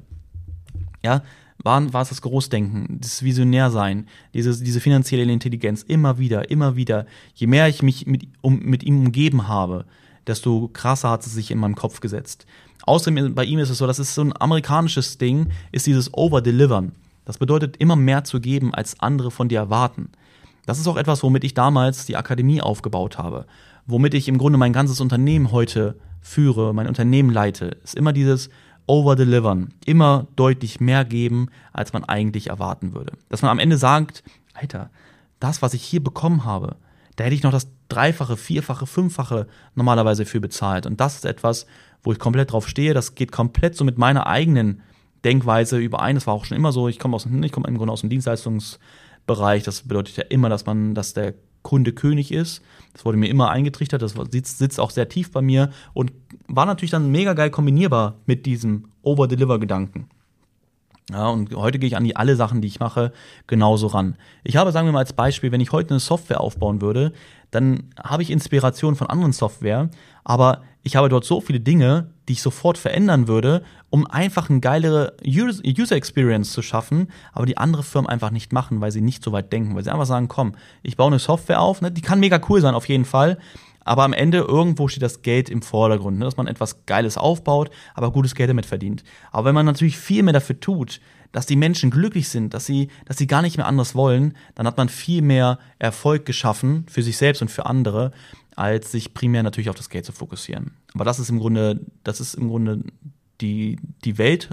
Ja, 1.05 1.22
war, 1.59 1.92
war 1.92 2.03
es 2.03 2.11
das 2.11 2.23
Großdenken, 2.23 2.99
das 3.01 3.23
Visionärsein, 3.23 4.07
diese, 4.35 4.62
diese 4.62 4.81
finanzielle 4.81 5.31
Intelligenz, 5.31 5.83
immer 5.83 6.19
wieder, 6.19 6.51
immer 6.51 6.77
wieder. 6.77 7.07
Je 7.35 7.47
mehr 7.47 7.69
ich 7.69 7.83
mich 7.83 8.07
mit, 8.07 8.29
um, 8.40 8.59
mit 8.61 8.83
ihm 8.83 8.99
umgeben 8.99 9.49
habe, 9.49 9.85
desto 10.27 10.69
krasser 10.73 11.11
hat 11.11 11.25
es 11.27 11.33
sich 11.33 11.51
in 11.51 11.59
meinem 11.59 11.75
Kopf 11.75 12.01
gesetzt. 12.01 12.47
Außerdem 12.85 13.35
bei 13.35 13.45
ihm 13.45 13.59
ist 13.59 13.71
es 13.71 13.79
so, 13.79 13.87
das 13.87 13.99
ist 13.99 14.14
so 14.14 14.23
ein 14.23 14.38
amerikanisches 14.38 15.19
Ding, 15.19 15.49
ist 15.73 15.87
dieses 15.87 16.12
Over-Delivern. 16.12 16.92
Das 17.25 17.38
bedeutet 17.38 17.77
immer 17.79 17.97
mehr 17.97 18.25
zu 18.25 18.40
geben, 18.40 18.73
als 18.73 19.01
andere 19.01 19.31
von 19.31 19.49
dir 19.49 19.59
erwarten. 19.59 20.11
Das 20.66 20.79
ist 20.79 20.87
auch 20.87 20.97
etwas, 20.97 21.23
womit 21.23 21.45
ich 21.45 21.55
damals 21.55 22.07
die 22.07 22.16
Akademie 22.16 22.61
aufgebaut 22.61 23.19
habe. 23.19 23.47
Womit 23.87 24.14
ich 24.14 24.29
im 24.29 24.38
Grunde 24.38 24.59
mein 24.59 24.73
ganzes 24.73 25.01
Unternehmen 25.01 25.53
heute 25.53 25.97
führe, 26.21 26.75
mein 26.75 26.88
Unternehmen 26.88 27.31
leite. 27.31 27.77
Ist 27.83 27.95
immer 27.95 28.12
dieses 28.12 28.51
overdelivern, 28.87 29.75
immer 29.85 30.27
deutlich 30.37 30.81
mehr 30.81 31.05
geben, 31.05 31.49
als 31.72 31.92
man 31.92 32.05
eigentlich 32.05 32.49
erwarten 32.49 32.94
würde. 32.94 33.12
Dass 33.29 33.42
man 33.42 33.51
am 33.51 33.59
Ende 33.59 33.77
sagt, 33.77 34.22
Alter, 34.55 34.90
das, 35.40 35.62
was 35.62 35.75
ich 35.75 35.83
hier 35.83 36.03
bekommen 36.03 36.44
habe, 36.44 36.77
da 37.16 37.25
hätte 37.25 37.35
ich 37.35 37.42
noch 37.42 37.53
das 37.53 37.68
Dreifache, 37.88 38.37
Vierfache, 38.37 38.87
Fünffache 38.87 39.46
normalerweise 39.75 40.25
für 40.25 40.40
bezahlt. 40.40 40.87
Und 40.87 41.01
das 41.01 41.16
ist 41.16 41.25
etwas, 41.25 41.66
wo 42.03 42.12
ich 42.12 42.18
komplett 42.18 42.53
drauf 42.53 42.68
stehe. 42.68 42.94
Das 42.94 43.14
geht 43.14 43.33
komplett 43.33 43.77
so 43.77 43.85
mit 43.85 43.99
meiner 43.99 44.27
eigenen 44.27 44.83
Denkweise 45.25 45.79
überein. 45.79 46.14
Das 46.14 46.27
war 46.27 46.35
auch 46.35 46.44
schon 46.44 46.57
immer 46.57 46.72
so. 46.72 46.88
Ich 46.88 46.99
komme 46.99 47.16
aus, 47.16 47.27
ich 47.27 47.53
komme 47.53 47.68
im 47.68 47.79
Grunde 47.79 47.92
aus 47.92 48.03
dem 48.03 48.11
Dienstleistungsbereich. 48.11 49.62
Das 49.62 49.83
bedeutet 49.83 50.16
ja 50.16 50.25
immer, 50.29 50.49
dass 50.49 50.66
man, 50.66 50.94
dass 50.94 51.14
der 51.14 51.35
Kunde 51.62 51.92
König 51.92 52.33
ist. 52.33 52.62
Das 52.96 53.04
wurde 53.04 53.18
mir 53.18 53.28
immer 53.28 53.50
eingetrichtert, 53.50 54.00
das 54.00 54.14
sitzt, 54.30 54.56
sitzt 54.56 54.80
auch 54.80 54.90
sehr 54.90 55.11
tief 55.11 55.30
bei 55.30 55.42
mir 55.42 55.70
und 55.92 56.12
war 56.48 56.64
natürlich 56.64 56.92
dann 56.92 57.11
mega 57.11 57.35
geil 57.35 57.50
kombinierbar 57.50 58.14
mit 58.24 58.46
diesem 58.46 58.88
Over-Deliver-Gedanken. 59.02 60.09
Ja, 61.11 61.28
und 61.28 61.54
heute 61.54 61.78
gehe 61.78 61.88
ich 61.88 61.96
an 61.98 62.04
die 62.04 62.16
alle 62.16 62.37
Sachen, 62.37 62.62
die 62.62 62.68
ich 62.68 62.80
mache, 62.80 63.12
genauso 63.46 63.88
ran. 63.88 64.16
Ich 64.44 64.56
habe, 64.56 64.72
sagen 64.72 64.88
wir 64.88 64.92
mal 64.92 65.00
als 65.00 65.12
Beispiel, 65.12 65.52
wenn 65.52 65.61
ich 65.61 65.72
heute 65.72 65.90
eine 65.90 66.00
Software 66.00 66.40
aufbauen 66.40 66.80
würde, 66.80 67.12
dann 67.50 67.90
habe 68.02 68.22
ich 68.22 68.30
Inspiration 68.30 68.96
von 68.96 69.09
anderen 69.09 69.35
Software, 69.35 69.90
aber 70.24 70.62
ich 70.82 70.96
habe 70.96 71.11
dort 71.11 71.26
so 71.26 71.42
viele 71.42 71.61
Dinge, 71.61 72.11
die 72.28 72.34
ich 72.34 72.42
sofort 72.42 72.78
verändern 72.78 73.28
würde, 73.28 73.62
um 73.90 74.06
einfach 74.06 74.50
eine 74.50 74.60
geilere 74.60 75.16
User 75.24 75.96
Experience 75.96 76.52
zu 76.52 76.62
schaffen, 76.62 77.08
aber 77.32 77.46
die 77.46 77.56
andere 77.56 77.82
Firmen 77.82 78.08
einfach 78.08 78.30
nicht 78.30 78.52
machen, 78.52 78.80
weil 78.80 78.90
sie 78.90 79.00
nicht 79.00 79.22
so 79.22 79.32
weit 79.32 79.52
denken, 79.52 79.74
weil 79.74 79.84
sie 79.84 79.92
einfach 79.92 80.06
sagen, 80.06 80.28
komm, 80.28 80.54
ich 80.82 80.96
baue 80.96 81.08
eine 81.08 81.18
Software 81.18 81.60
auf, 81.60 81.80
ne, 81.80 81.92
die 81.92 82.02
kann 82.02 82.20
mega 82.20 82.40
cool 82.48 82.60
sein 82.60 82.74
auf 82.74 82.88
jeden 82.88 83.04
Fall, 83.04 83.38
aber 83.86 84.02
am 84.02 84.12
Ende 84.12 84.38
irgendwo 84.38 84.88
steht 84.88 85.04
das 85.04 85.22
Geld 85.22 85.48
im 85.48 85.62
Vordergrund, 85.62 86.18
ne? 86.18 86.24
dass 86.24 86.36
man 86.36 86.48
etwas 86.48 86.84
Geiles 86.86 87.16
aufbaut, 87.16 87.70
aber 87.94 88.10
gutes 88.10 88.34
Geld 88.34 88.50
damit 88.50 88.66
verdient. 88.66 89.04
Aber 89.30 89.44
wenn 89.44 89.54
man 89.54 89.64
natürlich 89.64 89.96
viel 89.96 90.24
mehr 90.24 90.32
dafür 90.32 90.58
tut, 90.58 91.00
dass 91.30 91.46
die 91.46 91.54
Menschen 91.54 91.90
glücklich 91.90 92.28
sind, 92.28 92.52
dass 92.52 92.66
sie, 92.66 92.88
dass 93.04 93.16
sie 93.16 93.28
gar 93.28 93.42
nicht 93.42 93.58
mehr 93.58 93.66
anders 93.66 93.94
wollen, 93.94 94.34
dann 94.56 94.66
hat 94.66 94.76
man 94.76 94.88
viel 94.88 95.22
mehr 95.22 95.60
Erfolg 95.78 96.26
geschaffen 96.26 96.84
für 96.88 97.02
sich 97.02 97.16
selbst 97.16 97.42
und 97.42 97.50
für 97.50 97.66
andere, 97.66 98.10
als 98.56 98.90
sich 98.90 99.14
primär 99.14 99.44
natürlich 99.44 99.70
auf 99.70 99.76
das 99.76 99.88
Geld 99.88 100.04
zu 100.04 100.12
fokussieren. 100.12 100.72
Aber 100.96 101.04
das 101.04 101.18
ist 101.18 101.28
im 101.28 101.38
Grunde, 101.38 101.80
das 102.04 102.20
ist 102.20 102.35
im 102.35 102.48
Grunde 102.48 102.82
die, 103.42 103.78
die 104.04 104.16
Welt, 104.16 104.48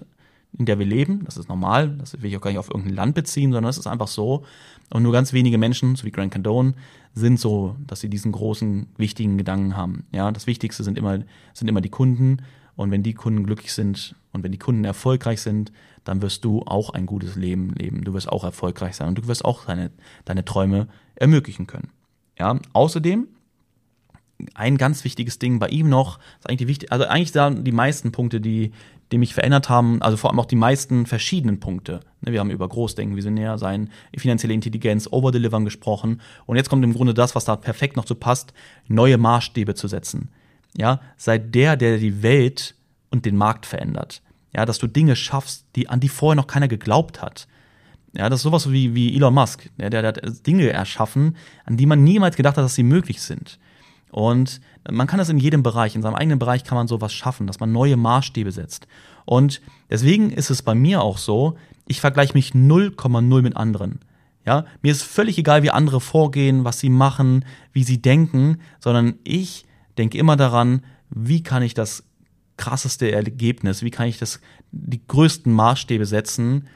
in 0.57 0.65
der 0.65 0.77
wir 0.77 0.85
leben. 0.85 1.23
Das 1.23 1.37
ist 1.37 1.47
normal. 1.47 1.95
Das 1.97 2.21
will 2.21 2.29
ich 2.29 2.35
auch 2.35 2.41
gar 2.41 2.49
nicht 2.51 2.59
auf 2.59 2.69
irgendein 2.69 2.95
Land 2.95 3.15
beziehen, 3.15 3.53
sondern 3.53 3.69
es 3.69 3.77
ist 3.77 3.87
einfach 3.87 4.09
so. 4.09 4.43
Und 4.89 5.03
nur 5.03 5.13
ganz 5.13 5.31
wenige 5.31 5.57
Menschen, 5.57 5.95
so 5.95 6.05
wie 6.05 6.11
Grant 6.11 6.33
Cardone, 6.33 6.73
sind 7.15 7.39
so, 7.39 7.77
dass 7.87 8.01
sie 8.01 8.09
diesen 8.09 8.33
großen, 8.33 8.87
wichtigen 8.97 9.37
Gedanken 9.37 9.77
haben. 9.77 10.05
Ja, 10.11 10.31
das 10.33 10.45
Wichtigste 10.45 10.83
sind 10.83 10.97
immer, 10.97 11.19
sind 11.53 11.69
immer 11.69 11.79
die 11.79 11.89
Kunden 11.89 12.41
Und 12.75 12.91
wenn 12.91 13.03
die 13.03 13.13
Kunden 13.13 13.45
glücklich 13.45 13.73
sind 13.73 14.15
und 14.31 14.43
wenn 14.43 14.51
die 14.51 14.59
Kunden 14.59 14.83
erfolgreich 14.83 15.41
sind, 15.41 15.71
dann 16.03 16.21
wirst 16.21 16.43
du 16.43 16.63
auch 16.65 16.89
ein 16.89 17.05
gutes 17.05 17.35
Leben 17.35 17.73
leben. 17.75 18.03
Du 18.03 18.13
wirst 18.13 18.29
auch 18.29 18.43
erfolgreich 18.43 18.95
sein 18.95 19.07
und 19.07 19.17
du 19.17 19.27
wirst 19.27 19.45
auch 19.45 19.65
deine, 19.65 19.91
deine 20.25 20.43
Träume 20.43 20.87
ermöglichen 21.15 21.67
können. 21.67 21.89
Ja, 22.37 22.59
außerdem 22.73 23.27
ein 24.55 24.77
ganz 24.77 25.03
wichtiges 25.03 25.39
Ding 25.39 25.59
bei 25.59 25.67
ihm 25.67 25.89
noch, 25.89 26.19
ist 26.39 26.49
eigentlich 26.49 26.59
die 26.59 26.67
wichtig, 26.67 26.91
also 26.91 27.05
eigentlich 27.05 27.31
sind 27.31 27.65
die 27.65 27.71
meisten 27.71 28.11
Punkte, 28.11 28.41
die, 28.41 28.71
die 29.11 29.17
mich 29.17 29.33
verändert 29.33 29.69
haben, 29.69 30.01
also 30.01 30.17
vor 30.17 30.29
allem 30.29 30.39
auch 30.39 30.45
die 30.45 30.55
meisten 30.55 31.05
verschiedenen 31.05 31.59
Punkte. 31.59 31.99
Ne, 32.21 32.31
wir 32.31 32.39
haben 32.39 32.49
über 32.49 32.67
Großdenken, 32.67 33.15
Visionär 33.15 33.57
sein, 33.57 33.89
finanzielle 34.17 34.53
Intelligenz, 34.53 35.07
Overdelivern 35.11 35.65
gesprochen. 35.65 36.21
Und 36.45 36.57
jetzt 36.57 36.69
kommt 36.69 36.83
im 36.83 36.93
Grunde 36.93 37.13
das, 37.13 37.35
was 37.35 37.45
da 37.45 37.55
perfekt 37.55 37.95
noch 37.95 38.07
so 38.07 38.15
passt, 38.15 38.53
neue 38.87 39.17
Maßstäbe 39.17 39.75
zu 39.75 39.87
setzen. 39.87 40.29
Ja, 40.75 40.99
sei 41.17 41.37
der, 41.37 41.77
der 41.77 41.97
die 41.97 42.23
Welt 42.23 42.75
und 43.11 43.25
den 43.25 43.37
Markt 43.37 43.65
verändert. 43.65 44.21
Ja, 44.55 44.65
dass 44.65 44.79
du 44.79 44.87
Dinge 44.87 45.15
schaffst, 45.15 45.65
die, 45.75 45.89
an 45.89 45.99
die 45.99 46.09
vorher 46.09 46.35
noch 46.35 46.47
keiner 46.47 46.67
geglaubt 46.67 47.21
hat. 47.21 47.47
Ja, 48.15 48.29
das 48.29 48.39
ist 48.39 48.43
sowas 48.43 48.71
wie, 48.71 48.93
wie 48.93 49.15
Elon 49.15 49.33
Musk. 49.33 49.69
Ja, 49.79 49.89
der, 49.89 50.01
der 50.01 50.25
hat 50.25 50.47
Dinge 50.47 50.69
erschaffen, 50.69 51.35
an 51.65 51.77
die 51.77 51.85
man 51.85 52.03
niemals 52.03 52.35
gedacht 52.35 52.57
hat, 52.57 52.63
dass 52.63 52.75
sie 52.75 52.83
möglich 52.83 53.21
sind. 53.21 53.59
Und 54.13 54.61
man 54.89 55.07
kann 55.07 55.17
das 55.17 55.29
in 55.29 55.39
jedem 55.39 55.63
Bereich, 55.63 55.95
in 55.95 56.03
seinem 56.03 56.13
eigenen 56.13 56.37
Bereich 56.37 56.63
kann 56.63 56.77
man 56.77 56.87
sowas 56.87 57.11
schaffen, 57.11 57.47
dass 57.47 57.59
man 57.59 57.71
neue 57.71 57.97
Maßstäbe 57.97 58.51
setzt. 58.51 58.87
Und 59.25 59.59
deswegen 59.89 60.29
ist 60.29 60.51
es 60.51 60.61
bei 60.61 60.75
mir 60.75 61.01
auch 61.01 61.17
so, 61.17 61.57
ich 61.87 61.99
vergleiche 61.99 62.35
mich 62.35 62.51
0,0 62.51 63.41
mit 63.41 63.57
anderen. 63.57 63.99
Ja, 64.45 64.65
mir 64.83 64.91
ist 64.91 65.01
völlig 65.01 65.39
egal, 65.39 65.63
wie 65.63 65.71
andere 65.71 65.99
vorgehen, 65.99 66.63
was 66.63 66.79
sie 66.79 66.89
machen, 66.89 67.43
wie 67.71 67.83
sie 67.83 68.01
denken, 68.01 68.59
sondern 68.79 69.15
ich 69.23 69.65
denke 69.97 70.19
immer 70.19 70.35
daran, 70.35 70.83
wie 71.09 71.41
kann 71.41 71.63
ich 71.63 71.73
das 71.73 72.03
krasseste 72.57 73.11
Ergebnis, 73.11 73.81
wie 73.81 73.89
kann 73.89 74.07
ich 74.07 74.19
das, 74.19 74.41
die 74.71 75.01
größten 75.07 75.51
Maßstäbe 75.51 76.05
setzen, 76.05 76.67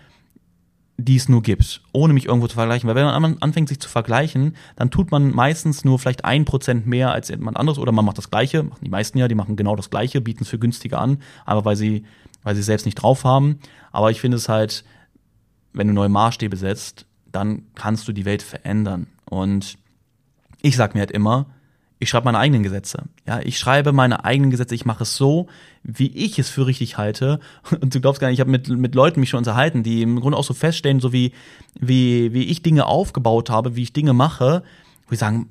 die 0.98 1.16
es 1.16 1.30
nur 1.30 1.44
gibt, 1.44 1.82
ohne 1.94 2.14
mich 2.14 2.26
irgendwo 2.26 2.48
zu 2.48 2.56
vergleichen. 2.56 2.88
Weil 2.90 2.96
wenn 2.96 3.06
man 3.06 3.38
anfängt, 3.40 3.70
sich 3.70 3.80
zu 3.80 3.88
vergleichen, 3.88 4.56
dann 4.76 4.90
tut 4.90 5.12
man 5.12 5.34
meistens 5.34 5.86
nur 5.86 6.00
vielleicht 6.00 6.26
ein 6.26 6.44
Prozent 6.44 6.88
mehr 6.88 7.12
als 7.12 7.30
jemand 7.30 7.58
anderes 7.58 7.78
oder 7.78 7.92
man 7.92 8.04
macht 8.04 8.18
das 8.18 8.32
Gleiche, 8.32 8.64
machen 8.64 8.84
die 8.84 8.90
meisten 8.90 9.18
ja, 9.20 9.28
die 9.28 9.36
machen 9.36 9.56
genau 9.56 9.76
das 9.76 9.92
Gleiche, 9.92 10.22
bieten 10.22 10.44
es 10.44 10.50
für 10.50 10.58
günstiger 10.58 11.00
an, 11.00 11.20
aber 11.46 11.66
weil 11.66 11.76
sie, 11.76 12.04
weil 12.44 12.56
sie 12.56 12.64
selbst 12.64 12.86
nicht 12.86 12.96
drauf 12.96 13.24
haben. 13.24 13.60
Aber 13.92 14.10
ich 14.10 14.20
finde 14.20 14.38
es 14.38 14.50
halt, 14.50 14.84
wenn 15.74 15.88
du 15.88 15.94
neue 15.94 16.10
Maßstäbe 16.10 16.58
setzt, 16.58 17.06
dann 17.32 17.64
kannst 17.76 18.08
du 18.08 18.12
die 18.12 18.26
Welt 18.26 18.42
verändern. 18.42 19.08
Und 19.26 19.78
ich 20.64 20.76
sag 20.76 20.96
mir 20.96 21.02
halt 21.02 21.12
immer, 21.12 21.46
ich 22.00 22.10
schreibe 22.10 22.26
meine 22.26 22.38
eigenen 22.38 22.64
Gesetze. 22.64 23.04
Ja, 23.26 23.40
ich 23.40 23.58
schreibe 23.58 23.92
meine 23.92 24.24
eigenen 24.24 24.52
Gesetze. 24.52 24.76
Ich 24.76 24.86
mache 24.86 25.04
es 25.04 25.16
so, 25.16 25.48
wie 25.84 26.08
ich 26.08 26.38
es 26.38 26.50
für 26.50 26.68
richtig 26.68 26.98
halte. 26.98 27.40
Und 27.82 27.94
du 27.94 28.00
glaubst 28.00 28.22
gar 28.22 28.28
nicht, 28.28 28.36
ich 28.36 28.42
habe 28.42 28.52
mit, 28.52 28.70
mit 28.70 28.94
Leuten 28.94 29.20
mich 29.20 29.30
schon 29.30 29.40
unterhalten, 29.40 29.84
die 29.84 30.02
im 30.02 30.20
Grunde 30.20 30.38
auch 30.38 30.44
so 30.44 30.54
feststellen, 30.54 31.00
so 31.00 31.12
wie, 31.12 31.32
wie, 31.80 32.34
wie 32.34 32.44
ich 32.44 32.62
Dinge 32.62 32.86
aufgebaut 32.86 33.50
habe, 33.50 33.76
wie 33.76 33.84
ich 33.84 33.94
Dinge 33.94 34.14
mache, 34.14 34.64
wo 35.08 35.14
ich 35.14 35.20
sagen, 35.20 35.48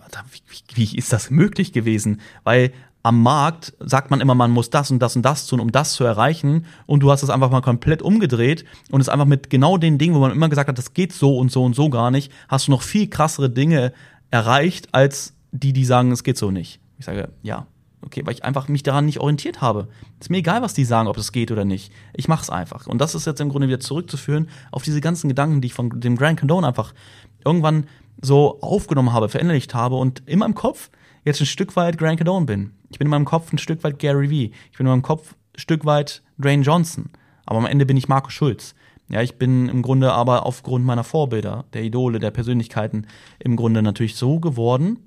wie, 0.48 0.86
wie 0.92 0.96
ist 0.96 1.12
das 1.12 1.30
möglich 1.30 1.72
gewesen? 1.72 2.20
Weil 2.44 2.72
am 3.02 3.22
Markt 3.22 3.72
sagt 3.78 4.10
man 4.10 4.20
immer, 4.20 4.34
man 4.34 4.50
muss 4.50 4.68
das 4.68 4.90
und 4.90 4.98
das 4.98 5.14
und 5.14 5.22
das 5.22 5.46
tun, 5.46 5.60
um 5.60 5.70
das 5.70 5.92
zu 5.92 6.04
erreichen. 6.04 6.66
Und 6.86 7.00
du 7.00 7.10
hast 7.10 7.22
es 7.22 7.30
einfach 7.30 7.50
mal 7.50 7.60
komplett 7.60 8.02
umgedreht 8.02 8.64
und 8.90 9.00
es 9.00 9.08
einfach 9.08 9.26
mit 9.26 9.48
genau 9.48 9.78
den 9.78 9.96
Dingen, 9.96 10.14
wo 10.14 10.20
man 10.20 10.32
immer 10.32 10.48
gesagt 10.48 10.68
hat, 10.68 10.78
das 10.78 10.92
geht 10.92 11.12
so 11.12 11.38
und 11.38 11.50
so 11.50 11.64
und 11.64 11.74
so 11.74 11.88
gar 11.88 12.10
nicht, 12.10 12.32
hast 12.48 12.66
du 12.66 12.72
noch 12.72 12.82
viel 12.82 13.08
krassere 13.08 13.48
Dinge 13.48 13.92
erreicht 14.30 14.88
als 14.92 15.35
die, 15.62 15.72
die 15.72 15.84
sagen, 15.84 16.12
es 16.12 16.22
geht 16.22 16.38
so 16.38 16.50
nicht. 16.50 16.80
Ich 16.98 17.04
sage, 17.04 17.30
ja, 17.42 17.66
okay, 18.02 18.22
weil 18.24 18.34
ich 18.34 18.44
einfach 18.44 18.68
mich 18.68 18.82
daran 18.82 19.06
nicht 19.06 19.20
orientiert 19.20 19.60
habe. 19.60 19.88
Ist 20.20 20.30
mir 20.30 20.38
egal, 20.38 20.62
was 20.62 20.74
die 20.74 20.84
sagen, 20.84 21.08
ob 21.08 21.16
es 21.18 21.32
geht 21.32 21.50
oder 21.50 21.64
nicht. 21.64 21.92
Ich 22.14 22.28
mache 22.28 22.42
es 22.42 22.50
einfach. 22.50 22.86
Und 22.86 23.00
das 23.00 23.14
ist 23.14 23.26
jetzt 23.26 23.40
im 23.40 23.48
Grunde 23.48 23.68
wieder 23.68 23.80
zurückzuführen 23.80 24.48
auf 24.70 24.82
diese 24.82 25.00
ganzen 25.00 25.28
Gedanken, 25.28 25.60
die 25.60 25.66
ich 25.66 25.74
von 25.74 26.00
dem 26.00 26.16
Grand 26.16 26.40
Condone 26.40 26.66
einfach 26.66 26.94
irgendwann 27.44 27.86
so 28.20 28.60
aufgenommen 28.60 29.12
habe, 29.12 29.28
verinnerlicht 29.28 29.74
habe 29.74 29.96
und 29.96 30.22
in 30.26 30.38
meinem 30.38 30.54
Kopf 30.54 30.90
jetzt 31.24 31.40
ein 31.40 31.46
Stück 31.46 31.76
weit 31.76 31.98
Grand 31.98 32.18
Condone 32.18 32.46
bin. 32.46 32.72
Ich 32.90 32.98
bin 32.98 33.06
in 33.06 33.10
meinem 33.10 33.24
Kopf 33.24 33.52
ein 33.52 33.58
Stück 33.58 33.82
weit 33.84 33.98
Gary 33.98 34.30
Vee. 34.30 34.52
Ich 34.70 34.78
bin 34.78 34.86
in 34.86 34.92
meinem 34.92 35.02
Kopf 35.02 35.34
ein 35.54 35.60
Stück 35.60 35.84
weit 35.84 36.22
Dwayne 36.38 36.62
Johnson. 36.62 37.10
Aber 37.44 37.58
am 37.58 37.66
Ende 37.66 37.86
bin 37.86 37.96
ich 37.96 38.08
Marco 38.08 38.30
Schulz. 38.30 38.74
Ja, 39.08 39.22
ich 39.22 39.36
bin 39.36 39.68
im 39.68 39.82
Grunde 39.82 40.12
aber 40.12 40.46
aufgrund 40.46 40.84
meiner 40.84 41.04
Vorbilder, 41.04 41.64
der 41.72 41.84
Idole, 41.84 42.18
der 42.18 42.32
Persönlichkeiten 42.32 43.06
im 43.38 43.54
Grunde 43.54 43.82
natürlich 43.82 44.16
so 44.16 44.40
geworden, 44.40 44.98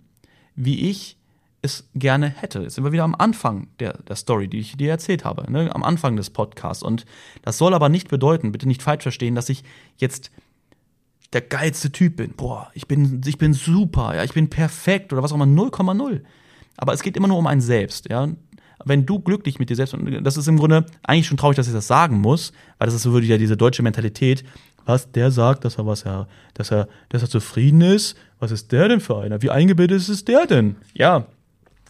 wie 0.60 0.90
ich 0.90 1.18
es 1.62 1.90
gerne 1.96 2.30
hätte. 2.30 2.60
Ist 2.60 2.78
immer 2.78 2.92
wieder 2.92 3.04
am 3.04 3.16
Anfang 3.16 3.68
der, 3.80 3.98
der 4.04 4.16
Story, 4.16 4.48
die 4.48 4.60
ich 4.60 4.78
dir 4.78 4.90
erzählt 4.90 5.26
habe, 5.26 5.52
ne? 5.52 5.74
am 5.74 5.84
Anfang 5.84 6.16
des 6.16 6.30
Podcasts. 6.30 6.84
Und 6.84 7.06
das 7.42 7.58
soll 7.58 7.74
aber 7.74 7.90
nicht 7.90 8.10
bedeuten, 8.10 8.52
bitte 8.52 8.68
nicht 8.68 8.84
falsch 8.84 9.04
verstehen, 9.04 9.36
dass 9.36 9.50
ich 9.50 9.64
jetzt 9.98 10.32
der 11.34 11.42
geilste 11.42 11.92
Typ 11.92 12.18
bin. 12.18 12.34
Boah, 12.34 12.70
ich 12.74 12.88
bin, 12.88 13.22
ich 13.26 13.38
bin 13.38 13.54
super, 13.54 14.16
ja, 14.16 14.24
ich 14.24 14.34
bin 14.34 14.50
perfekt 14.50 15.14
oder 15.14 15.24
was 15.24 15.32
auch 15.32 15.36
immer, 15.36 15.46
0,0. 15.46 16.22
Aber 16.78 16.94
es 16.94 17.04
geht 17.04 17.18
immer 17.18 17.28
nur 17.28 17.38
um 17.38 17.48
einen 17.48 17.62
selbst, 17.62 18.10
ja. 18.10 18.30
Wenn 18.86 19.06
du 19.06 19.20
glücklich 19.20 19.60
mit 19.60 19.70
dir 19.70 19.76
selbst, 19.76 19.94
und 19.94 20.24
das 20.24 20.38
ist 20.38 20.48
im 20.48 20.58
Grunde 20.58 20.86
eigentlich 21.04 21.28
schon 21.28 21.36
traurig, 21.36 21.58
dass 21.58 21.68
ich 21.68 21.74
das 21.74 21.88
sagen 21.88 22.22
muss, 22.22 22.54
weil 22.78 22.86
das 22.86 22.96
ist 22.96 23.04
so 23.04 23.12
wirklich 23.12 23.30
ja 23.30 23.38
diese 23.38 23.58
deutsche 23.58 23.84
Mentalität, 23.84 24.46
was 24.86 25.12
der 25.12 25.32
sagt, 25.32 25.66
dass 25.66 25.78
er 25.78 25.86
was 25.86 26.06
er, 26.06 26.28
dass 26.54 26.72
er, 26.72 26.88
dass 27.10 27.22
er 27.22 27.30
zufrieden 27.30 27.82
ist. 27.82 28.16
Was 28.40 28.52
ist 28.52 28.72
der 28.72 28.88
denn 28.88 29.02
für 29.02 29.20
einer? 29.20 29.42
Wie 29.42 29.50
eingebildet 29.50 30.08
ist 30.08 30.28
der 30.30 30.46
denn? 30.46 30.78
Ja, 30.94 31.26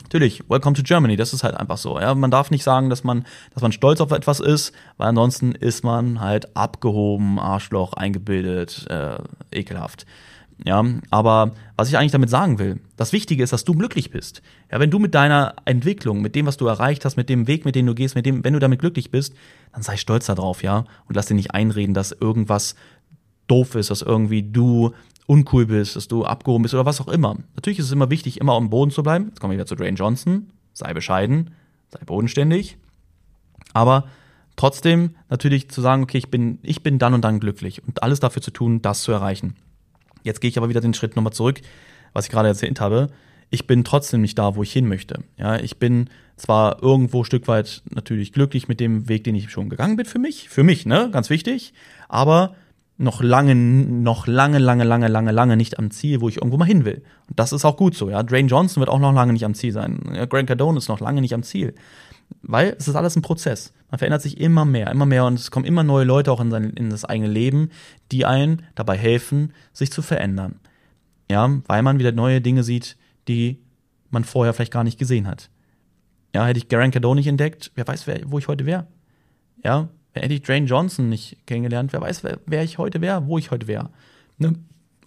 natürlich. 0.02 0.50
Welcome 0.50 0.76
to 0.76 0.82
Germany. 0.82 1.16
Das 1.16 1.32
ist 1.32 1.44
halt 1.44 1.56
einfach 1.56 1.78
so. 1.78 2.00
Ja, 2.00 2.16
man 2.16 2.32
darf 2.32 2.50
nicht 2.50 2.64
sagen, 2.64 2.90
dass 2.90 3.04
man, 3.04 3.26
dass 3.54 3.62
man 3.62 3.72
stolz 3.72 4.02
auf 4.02 4.12
etwas 4.12 4.40
ist, 4.40 4.74
weil 4.98 5.10
ansonsten 5.10 5.52
ist 5.52 5.84
man 5.84 6.20
halt 6.20 6.56
abgehoben, 6.58 7.40
Arschloch, 7.40 7.94
eingebildet, 7.94 8.88
äh, 8.90 9.18
ekelhaft. 9.52 10.08
Ja, 10.66 10.84
aber 11.10 11.54
was 11.78 11.88
ich 11.88 11.98
eigentlich 11.98 12.12
damit 12.12 12.30
sagen 12.30 12.60
will, 12.60 12.82
das 12.98 13.14
Wichtige 13.14 13.44
ist, 13.44 13.54
dass 13.54 13.64
du 13.64 13.76
glücklich 13.76 14.10
bist. 14.10 14.42
Ja, 14.70 14.80
wenn 14.80 14.92
du 14.92 15.00
mit 15.00 15.16
deiner 15.16 15.56
Entwicklung, 15.64 16.22
mit 16.22 16.36
dem, 16.36 16.48
was 16.48 16.58
du 16.58 16.68
erreicht 16.68 17.06
hast, 17.06 17.16
mit 17.16 17.30
dem 17.30 17.48
Weg, 17.48 17.64
mit 17.64 17.76
dem 17.76 17.86
du 17.86 17.96
gehst, 17.96 18.16
mit 18.16 18.26
dem, 18.26 18.44
wenn 18.44 18.54
du 18.54 18.60
damit 18.60 18.80
glücklich 18.80 19.10
bist, 19.10 19.36
dann 19.72 19.84
sei 19.84 19.96
stolz 19.96 20.26
darauf, 20.26 20.62
ja, 20.64 20.80
und 21.08 21.16
lass 21.16 21.28
dir 21.28 21.36
nicht 21.36 21.54
einreden, 21.54 21.94
dass 21.94 22.12
irgendwas 22.12 22.76
doof 23.48 23.76
ist, 23.76 23.90
dass 23.90 24.02
irgendwie 24.02 24.44
du 24.44 24.94
uncool 25.30 25.68
bist, 25.68 25.96
dass 25.96 26.08
du 26.08 26.26
abgehoben 26.26 26.64
bist 26.64 26.74
oder 26.74 26.88
was 26.88 27.00
auch 27.00 27.08
immer. 27.08 27.38
Natürlich 27.56 27.78
ist 27.78 27.86
es 27.86 27.92
immer 27.92 28.10
wichtig, 28.10 28.42
immer 28.42 28.54
am 28.54 28.72
Boden 28.72 28.90
zu 28.90 29.04
bleiben. 29.04 29.28
Jetzt 29.28 29.40
kommen 29.40 29.52
wir 29.52 29.58
wieder 29.58 29.68
zu 29.68 29.76
Dwayne 29.76 29.96
Johnson. 29.96 30.50
Sei 30.74 30.92
bescheiden, 30.92 31.52
sei 31.90 32.00
bodenständig. 32.04 32.78
Aber 33.74 34.08
trotzdem 34.56 35.16
natürlich 35.30 35.70
zu 35.70 35.82
sagen, 35.82 36.02
okay, 36.02 36.18
ich 36.18 36.32
bin, 36.32 36.58
ich 36.64 36.82
bin 36.82 36.98
dann 36.98 37.14
und 37.14 37.22
dann 37.22 37.40
glücklich 37.40 37.84
und 37.86 38.02
alles 38.02 38.20
dafür 38.20 38.42
zu 38.42 38.50
tun, 38.50 38.82
das 38.82 39.04
zu 39.04 39.12
erreichen. 39.12 39.56
Jetzt 40.24 40.42
gehe 40.42 40.50
ich 40.50 40.58
aber 40.58 40.68
wieder 40.68 40.82
den 40.82 40.96
Schritt 40.96 41.16
nochmal 41.16 41.34
zurück, 41.34 41.62
was 42.14 42.26
ich 42.26 42.32
gerade 42.32 42.48
erzählt 42.48 42.82
habe. 42.82 43.10
Ich 43.52 43.68
bin 43.68 43.84
trotzdem 43.84 44.22
nicht 44.22 44.38
da, 44.40 44.56
wo 44.56 44.64
ich 44.64 44.74
hin 44.74 44.88
möchte. 44.88 45.24
Ja, 45.38 45.60
ich 45.60 45.78
bin 45.78 46.10
zwar 46.38 46.82
irgendwo 46.82 47.22
ein 47.22 47.26
Stück 47.26 47.48
weit 47.48 47.84
natürlich 47.92 48.34
glücklich 48.34 48.68
mit 48.68 48.80
dem 48.80 49.08
Weg, 49.08 49.26
den 49.26 49.36
ich 49.36 49.52
schon 49.52 49.70
gegangen 49.70 49.96
bin 49.96 50.08
für 50.08 50.20
mich, 50.20 50.50
für 50.50 50.64
mich, 50.64 50.88
ne, 50.88 51.10
ganz 51.12 51.30
wichtig, 51.30 51.74
aber 52.08 52.56
noch 53.00 53.24
lange, 53.24 53.56
noch 53.56 54.28
lange, 54.28 54.60
lange, 54.60 54.84
lange, 54.84 55.08
lange, 55.08 55.32
lange 55.32 55.56
nicht 55.56 55.80
am 55.80 55.90
Ziel, 55.90 56.20
wo 56.20 56.28
ich 56.28 56.38
irgendwo 56.38 56.58
mal 56.58 56.66
hin 56.66 56.84
will. 56.84 57.02
Und 57.30 57.40
das 57.40 57.54
ist 57.54 57.64
auch 57.64 57.78
gut 57.78 57.96
so, 57.96 58.10
ja. 58.10 58.22
Dwayne 58.22 58.50
Johnson 58.50 58.82
wird 58.82 58.90
auch 58.90 59.00
noch 59.00 59.14
lange 59.14 59.32
nicht 59.32 59.46
am 59.46 59.54
Ziel 59.54 59.72
sein. 59.72 60.02
Ja, 60.14 60.26
Grant 60.26 60.48
Cardone 60.48 60.78
ist 60.78 60.90
noch 60.90 61.00
lange 61.00 61.22
nicht 61.22 61.34
am 61.34 61.42
Ziel. 61.42 61.76
Weil 62.42 62.76
es 62.78 62.90
ist 62.90 62.96
alles 62.96 63.16
ein 63.16 63.22
Prozess. 63.22 63.74
Man 63.90 64.00
verändert 64.00 64.22
sich 64.22 64.40
immer 64.40 64.66
mehr, 64.66 64.92
immer 64.92 65.06
mehr 65.06 65.24
und 65.24 65.40
es 65.40 65.50
kommen 65.50 65.66
immer 65.66 65.84
neue 65.84 66.04
Leute 66.04 66.30
auch 66.30 66.42
in, 66.42 66.52
sein, 66.52 66.72
in 66.72 66.90
das 66.90 67.06
eigene 67.06 67.30
Leben, 67.30 67.70
die 68.12 68.26
einen 68.26 68.64
dabei 68.76 68.98
helfen, 68.98 69.54
sich 69.72 69.92
zu 69.92 70.02
verändern. 70.02 70.60
Ja, 71.32 71.50
weil 71.68 71.82
man 71.82 72.00
wieder 72.00 72.12
neue 72.12 72.42
Dinge 72.42 72.64
sieht, 72.64 72.98
die 73.30 73.60
man 74.10 74.26
vorher 74.26 74.54
vielleicht 74.54 74.74
gar 74.74 74.84
nicht 74.84 75.00
gesehen 75.00 75.26
hat. 75.26 75.50
Ja, 76.36 76.46
hätte 76.46 76.60
ich 76.60 76.68
Grant 76.68 76.92
Cardone 76.92 77.20
nicht 77.20 77.28
entdeckt, 77.28 77.72
wer 77.76 77.88
weiß, 77.88 78.08
wer, 78.08 78.20
wo 78.26 78.40
ich 78.40 78.50
heute 78.50 78.66
wäre. 78.66 78.88
Ja, 79.64 79.88
hätte 80.14 80.34
ich 80.34 80.42
Dwayne 80.42 80.66
Johnson 80.66 81.10
nicht 81.10 81.38
kennengelernt, 81.46 81.94
wer 81.94 82.02
weiß, 82.02 82.24
wer, 82.24 82.40
wer 82.46 82.64
ich 82.64 82.78
heute 82.78 83.02
wäre, 83.02 83.28
wo 83.28 83.38
ich 83.38 83.52
heute 83.52 83.68
wäre. 83.68 83.90
Ne? 84.38 84.56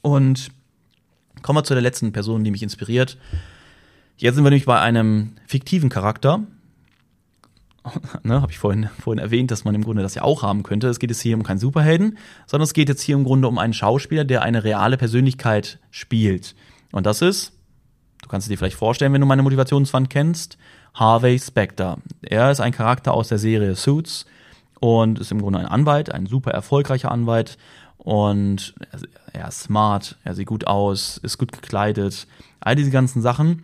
Und 0.01 0.51
kommen 1.43 1.59
wir 1.59 1.65
zu 1.65 1.75
der 1.75 1.83
letzten 1.83 2.13
Person, 2.13 2.45
die 2.45 2.51
mich 2.51 2.63
inspiriert. 2.63 3.19
Jetzt 4.17 4.37
sind 4.37 4.45
wir 4.45 4.51
nämlich 4.51 4.67
bei 4.67 4.79
einem 4.79 5.33
fiktiven 5.47 5.89
Charakter, 5.89 6.43
ne, 8.23 8.41
habe 8.41 8.53
ich 8.53 8.59
vorhin, 8.59 8.89
vorhin 9.01 9.23
erwähnt, 9.23 9.51
dass 9.51 9.65
man 9.65 9.75
im 9.75 9.83
Grunde 9.83 10.03
das 10.03 10.15
ja 10.15 10.23
auch 10.23 10.43
haben 10.43 10.63
könnte. 10.63 10.89
Es 10.89 10.99
geht 10.99 11.11
jetzt 11.11 11.21
hier 11.21 11.37
um 11.37 11.43
keinen 11.43 11.59
Superhelden, 11.59 12.19
sondern 12.47 12.65
es 12.65 12.75
geht 12.75 12.89
jetzt 12.89 13.03
hier 13.03 13.17
im 13.17 13.25
Grunde 13.25 13.49
um 13.49 13.59
einen 13.59 13.73
Schauspieler, 13.73 14.25
der 14.25 14.43
eine 14.43 14.63
reale 14.63 14.97
Persönlichkeit 14.97 15.81
spielt. 15.91 16.55
Und 16.93 17.07
das 17.07 17.23
ist, 17.23 17.53
du 18.23 18.29
kannst 18.29 18.47
es 18.47 18.49
dir 18.51 18.59
vielleicht 18.59 18.77
vorstellen, 18.77 19.13
wenn 19.13 19.21
du 19.21 19.27
meine 19.27 19.43
Motivationswand 19.43 20.11
kennst, 20.11 20.59
Harvey 20.95 21.39
Specter. 21.39 21.99
Er 22.21 22.51
ist 22.51 22.61
ein 22.61 22.73
Charakter 22.73 23.15
aus 23.15 23.29
der 23.29 23.39
Serie 23.39 23.75
Suits 23.75 24.27
und 24.83 25.21
ist 25.21 25.31
im 25.31 25.41
Grunde 25.41 25.61
ein 25.61 25.67
Anwalt, 25.67 26.11
ein 26.11 26.27
super 26.27 26.51
erfolgreicher 26.51 27.13
Anwalt. 27.13 27.57
Und 27.99 28.75
er 29.33 29.47
ist 29.47 29.61
smart, 29.61 30.17
er 30.25 30.35
sieht 30.35 30.49
gut 30.49 30.67
aus, 30.67 31.19
ist 31.19 31.39
gut 31.39 31.53
gekleidet, 31.53 32.27
all 32.59 32.75
diese 32.75 32.91
ganzen 32.91 33.23
Sachen. 33.23 33.63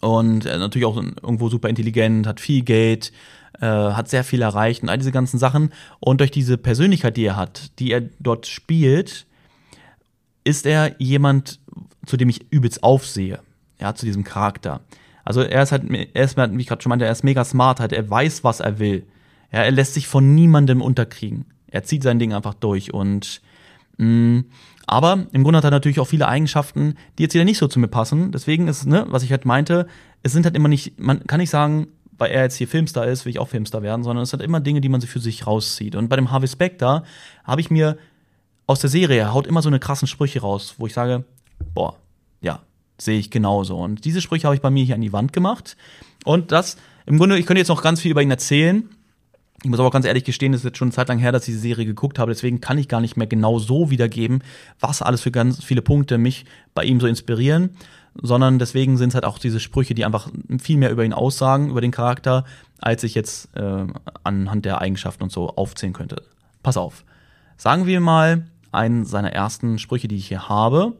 Und 0.00 0.46
äh, 0.46 0.56
natürlich 0.56 0.86
auch 0.86 0.96
irgendwo 0.96 1.48
super 1.48 1.68
intelligent, 1.68 2.28
hat 2.28 2.38
viel 2.38 2.62
Geld, 2.62 3.10
äh, 3.60 3.66
hat 3.66 4.08
sehr 4.08 4.22
viel 4.22 4.40
erreicht 4.40 4.84
und 4.84 4.90
all 4.90 4.98
diese 4.98 5.10
ganzen 5.10 5.38
Sachen. 5.38 5.72
Und 5.98 6.20
durch 6.20 6.30
diese 6.30 6.56
Persönlichkeit, 6.56 7.16
die 7.16 7.24
er 7.24 7.36
hat, 7.36 7.76
die 7.80 7.90
er 7.90 8.02
dort 8.20 8.46
spielt, 8.46 9.26
ist 10.44 10.66
er 10.66 10.94
jemand, 11.00 11.58
zu 12.06 12.16
dem 12.16 12.28
ich 12.28 12.52
übelst 12.52 12.84
aufsehe. 12.84 13.40
Ja, 13.80 13.92
zu 13.92 14.06
diesem 14.06 14.22
Charakter. 14.22 14.82
Also 15.24 15.40
er 15.40 15.64
ist 15.64 15.72
halt, 15.72 15.82
er 15.90 16.24
ist, 16.24 16.36
wie 16.36 16.60
ich 16.60 16.68
gerade 16.68 16.80
schon 16.80 16.90
meinte, 16.90 17.06
er 17.06 17.12
ist 17.12 17.24
mega 17.24 17.44
smart, 17.44 17.80
halt, 17.80 17.92
er 17.92 18.08
weiß, 18.08 18.44
was 18.44 18.60
er 18.60 18.78
will. 18.78 19.04
Ja, 19.52 19.60
er 19.60 19.70
lässt 19.70 19.94
sich 19.94 20.06
von 20.06 20.34
niemandem 20.34 20.82
unterkriegen. 20.82 21.46
Er 21.70 21.84
zieht 21.84 22.02
sein 22.02 22.18
Ding 22.18 22.32
einfach 22.32 22.54
durch 22.54 22.92
und 22.92 23.40
mh, 23.96 24.06
mm, 24.06 24.44
aber 24.88 25.26
im 25.32 25.42
Grunde 25.42 25.58
hat 25.58 25.64
er 25.64 25.70
natürlich 25.70 26.00
auch 26.00 26.06
viele 26.06 26.28
Eigenschaften, 26.28 26.94
die 27.18 27.22
jetzt 27.22 27.34
wieder 27.34 27.44
nicht 27.44 27.58
so 27.58 27.68
zu 27.68 27.78
mir 27.78 27.88
passen. 27.88 28.32
Deswegen 28.32 28.68
ist, 28.68 28.86
ne, 28.86 29.04
was 29.08 29.22
ich 29.22 29.30
halt 29.30 29.44
meinte, 29.44 29.86
es 30.22 30.32
sind 30.32 30.46
halt 30.46 30.56
immer 30.56 30.68
nicht, 30.68 30.98
man 30.98 31.26
kann 31.26 31.40
nicht 31.40 31.50
sagen, 31.50 31.88
weil 32.16 32.30
er 32.30 32.44
jetzt 32.44 32.56
hier 32.56 32.66
Filmstar 32.66 33.06
ist, 33.06 33.26
will 33.26 33.30
ich 33.30 33.38
auch 33.38 33.48
Filmstar 33.48 33.82
werden, 33.82 34.02
sondern 34.02 34.22
es 34.22 34.30
sind 34.30 34.42
immer 34.42 34.60
Dinge, 34.60 34.80
die 34.80 34.88
man 34.88 35.02
sich 35.02 35.10
für 35.10 35.20
sich 35.20 35.46
rauszieht. 35.46 35.94
Und 35.94 36.08
bei 36.08 36.16
dem 36.16 36.30
Harvey 36.30 36.48
Specter 36.48 37.04
habe 37.44 37.60
ich 37.60 37.70
mir 37.70 37.98
aus 38.66 38.80
der 38.80 38.88
Serie, 38.88 39.18
er 39.18 39.34
haut 39.34 39.46
immer 39.46 39.60
so 39.60 39.68
eine 39.68 39.78
krassen 39.78 40.08
Sprüche 40.08 40.40
raus, 40.40 40.76
wo 40.78 40.86
ich 40.86 40.94
sage, 40.94 41.24
boah, 41.74 41.96
ja, 42.40 42.60
sehe 42.96 43.18
ich 43.18 43.30
genauso. 43.30 43.76
Und 43.76 44.06
diese 44.06 44.22
Sprüche 44.22 44.46
habe 44.46 44.56
ich 44.56 44.62
bei 44.62 44.70
mir 44.70 44.84
hier 44.84 44.94
an 44.94 45.02
die 45.02 45.12
Wand 45.12 45.34
gemacht. 45.34 45.76
Und 46.24 46.50
das, 46.50 46.78
im 47.04 47.18
Grunde, 47.18 47.38
ich 47.38 47.44
könnte 47.44 47.60
jetzt 47.60 47.68
noch 47.68 47.82
ganz 47.82 48.00
viel 48.00 48.10
über 48.10 48.22
ihn 48.22 48.30
erzählen. 48.30 48.88
Ich 49.64 49.70
muss 49.70 49.80
aber 49.80 49.90
ganz 49.90 50.06
ehrlich 50.06 50.24
gestehen, 50.24 50.54
es 50.54 50.60
ist 50.60 50.64
jetzt 50.64 50.78
schon 50.78 50.86
eine 50.88 50.94
Zeit 50.94 51.08
lang 51.08 51.18
her, 51.18 51.32
dass 51.32 51.48
ich 51.48 51.54
die 51.54 51.60
Serie 51.60 51.84
geguckt 51.84 52.20
habe, 52.20 52.30
deswegen 52.30 52.60
kann 52.60 52.78
ich 52.78 52.86
gar 52.86 53.00
nicht 53.00 53.16
mehr 53.16 53.26
genau 53.26 53.58
so 53.58 53.90
wiedergeben, 53.90 54.42
was 54.78 55.02
alles 55.02 55.20
für 55.20 55.32
ganz 55.32 55.64
viele 55.64 55.82
Punkte 55.82 56.16
mich 56.16 56.44
bei 56.74 56.84
ihm 56.84 57.00
so 57.00 57.08
inspirieren, 57.08 57.70
sondern 58.14 58.60
deswegen 58.60 58.96
sind 58.96 59.08
es 59.08 59.14
halt 59.16 59.24
auch 59.24 59.38
diese 59.38 59.58
Sprüche, 59.58 59.94
die 59.94 60.04
einfach 60.04 60.30
viel 60.60 60.76
mehr 60.76 60.92
über 60.92 61.04
ihn 61.04 61.12
aussagen, 61.12 61.70
über 61.70 61.80
den 61.80 61.90
Charakter, 61.90 62.44
als 62.78 63.02
ich 63.02 63.16
jetzt 63.16 63.48
äh, 63.56 63.86
anhand 64.22 64.64
der 64.64 64.80
Eigenschaften 64.80 65.24
und 65.24 65.32
so 65.32 65.48
aufzählen 65.48 65.92
könnte. 65.92 66.22
Pass 66.62 66.76
auf. 66.76 67.04
Sagen 67.56 67.86
wir 67.86 67.98
mal, 67.98 68.46
einen 68.70 69.04
seiner 69.04 69.32
ersten 69.32 69.80
Sprüche, 69.80 70.06
die 70.06 70.16
ich 70.16 70.28
hier 70.28 70.48
habe, 70.48 70.94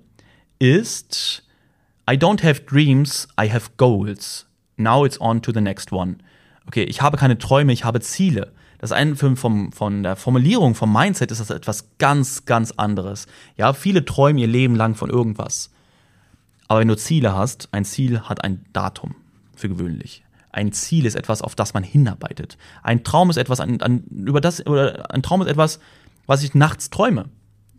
ist 0.59 1.45
I 2.11 2.15
don't 2.15 2.43
have 2.43 2.63
dreams, 2.63 3.29
I 3.41 3.53
have 3.53 3.71
goals. 3.77 4.47
Now 4.77 5.05
it's 5.05 5.21
on 5.21 5.43
to 5.43 5.53
the 5.53 5.61
next 5.61 5.93
one 5.93 6.17
okay, 6.69 6.85
ich 6.85 7.03
habe 7.03 7.17
keine 7.17 7.39
Träume, 7.39 7.73
ich 7.73 7.85
habe 7.85 8.01
Ziele. 8.01 8.53
Das 8.79 8.93
eine 8.93 9.17
vom, 9.17 9.73
von 9.73 10.03
der 10.05 10.15
Formulierung, 10.15 10.77
vom 10.77 10.93
Mindset 10.93 11.33
ist 11.33 11.41
das 11.41 11.51
etwas 11.51 11.89
ganz, 11.99 12.45
ganz 12.45 12.71
anderes. 12.73 13.27
Ja, 13.57 13.73
viele 13.73 14.05
träumen 14.05 14.39
ihr 14.39 14.47
Leben 14.47 14.77
lang 14.77 14.95
von 14.95 15.11
irgendwas. 15.11 15.71
Aber 16.69 16.81
wenn 16.81 16.89
du 16.89 16.97
Ziele 16.97 17.35
hast, 17.35 17.69
ein 17.73 17.85
Ziel 17.85 18.21
hat 18.21 18.45
ein 18.45 18.65
Datum 18.73 19.17
für 19.57 19.69
gewöhnlich. 19.69 20.23
Ein 20.53 20.73
Ziel 20.73 21.07
ist 21.07 21.17
etwas, 21.17 21.43
auf 21.43 21.57
das 21.57 21.75
man 21.75 21.83
hinarbeitet. 21.83 22.57
Ein 22.83 23.03
Traum 23.03 23.31
ist 23.31 23.37
etwas, 23.37 23.61
an, 23.61 23.81
an, 23.81 24.05
über 24.11 24.41
das, 24.41 24.65
oder 24.65 25.13
ein 25.13 25.23
Traum 25.23 25.43
ist 25.43 25.49
etwas, 25.49 25.81
was 26.27 26.43
ich 26.43 26.55
nachts 26.55 26.91
träume. 26.91 27.27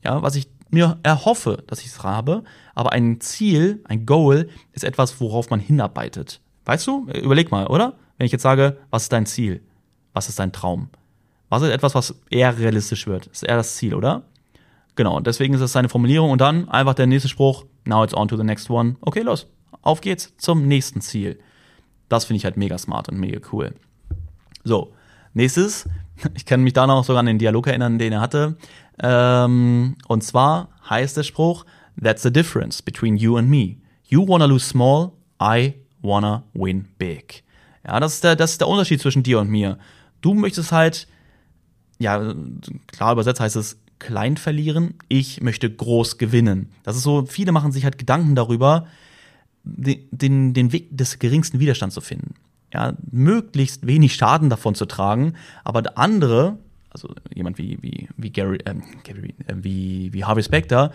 Ja, 0.03 0.21
was 0.21 0.35
ich 0.35 0.49
mir 0.69 0.99
erhoffe, 1.03 1.63
dass 1.67 1.79
ich 1.79 1.87
es 1.87 2.03
habe. 2.03 2.43
Aber 2.75 2.91
ein 2.91 3.21
Ziel, 3.21 3.81
ein 3.85 4.05
Goal, 4.05 4.49
ist 4.73 4.83
etwas, 4.83 5.19
worauf 5.21 5.49
man 5.49 5.59
hinarbeitet. 5.59 6.41
Weißt 6.65 6.87
du? 6.87 7.07
Überleg 7.07 7.51
mal, 7.51 7.67
oder? 7.67 7.93
Wenn 8.19 8.25
ich 8.25 8.33
jetzt 8.33 8.43
sage, 8.43 8.77
was 8.91 9.03
ist 9.03 9.13
dein 9.13 9.25
Ziel? 9.25 9.61
Was 10.13 10.27
ist 10.27 10.39
dein 10.39 10.51
Traum? 10.51 10.89
Was 11.47 11.61
ist 11.61 11.69
etwas, 11.69 11.95
was 11.95 12.13
eher 12.29 12.59
realistisch 12.59 13.07
wird? 13.07 13.27
Ist 13.27 13.43
eher 13.43 13.55
das 13.55 13.77
Ziel, 13.77 13.95
oder? 13.95 14.23
Genau, 14.95 15.21
deswegen 15.21 15.53
ist 15.53 15.61
das 15.61 15.71
seine 15.71 15.87
Formulierung 15.87 16.29
und 16.29 16.41
dann 16.41 16.67
einfach 16.67 16.93
der 16.93 17.07
nächste 17.07 17.29
Spruch, 17.29 17.65
now 17.85 18.03
it's 18.03 18.13
on 18.13 18.27
to 18.27 18.35
the 18.35 18.43
next 18.43 18.69
one. 18.69 18.97
Okay, 18.99 19.21
los, 19.21 19.47
auf 19.81 20.01
geht's 20.01 20.33
zum 20.35 20.67
nächsten 20.67 20.99
Ziel. 20.99 21.39
Das 22.09 22.25
finde 22.25 22.39
ich 22.39 22.43
halt 22.43 22.57
mega 22.57 22.77
smart 22.77 23.07
und 23.07 23.17
mega 23.17 23.39
cool. 23.53 23.73
So, 24.65 24.93
nächstes, 25.33 25.87
ich 26.35 26.45
kann 26.45 26.61
mich 26.61 26.73
da 26.73 26.85
noch 26.87 27.05
sogar 27.05 27.21
an 27.21 27.25
den 27.25 27.39
Dialog 27.39 27.67
erinnern, 27.67 27.99
den 27.99 28.11
er 28.11 28.19
hatte. 28.19 28.57
Ähm, 29.01 29.95
und 30.09 30.25
zwar 30.25 30.71
heißt 30.89 31.15
der 31.15 31.23
Spruch, 31.23 31.65
That's 32.03 32.23
the 32.23 32.33
difference 32.33 32.81
between 32.81 33.15
you 33.15 33.37
and 33.37 33.49
me. 33.49 33.77
You 34.09 34.27
wanna 34.27 34.45
lose 34.45 34.65
small, 34.65 35.13
I 35.41 35.75
wanna 36.01 36.43
win 36.53 36.85
big. 36.97 37.43
Ja, 37.89 37.99
das 37.99 38.13
ist 38.13 38.23
der, 38.23 38.35
das 38.35 38.51
ist 38.51 38.61
der 38.61 38.67
Unterschied 38.67 39.01
zwischen 39.01 39.23
dir 39.23 39.39
und 39.39 39.49
mir. 39.49 39.79
Du 40.21 40.35
möchtest 40.35 40.71
halt, 40.71 41.07
ja, 41.97 42.35
klar 42.85 43.13
übersetzt 43.13 43.39
heißt 43.39 43.55
es 43.55 43.79
klein 43.97 44.37
verlieren, 44.37 44.93
ich 45.07 45.41
möchte 45.41 45.71
groß 45.71 46.19
gewinnen. 46.19 46.69
Das 46.83 46.95
ist 46.95 47.01
so, 47.01 47.25
viele 47.25 47.51
machen 47.51 47.71
sich 47.71 47.85
halt 47.85 47.97
Gedanken 47.97 48.35
darüber, 48.35 48.85
den, 49.63 50.53
den 50.53 50.71
Weg 50.71 50.95
des 50.95 51.17
geringsten 51.17 51.59
Widerstands 51.59 51.95
zu 51.95 52.01
finden. 52.01 52.35
Ja, 52.71 52.93
möglichst 53.09 53.87
wenig 53.87 54.13
Schaden 54.13 54.51
davon 54.51 54.75
zu 54.75 54.85
tragen, 54.85 55.33
aber 55.63 55.81
der 55.81 55.97
andere, 55.97 56.59
also 56.91 57.09
jemand 57.33 57.57
wie, 57.57 57.79
wie, 57.81 58.07
wie 58.17 58.29
Gary, 58.29 58.59
äh, 58.65 58.75
Gary 59.03 59.33
äh, 59.47 59.55
wie, 59.55 60.13
wie 60.13 60.23
Harvey 60.23 60.43
Specter, 60.43 60.93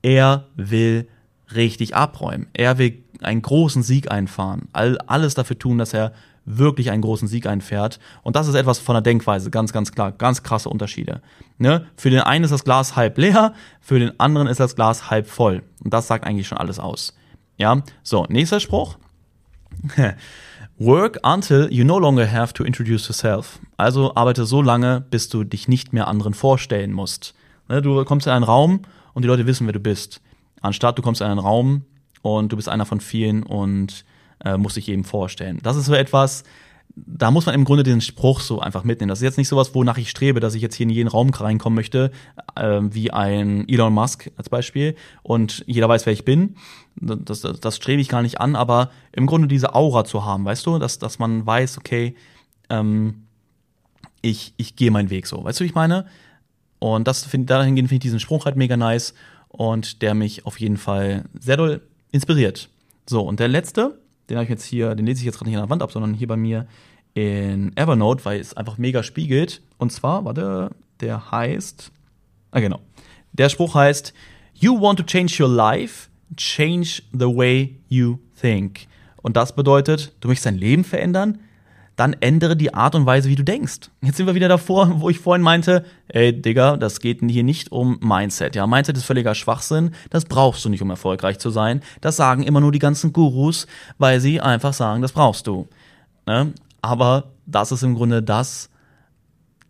er 0.00 0.46
will 0.54 1.08
richtig 1.54 1.94
abräumen. 1.94 2.46
Er 2.52 2.78
will 2.78 3.02
einen 3.20 3.42
großen 3.42 3.82
Sieg 3.82 4.10
einfahren. 4.10 4.68
All, 4.72 4.98
alles 5.06 5.34
dafür 5.34 5.58
tun, 5.58 5.78
dass 5.78 5.92
er 5.92 6.12
wirklich 6.44 6.90
einen 6.90 7.02
großen 7.02 7.28
Sieg 7.28 7.46
einfährt. 7.46 8.00
Und 8.22 8.36
das 8.36 8.48
ist 8.48 8.54
etwas 8.54 8.78
von 8.78 8.94
der 8.94 9.02
Denkweise, 9.02 9.50
ganz, 9.50 9.72
ganz 9.72 9.92
klar, 9.92 10.12
ganz 10.12 10.42
krasse 10.42 10.68
Unterschiede. 10.68 11.20
Ne? 11.58 11.86
Für 11.96 12.10
den 12.10 12.20
einen 12.20 12.44
ist 12.44 12.50
das 12.50 12.64
Glas 12.64 12.96
halb 12.96 13.18
leer, 13.18 13.54
für 13.80 13.98
den 13.98 14.18
anderen 14.18 14.48
ist 14.48 14.60
das 14.60 14.74
Glas 14.74 15.10
halb 15.10 15.26
voll. 15.26 15.62
Und 15.84 15.92
das 15.92 16.06
sagt 16.06 16.24
eigentlich 16.24 16.48
schon 16.48 16.58
alles 16.58 16.78
aus. 16.78 17.14
Ja, 17.56 17.82
so, 18.02 18.26
nächster 18.28 18.60
Spruch. 18.60 18.96
Work 20.78 21.18
until 21.22 21.68
you 21.70 21.84
no 21.84 21.98
longer 21.98 22.30
have 22.30 22.54
to 22.54 22.64
introduce 22.64 23.06
yourself. 23.06 23.58
Also 23.76 24.14
arbeite 24.14 24.46
so 24.46 24.62
lange, 24.62 25.02
bis 25.10 25.28
du 25.28 25.44
dich 25.44 25.68
nicht 25.68 25.92
mehr 25.92 26.08
anderen 26.08 26.32
vorstellen 26.32 26.92
musst. 26.92 27.34
Ne? 27.68 27.82
Du 27.82 28.02
kommst 28.04 28.26
in 28.26 28.32
einen 28.32 28.44
Raum 28.44 28.80
und 29.12 29.22
die 29.22 29.28
Leute 29.28 29.46
wissen, 29.46 29.66
wer 29.66 29.74
du 29.74 29.80
bist. 29.80 30.22
Anstatt 30.60 30.98
du 30.98 31.02
kommst 31.02 31.20
in 31.20 31.26
einen 31.26 31.38
Raum 31.38 31.84
und 32.22 32.52
du 32.52 32.56
bist 32.56 32.68
einer 32.68 32.86
von 32.86 33.00
vielen 33.00 33.42
und 33.42 34.04
äh, 34.44 34.56
musst 34.56 34.76
dich 34.76 34.88
eben 34.88 35.04
vorstellen. 35.04 35.60
Das 35.62 35.76
ist 35.76 35.86
so 35.86 35.94
etwas, 35.94 36.44
da 36.94 37.30
muss 37.30 37.46
man 37.46 37.54
im 37.54 37.64
Grunde 37.64 37.82
den 37.82 38.00
Spruch 38.00 38.40
so 38.40 38.60
einfach 38.60 38.84
mitnehmen. 38.84 39.08
Das 39.08 39.20
ist 39.20 39.24
jetzt 39.24 39.38
nicht 39.38 39.48
sowas, 39.48 39.74
wonach 39.74 39.98
ich 39.98 40.10
strebe, 40.10 40.40
dass 40.40 40.54
ich 40.54 40.62
jetzt 40.62 40.74
hier 40.74 40.84
in 40.84 40.90
jeden 40.90 41.08
Raum 41.08 41.30
reinkommen 41.30 41.76
möchte, 41.76 42.10
äh, 42.56 42.80
wie 42.82 43.10
ein 43.12 43.68
Elon 43.68 43.92
Musk 43.92 44.30
als 44.36 44.48
Beispiel 44.48 44.96
und 45.22 45.64
jeder 45.66 45.88
weiß, 45.88 46.06
wer 46.06 46.12
ich 46.12 46.24
bin. 46.24 46.56
Das, 46.96 47.40
das, 47.42 47.60
das 47.60 47.76
strebe 47.76 48.00
ich 48.00 48.08
gar 48.08 48.22
nicht 48.22 48.40
an, 48.40 48.56
aber 48.56 48.90
im 49.12 49.26
Grunde 49.26 49.48
diese 49.48 49.74
Aura 49.74 50.04
zu 50.04 50.24
haben, 50.24 50.44
weißt 50.44 50.66
du, 50.66 50.78
dass, 50.78 50.98
dass 50.98 51.18
man 51.18 51.46
weiß, 51.46 51.78
okay, 51.78 52.16
ähm, 52.68 53.26
ich, 54.22 54.54
ich 54.56 54.76
gehe 54.76 54.90
meinen 54.90 55.10
Weg 55.10 55.26
so. 55.26 55.42
Weißt 55.44 55.60
du, 55.60 55.64
wie 55.64 55.68
ich 55.68 55.74
meine? 55.74 56.06
Und 56.78 57.06
das 57.06 57.24
find, 57.24 57.48
dahingehend 57.48 57.88
finde 57.88 57.98
ich 57.98 58.02
diesen 58.02 58.20
Spruch 58.20 58.46
halt 58.46 58.56
mega 58.56 58.76
nice 58.76 59.14
und 59.50 60.00
der 60.00 60.14
mich 60.14 60.46
auf 60.46 60.58
jeden 60.58 60.76
Fall 60.76 61.24
sehr 61.38 61.56
doll 61.56 61.82
inspiriert. 62.12 62.68
So, 63.06 63.22
und 63.22 63.40
der 63.40 63.48
letzte, 63.48 63.98
den 64.28 64.36
habe 64.36 64.44
ich 64.44 64.50
jetzt 64.50 64.64
hier, 64.64 64.94
den 64.94 65.06
lese 65.06 65.20
ich 65.20 65.26
jetzt 65.26 65.36
gerade 65.36 65.50
nicht 65.50 65.58
an 65.58 65.64
der 65.64 65.70
Wand 65.70 65.82
ab, 65.82 65.92
sondern 65.92 66.14
hier 66.14 66.28
bei 66.28 66.36
mir 66.36 66.66
in 67.14 67.76
Evernote, 67.76 68.24
weil 68.24 68.40
es 68.40 68.54
einfach 68.54 68.78
mega 68.78 69.02
spiegelt. 69.02 69.60
Und 69.78 69.90
zwar, 69.90 70.24
warte, 70.24 70.70
der 71.00 71.30
heißt, 71.30 71.90
ah 72.52 72.60
genau, 72.60 72.80
der 73.32 73.48
Spruch 73.48 73.74
heißt, 73.74 74.14
You 74.54 74.80
want 74.80 74.98
to 74.98 75.04
change 75.04 75.42
your 75.42 75.48
life, 75.48 76.08
change 76.36 77.02
the 77.12 77.26
way 77.26 77.76
you 77.88 78.18
think. 78.40 78.86
Und 79.22 79.36
das 79.36 79.54
bedeutet, 79.54 80.12
du 80.20 80.28
möchtest 80.28 80.46
dein 80.46 80.58
Leben 80.58 80.84
verändern, 80.84 81.40
dann 82.00 82.16
ändere 82.20 82.56
die 82.56 82.72
Art 82.72 82.94
und 82.94 83.04
Weise, 83.04 83.28
wie 83.28 83.34
du 83.34 83.44
denkst. 83.44 83.90
Jetzt 84.00 84.16
sind 84.16 84.24
wir 84.24 84.34
wieder 84.34 84.48
davor, 84.48 85.02
wo 85.02 85.10
ich 85.10 85.18
vorhin 85.18 85.42
meinte, 85.42 85.84
ey 86.08 86.32
Digga, 86.32 86.78
das 86.78 87.00
geht 87.00 87.20
hier 87.20 87.44
nicht 87.44 87.72
um 87.72 87.98
Mindset. 88.00 88.56
Ja, 88.56 88.66
Mindset 88.66 88.96
ist 88.96 89.04
völliger 89.04 89.34
Schwachsinn. 89.34 89.90
Das 90.08 90.24
brauchst 90.24 90.64
du 90.64 90.70
nicht, 90.70 90.80
um 90.80 90.88
erfolgreich 90.88 91.38
zu 91.38 91.50
sein. 91.50 91.82
Das 92.00 92.16
sagen 92.16 92.42
immer 92.42 92.62
nur 92.62 92.72
die 92.72 92.78
ganzen 92.78 93.12
Gurus, 93.12 93.66
weil 93.98 94.18
sie 94.18 94.40
einfach 94.40 94.72
sagen, 94.72 95.02
das 95.02 95.12
brauchst 95.12 95.46
du. 95.46 95.68
Ne? 96.24 96.54
Aber 96.80 97.32
das 97.44 97.70
ist 97.70 97.82
im 97.82 97.94
Grunde 97.94 98.22
das, 98.22 98.70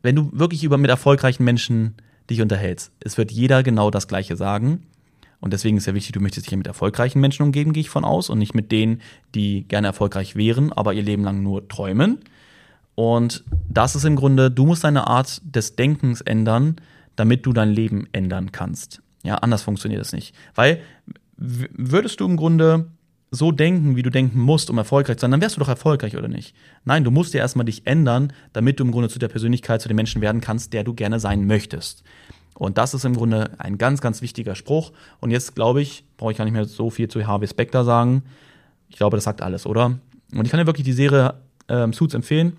wenn 0.02 0.14
du 0.14 0.30
wirklich 0.32 0.62
über 0.62 0.78
mit 0.78 0.88
erfolgreichen 0.88 1.42
Menschen 1.42 1.96
dich 2.30 2.40
unterhältst. 2.40 2.92
Es 3.00 3.18
wird 3.18 3.32
jeder 3.32 3.64
genau 3.64 3.90
das 3.90 4.06
Gleiche 4.06 4.36
sagen. 4.36 4.86
Und 5.40 5.52
deswegen 5.52 5.76
ist 5.76 5.86
ja 5.86 5.94
wichtig, 5.94 6.12
du 6.12 6.20
möchtest 6.20 6.46
dich 6.46 6.56
mit 6.56 6.66
erfolgreichen 6.66 7.20
Menschen 7.20 7.42
umgeben, 7.42 7.72
gehe 7.72 7.80
ich 7.80 7.90
von 7.90 8.04
aus, 8.04 8.28
und 8.28 8.38
nicht 8.38 8.54
mit 8.54 8.70
denen, 8.70 9.00
die 9.34 9.64
gerne 9.66 9.86
erfolgreich 9.86 10.36
wären, 10.36 10.72
aber 10.72 10.92
ihr 10.92 11.02
Leben 11.02 11.24
lang 11.24 11.42
nur 11.42 11.66
träumen. 11.68 12.18
Und 12.94 13.44
das 13.68 13.96
ist 13.96 14.04
im 14.04 14.16
Grunde, 14.16 14.50
du 14.50 14.66
musst 14.66 14.84
deine 14.84 15.06
Art 15.06 15.40
des 15.44 15.76
Denkens 15.76 16.20
ändern, 16.20 16.76
damit 17.16 17.46
du 17.46 17.52
dein 17.52 17.70
Leben 17.70 18.06
ändern 18.12 18.52
kannst. 18.52 19.02
Ja, 19.22 19.36
anders 19.36 19.62
funktioniert 19.62 20.00
das 20.00 20.12
nicht. 20.12 20.34
Weil 20.54 20.82
würdest 21.36 22.20
du 22.20 22.26
im 22.26 22.36
Grunde 22.36 22.90
so 23.30 23.52
denken, 23.52 23.96
wie 23.96 24.02
du 24.02 24.10
denken 24.10 24.40
musst, 24.40 24.70
um 24.70 24.78
erfolgreich 24.78 25.16
zu 25.16 25.22
sein, 25.22 25.30
dann 25.30 25.40
wärst 25.40 25.56
du 25.56 25.60
doch 25.60 25.68
erfolgreich 25.68 26.16
oder 26.16 26.28
nicht. 26.28 26.54
Nein, 26.84 27.04
du 27.04 27.10
musst 27.10 27.32
dir 27.32 27.38
erstmal 27.38 27.64
dich 27.64 27.86
ändern, 27.86 28.32
damit 28.52 28.80
du 28.80 28.84
im 28.84 28.90
Grunde 28.90 29.08
zu 29.08 29.18
der 29.18 29.28
Persönlichkeit, 29.28 29.80
zu 29.80 29.88
dem 29.88 29.96
Menschen 29.96 30.20
werden 30.20 30.40
kannst, 30.40 30.72
der 30.72 30.84
du 30.84 30.94
gerne 30.94 31.20
sein 31.20 31.46
möchtest. 31.46 32.02
Und 32.60 32.76
das 32.76 32.92
ist 32.92 33.06
im 33.06 33.16
Grunde 33.16 33.52
ein 33.56 33.78
ganz, 33.78 34.02
ganz 34.02 34.20
wichtiger 34.20 34.54
Spruch. 34.54 34.92
Und 35.18 35.30
jetzt 35.30 35.54
glaube 35.54 35.80
ich, 35.80 36.04
brauche 36.18 36.32
ich 36.32 36.36
gar 36.36 36.44
nicht 36.44 36.52
mehr 36.52 36.66
so 36.66 36.90
viel 36.90 37.08
zu 37.08 37.26
Harvey 37.26 37.48
Specter 37.48 37.86
sagen. 37.86 38.22
Ich 38.90 38.96
glaube, 38.96 39.16
das 39.16 39.24
sagt 39.24 39.40
alles, 39.40 39.64
oder? 39.64 39.98
Und 40.34 40.44
ich 40.44 40.50
kann 40.50 40.60
dir 40.60 40.66
wirklich 40.66 40.84
die 40.84 40.92
Serie 40.92 41.36
ähm, 41.68 41.94
Suits 41.94 42.12
empfehlen 42.12 42.58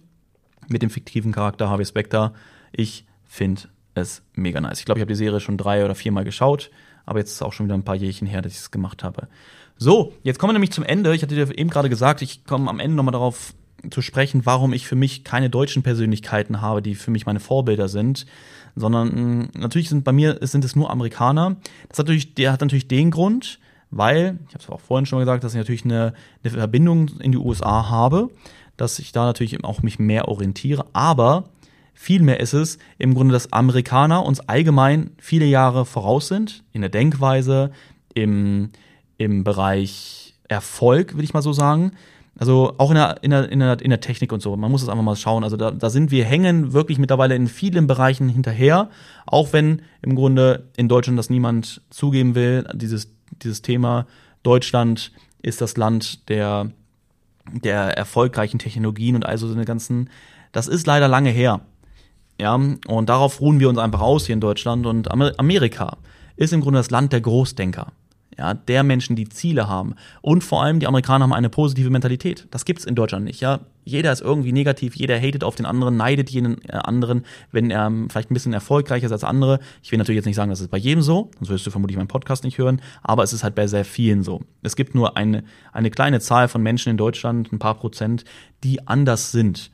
mit 0.67 0.81
dem 0.81 0.89
fiktiven 0.89 1.31
Charakter 1.31 1.69
Harvey 1.69 1.85
Specter. 1.85 2.33
Ich 2.71 3.05
finde 3.25 3.61
es 3.93 4.23
mega 4.33 4.59
nice. 4.59 4.79
Ich 4.79 4.85
glaube, 4.85 4.97
ich 4.97 5.01
habe 5.01 5.11
die 5.11 5.17
Serie 5.17 5.39
schon 5.39 5.55
drei 5.55 5.85
oder 5.85 5.93
viermal 5.93 6.23
geschaut, 6.23 6.71
aber 7.05 7.19
jetzt 7.19 7.29
ist 7.29 7.35
es 7.35 7.41
auch 7.43 7.53
schon 7.53 7.67
wieder 7.67 7.75
ein 7.75 7.83
paar 7.83 7.95
Jährchen 7.95 8.27
her, 8.27 8.41
dass 8.41 8.53
ich 8.53 8.57
es 8.57 8.71
gemacht 8.71 9.03
habe. 9.03 9.27
So, 9.77 10.13
jetzt 10.23 10.39
kommen 10.39 10.49
wir 10.49 10.53
nämlich 10.53 10.71
zum 10.71 10.83
Ende. 10.83 11.13
Ich 11.13 11.21
hatte 11.21 11.35
dir 11.35 11.55
eben 11.55 11.69
gerade 11.69 11.89
gesagt, 11.89 12.23
ich 12.23 12.43
komme 12.43 12.71
am 12.71 12.79
Ende 12.79 12.97
nochmal 12.97 13.11
darauf 13.11 13.53
zu 13.89 14.01
sprechen, 14.01 14.45
warum 14.45 14.73
ich 14.73 14.87
für 14.87 14.95
mich 14.95 15.23
keine 15.23 15.49
deutschen 15.49 15.83
Persönlichkeiten 15.83 16.61
habe, 16.61 16.81
die 16.81 16.95
für 16.95 17.11
mich 17.11 17.25
meine 17.25 17.39
Vorbilder 17.39 17.87
sind, 17.87 18.25
sondern 18.75 19.11
hm, 19.11 19.49
natürlich 19.57 19.89
sind 19.89 20.03
bei 20.03 20.11
mir 20.11 20.37
sind 20.41 20.63
es 20.65 20.75
nur 20.75 20.89
Amerikaner. 20.89 21.57
Das 21.89 21.99
hat 21.99 22.07
natürlich, 22.07 22.35
der 22.35 22.51
hat 22.51 22.61
natürlich 22.61 22.87
den 22.87 23.11
Grund, 23.11 23.59
weil, 23.89 24.39
ich 24.47 24.53
habe 24.53 24.63
es 24.63 24.69
auch 24.69 24.79
vorhin 24.79 25.05
schon 25.05 25.17
mal 25.17 25.25
gesagt, 25.25 25.43
dass 25.43 25.53
ich 25.53 25.57
natürlich 25.57 25.85
eine, 25.85 26.13
eine 26.43 26.53
Verbindung 26.53 27.09
in 27.19 27.31
die 27.31 27.37
USA 27.37 27.89
habe, 27.89 28.29
dass 28.77 28.99
ich 28.99 29.11
da 29.11 29.25
natürlich 29.25 29.63
auch 29.63 29.81
mich 29.81 29.99
mehr 29.99 30.27
orientiere, 30.27 30.85
aber 30.93 31.49
Vielmehr 31.93 32.39
ist 32.39 32.53
es 32.53 32.79
im 32.97 33.13
Grunde, 33.13 33.31
dass 33.31 33.53
Amerikaner 33.53 34.25
uns 34.25 34.39
allgemein 34.39 35.11
viele 35.19 35.45
Jahre 35.45 35.85
voraus 35.85 36.29
sind, 36.29 36.63
in 36.73 36.81
der 36.81 36.89
Denkweise, 36.89 37.69
im, 38.15 38.71
im 39.19 39.43
Bereich 39.43 40.33
Erfolg, 40.47 41.15
will 41.15 41.23
ich 41.23 41.35
mal 41.35 41.43
so 41.43 41.53
sagen. 41.53 41.91
Also 42.41 42.73
auch 42.79 42.89
in 42.89 42.95
der, 42.95 43.17
in, 43.21 43.29
der, 43.29 43.51
in, 43.51 43.59
der, 43.59 43.79
in 43.81 43.91
der 43.91 44.01
Technik 44.01 44.31
und 44.31 44.41
so. 44.41 44.57
Man 44.57 44.71
muss 44.71 44.81
es 44.81 44.89
einfach 44.89 45.03
mal 45.03 45.15
schauen. 45.15 45.43
Also 45.43 45.57
da, 45.57 45.69
da 45.69 45.91
sind 45.91 46.09
wir 46.09 46.25
hängen 46.25 46.73
wirklich 46.73 46.97
mittlerweile 46.97 47.35
in 47.35 47.47
vielen 47.47 47.85
Bereichen 47.85 48.29
hinterher. 48.29 48.89
Auch 49.27 49.53
wenn 49.53 49.83
im 50.01 50.15
Grunde 50.15 50.67
in 50.75 50.89
Deutschland 50.89 51.19
das 51.19 51.29
niemand 51.29 51.83
zugeben 51.91 52.33
will. 52.33 52.67
Dieses, 52.73 53.13
dieses 53.43 53.61
Thema 53.61 54.07
Deutschland 54.41 55.11
ist 55.43 55.61
das 55.61 55.77
Land 55.77 56.29
der, 56.29 56.71
der 57.45 57.95
erfolgreichen 57.95 58.57
Technologien 58.57 59.15
und 59.15 59.23
also 59.23 59.47
so 59.47 59.53
eine 59.53 59.65
ganzen. 59.65 60.09
Das 60.51 60.67
ist 60.67 60.87
leider 60.87 61.07
lange 61.07 61.29
her. 61.29 61.61
Ja, 62.39 62.55
und 62.55 63.07
darauf 63.07 63.39
ruhen 63.39 63.59
wir 63.59 63.69
uns 63.69 63.77
einfach 63.77 64.01
aus 64.01 64.25
hier 64.25 64.33
in 64.33 64.41
Deutschland. 64.41 64.87
Und 64.87 65.11
Amerika 65.11 65.97
ist 66.37 66.53
im 66.53 66.61
Grunde 66.61 66.79
das 66.79 66.89
Land 66.89 67.13
der 67.13 67.21
Großdenker 67.21 67.91
ja, 68.37 68.53
der 68.53 68.83
Menschen, 68.83 69.15
die 69.15 69.27
Ziele 69.27 69.67
haben. 69.67 69.95
Und 70.21 70.43
vor 70.43 70.63
allem, 70.63 70.79
die 70.79 70.87
Amerikaner 70.87 71.23
haben 71.23 71.33
eine 71.33 71.49
positive 71.49 71.89
Mentalität. 71.89 72.47
Das 72.51 72.65
gibt's 72.65 72.85
in 72.85 72.95
Deutschland 72.95 73.25
nicht, 73.25 73.41
ja. 73.41 73.59
Jeder 73.83 74.11
ist 74.11 74.21
irgendwie 74.21 74.51
negativ, 74.51 74.95
jeder 74.95 75.19
hatet 75.19 75.43
auf 75.43 75.55
den 75.55 75.65
anderen, 75.65 75.97
neidet 75.97 76.29
jeden 76.29 76.63
äh, 76.69 76.73
anderen, 76.73 77.25
wenn 77.51 77.71
er 77.71 77.87
ähm, 77.87 78.09
vielleicht 78.09 78.29
ein 78.29 78.35
bisschen 78.35 78.53
erfolgreicher 78.53 79.07
ist 79.07 79.11
als 79.11 79.23
andere. 79.23 79.59
Ich 79.81 79.91
will 79.91 79.97
natürlich 79.97 80.17
jetzt 80.17 80.27
nicht 80.27 80.35
sagen, 80.35 80.51
das 80.51 80.61
ist 80.61 80.69
bei 80.69 80.77
jedem 80.77 81.01
so, 81.01 81.31
sonst 81.37 81.49
würdest 81.49 81.65
du 81.65 81.71
vermutlich 81.71 81.97
meinen 81.97 82.07
Podcast 82.07 82.43
nicht 82.43 82.59
hören, 82.59 82.79
aber 83.01 83.23
es 83.23 83.33
ist 83.33 83.43
halt 83.43 83.55
bei 83.55 83.65
sehr 83.65 83.83
vielen 83.83 84.21
so. 84.21 84.41
Es 84.61 84.75
gibt 84.75 84.93
nur 84.93 85.17
eine, 85.17 85.43
eine 85.73 85.89
kleine 85.89 86.19
Zahl 86.19 86.47
von 86.47 86.61
Menschen 86.61 86.89
in 86.89 86.97
Deutschland, 86.97 87.51
ein 87.51 87.59
paar 87.59 87.75
Prozent, 87.75 88.23
die 88.63 88.87
anders 88.87 89.31
sind 89.31 89.71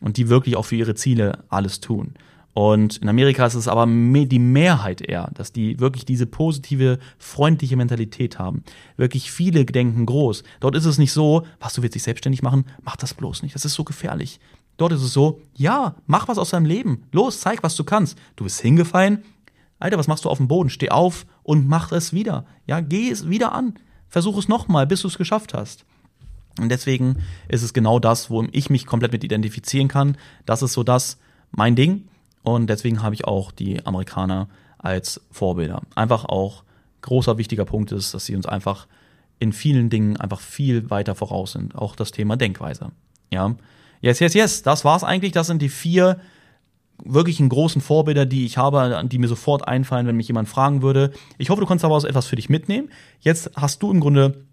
und 0.00 0.16
die 0.16 0.28
wirklich 0.28 0.56
auch 0.56 0.64
für 0.64 0.76
ihre 0.76 0.94
Ziele 0.94 1.44
alles 1.48 1.80
tun. 1.80 2.14
Und 2.54 2.96
in 2.96 3.08
Amerika 3.08 3.46
ist 3.46 3.54
es 3.54 3.68
aber 3.68 3.86
die 3.86 4.38
Mehrheit 4.38 5.00
eher, 5.00 5.30
dass 5.34 5.52
die 5.52 5.78
wirklich 5.78 6.04
diese 6.04 6.26
positive, 6.26 6.98
freundliche 7.18 7.76
Mentalität 7.76 8.38
haben. 8.38 8.64
Wirklich 8.96 9.30
viele 9.30 9.64
denken 9.64 10.06
groß. 10.06 10.42
Dort 10.58 10.74
ist 10.74 10.84
es 10.84 10.98
nicht 10.98 11.12
so, 11.12 11.46
was 11.60 11.74
du 11.74 11.82
willst 11.82 11.94
dich 11.94 12.02
selbstständig 12.02 12.42
machen, 12.42 12.64
mach 12.82 12.96
das 12.96 13.14
bloß 13.14 13.42
nicht. 13.42 13.54
Das 13.54 13.64
ist 13.64 13.74
so 13.74 13.84
gefährlich. 13.84 14.40
Dort 14.76 14.92
ist 14.92 15.02
es 15.02 15.12
so, 15.12 15.40
ja, 15.54 15.94
mach 16.06 16.28
was 16.28 16.38
aus 16.38 16.50
deinem 16.50 16.66
Leben. 16.66 17.04
Los, 17.12 17.40
zeig, 17.40 17.62
was 17.62 17.76
du 17.76 17.84
kannst. 17.84 18.18
Du 18.36 18.44
bist 18.44 18.60
hingefallen. 18.60 19.24
Alter, 19.78 19.98
was 19.98 20.08
machst 20.08 20.24
du 20.24 20.28
auf 20.30 20.38
dem 20.38 20.48
Boden? 20.48 20.70
Steh 20.70 20.90
auf 20.90 21.26
und 21.42 21.68
mach 21.68 21.92
es 21.92 22.12
wieder. 22.12 22.44
Ja, 22.66 22.80
geh 22.80 23.10
es 23.10 23.28
wieder 23.28 23.52
an. 23.52 23.74
Versuch 24.08 24.38
es 24.38 24.48
nochmal, 24.48 24.86
bis 24.86 25.02
du 25.02 25.08
es 25.08 25.18
geschafft 25.18 25.54
hast. 25.54 25.84
Und 26.60 26.70
deswegen 26.70 27.18
ist 27.48 27.62
es 27.62 27.72
genau 27.72 27.98
das, 27.98 28.30
wo 28.30 28.44
ich 28.50 28.70
mich 28.70 28.86
komplett 28.86 29.12
mit 29.12 29.22
identifizieren 29.22 29.88
kann. 29.88 30.16
Das 30.46 30.62
ist 30.62 30.72
so 30.72 30.82
das, 30.82 31.18
mein 31.50 31.76
Ding. 31.76 32.08
Und 32.54 32.68
deswegen 32.68 33.02
habe 33.02 33.14
ich 33.14 33.24
auch 33.24 33.52
die 33.52 33.84
Amerikaner 33.84 34.48
als 34.78 35.20
Vorbilder. 35.30 35.82
Einfach 35.94 36.24
auch 36.24 36.64
großer 37.02 37.38
wichtiger 37.38 37.64
Punkt 37.64 37.92
ist, 37.92 38.14
dass 38.14 38.26
sie 38.26 38.36
uns 38.36 38.46
einfach 38.46 38.86
in 39.38 39.52
vielen 39.52 39.90
Dingen 39.90 40.16
einfach 40.16 40.40
viel 40.40 40.90
weiter 40.90 41.14
voraus 41.14 41.52
sind. 41.52 41.74
Auch 41.74 41.96
das 41.96 42.10
Thema 42.10 42.36
Denkweise. 42.36 42.90
Ja. 43.30 43.54
Yes, 44.00 44.20
yes, 44.20 44.34
yes. 44.34 44.62
Das 44.62 44.84
war's 44.84 45.04
eigentlich. 45.04 45.32
Das 45.32 45.46
sind 45.46 45.62
die 45.62 45.68
vier 45.68 46.18
wirklichen 47.04 47.48
großen 47.48 47.80
Vorbilder, 47.80 48.26
die 48.26 48.44
ich 48.44 48.58
habe, 48.58 49.02
die 49.06 49.18
mir 49.18 49.28
sofort 49.28 49.66
einfallen, 49.68 50.06
wenn 50.06 50.16
mich 50.16 50.28
jemand 50.28 50.48
fragen 50.48 50.82
würde. 50.82 51.12
Ich 51.38 51.50
hoffe, 51.50 51.60
du 51.60 51.66
kannst 51.66 51.84
daraus 51.84 52.04
etwas 52.04 52.26
für 52.26 52.36
dich 52.36 52.48
mitnehmen. 52.48 52.90
Jetzt 53.20 53.52
hast 53.54 53.82
du 53.82 53.90
im 53.90 54.00
Grunde 54.00 54.44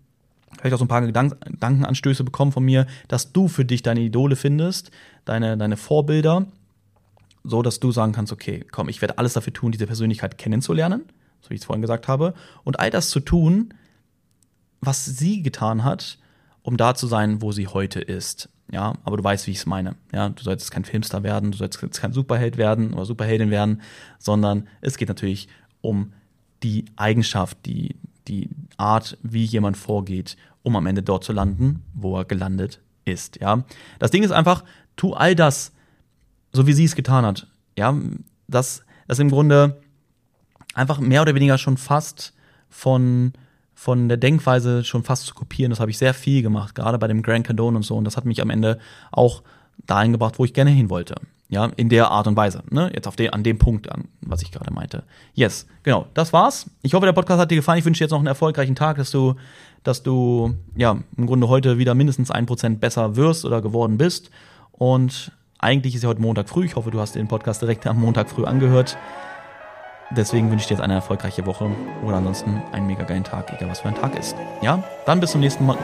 vielleicht 0.58 0.76
auch 0.76 0.80
so 0.80 0.86
ein 0.86 0.90
paar 0.90 1.02
Gedankenanstöße 1.02 2.24
bekommen 2.24 2.52
von 2.52 2.64
mir, 2.64 2.86
dass 3.08 3.34
du 3.34 3.48
für 3.48 3.66
dich 3.66 3.82
deine 3.82 4.02
Idole 4.02 4.36
findest, 4.36 4.92
deine, 5.26 5.58
deine 5.58 5.78
Vorbilder 5.78 6.46
so, 7.46 7.62
dass 7.62 7.80
du 7.80 7.92
sagen 7.92 8.12
kannst, 8.12 8.32
okay, 8.32 8.66
komm, 8.72 8.90
ich 8.90 9.02
werde 9.02 9.18
alles 9.18 9.34
dafür 9.34 9.54
tun, 9.54 9.72
diese 9.72 9.88
Persönlichkeit 9.88 10.38
kennenzulernen, 10.38 11.04
so 11.42 11.50
wie 11.50 11.56
ich 11.56 11.62
es 11.62 11.66
vorhin 11.66 11.82
gesagt 11.82 12.08
habe, 12.08 12.34
und 12.64 12.80
all 12.80 12.90
das 12.90 13.10
zu 13.10 13.20
tun, 13.20 13.74
was 14.82 15.06
sie 15.06 15.42
getan 15.42 15.84
hat, 15.84 16.18
um 16.62 16.78
da 16.78 16.96
zu 16.96 17.08
sein, 17.08 17.42
wo 17.42 17.52
sie 17.52 17.68
heute 17.68 18.00
ist. 18.00 18.50
Ja, 18.72 18.94
aber 19.04 19.18
du 19.18 19.24
weißt, 19.24 19.46
wie 19.46 19.52
ich 19.52 19.58
es 19.58 19.66
meine. 19.68 19.96
Ja, 20.12 20.30
du 20.30 20.44
sollst 20.44 20.72
kein 20.72 20.86
Filmstar 20.86 21.22
werden, 21.22 21.52
du 21.52 21.58
sollst 21.58 21.80
kein 21.94 22.14
Superheld 22.14 22.58
werden 22.58 22.94
oder 22.94 23.06
Superheldin 23.06 23.52
werden, 23.52 23.82
sondern 24.18 24.68
es 24.82 24.98
geht 24.98 25.08
natürlich 25.08 25.48
um 25.82 26.14
die 26.64 26.86
Eigenschaft, 26.96 27.60
die, 27.68 27.96
die 28.28 28.50
Art, 28.78 29.20
wie 29.22 29.44
jemand 29.44 29.78
vorgeht, 29.78 30.36
um 30.64 30.76
am 30.76 30.88
Ende 30.88 31.04
dort 31.04 31.24
zu 31.24 31.32
landen, 31.32 31.84
wo 31.94 32.18
er 32.18 32.26
gelandet 32.26 32.82
ist. 33.06 33.40
Ja, 33.40 33.64
das 34.00 34.10
Ding 34.10 34.24
ist 34.24 34.32
einfach, 34.32 34.64
tu 34.96 35.14
all 35.14 35.36
das, 35.36 35.75
so 36.56 36.68
wie 36.68 36.74
sie 36.74 36.86
es 36.86 36.96
getan 36.96 37.26
hat. 37.26 37.48
Ja, 37.78 37.96
dass 38.48 38.84
das 39.08 39.20
im 39.20 39.30
Grunde 39.30 39.82
einfach 40.74 41.00
mehr 41.00 41.22
oder 41.22 41.36
weniger 41.36 41.58
schon 41.58 41.78
fast 41.78 42.34
von 42.70 43.34
von 43.76 44.08
der 44.08 44.18
Denkweise 44.18 44.84
schon 44.84 45.04
fast 45.04 45.26
zu 45.26 45.36
kopieren. 45.36 45.70
Das 45.70 45.82
habe 45.82 45.92
ich 45.92 45.98
sehr 45.98 46.14
viel 46.14 46.42
gemacht, 46.42 46.74
gerade 46.74 46.98
bei 46.98 47.08
dem 47.08 47.22
Grand 47.22 47.46
Cardone 47.46 47.76
und 47.78 47.84
so. 47.84 47.96
Und 47.98 48.06
das 48.06 48.16
hat 48.16 48.26
mich 48.26 48.42
am 48.42 48.50
Ende 48.50 48.80
auch 49.12 49.44
dahin 49.86 50.14
gebracht, 50.14 50.40
wo 50.40 50.46
ich 50.46 50.54
gerne 50.54 50.72
hin 50.72 50.90
wollte. 50.90 51.16
Ja, 51.50 51.66
in 51.76 51.90
der 51.90 52.10
Art 52.10 52.26
und 52.26 52.36
Weise. 52.36 52.64
Ne? 52.72 52.90
Jetzt 52.96 53.08
auf 53.08 53.16
den, 53.16 53.32
an 53.32 53.44
dem 53.44 53.60
Punkt, 53.60 53.92
an, 53.92 54.06
was 54.22 54.42
ich 54.42 54.52
gerade 54.52 54.74
meinte. 54.74 55.04
Yes, 55.36 55.68
genau, 55.84 56.08
das 56.16 56.34
war's. 56.34 56.68
Ich 56.82 56.96
hoffe, 56.96 57.06
der 57.06 57.14
Podcast 57.14 57.40
hat 57.40 57.52
dir 57.52 57.58
gefallen. 57.58 57.78
Ich 57.78 57.86
wünsche 57.86 58.00
dir 58.00 58.06
jetzt 58.06 58.12
noch 58.12 58.18
einen 58.18 58.28
erfolgreichen 58.28 58.76
Tag, 58.76 58.98
dass 58.98 59.12
du, 59.12 59.36
dass 59.84 60.02
du 60.02 60.56
ja 60.76 60.98
im 61.18 61.28
Grunde 61.28 61.48
heute 61.48 61.78
wieder 61.78 61.94
mindestens 61.94 62.32
ein 62.32 62.48
Prozent 62.48 62.80
besser 62.80 63.16
wirst 63.16 63.46
oder 63.46 63.62
geworden 63.62 63.98
bist. 63.98 64.32
Und 64.72 65.32
eigentlich 65.60 65.96
ist 65.96 66.04
ja 66.04 66.10
heute 66.10 66.22
Montag 66.22 66.50
früh. 66.50 66.66
Ich 66.66 66.76
hoffe, 66.76 66.92
du 66.92 67.00
hast 67.00 67.16
den 67.16 67.28
Podcast 67.28 67.62
direkt 67.62 67.88
am 67.88 68.00
Montag 68.00 68.30
früh 68.30 68.46
angehört. 68.46 68.98
Deswegen 70.12 70.52
wünsche 70.52 70.64
ich 70.64 70.68
dir 70.68 70.76
jetzt 70.76 70.84
eine 70.84 70.94
erfolgreiche 70.94 71.46
Woche 71.46 71.72
oder 72.04 72.18
ansonsten 72.18 72.62
einen 72.72 72.86
mega 72.88 73.04
geilen 73.04 73.24
Tag, 73.24 73.52
egal 73.54 73.70
was 73.70 73.80
für 73.80 73.88
ein 73.88 73.96
Tag 73.96 74.18
ist. 74.18 74.36
Ja, 74.62 74.84
dann 75.06 75.20
bis 75.20 75.32
zum 75.32 75.42
nächsten 75.42 75.66
Mal. 75.66 75.78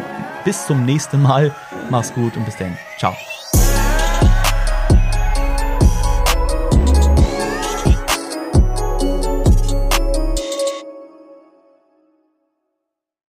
Bis 0.45 0.67
zum 0.67 0.86
nächsten 0.86 1.22
Mal. 1.22 1.55
Mach's 1.89 2.13
gut 2.13 2.38
und 2.38 2.45
bis 2.45 2.57
dann. 2.57 2.78
Ciao. 2.97 3.15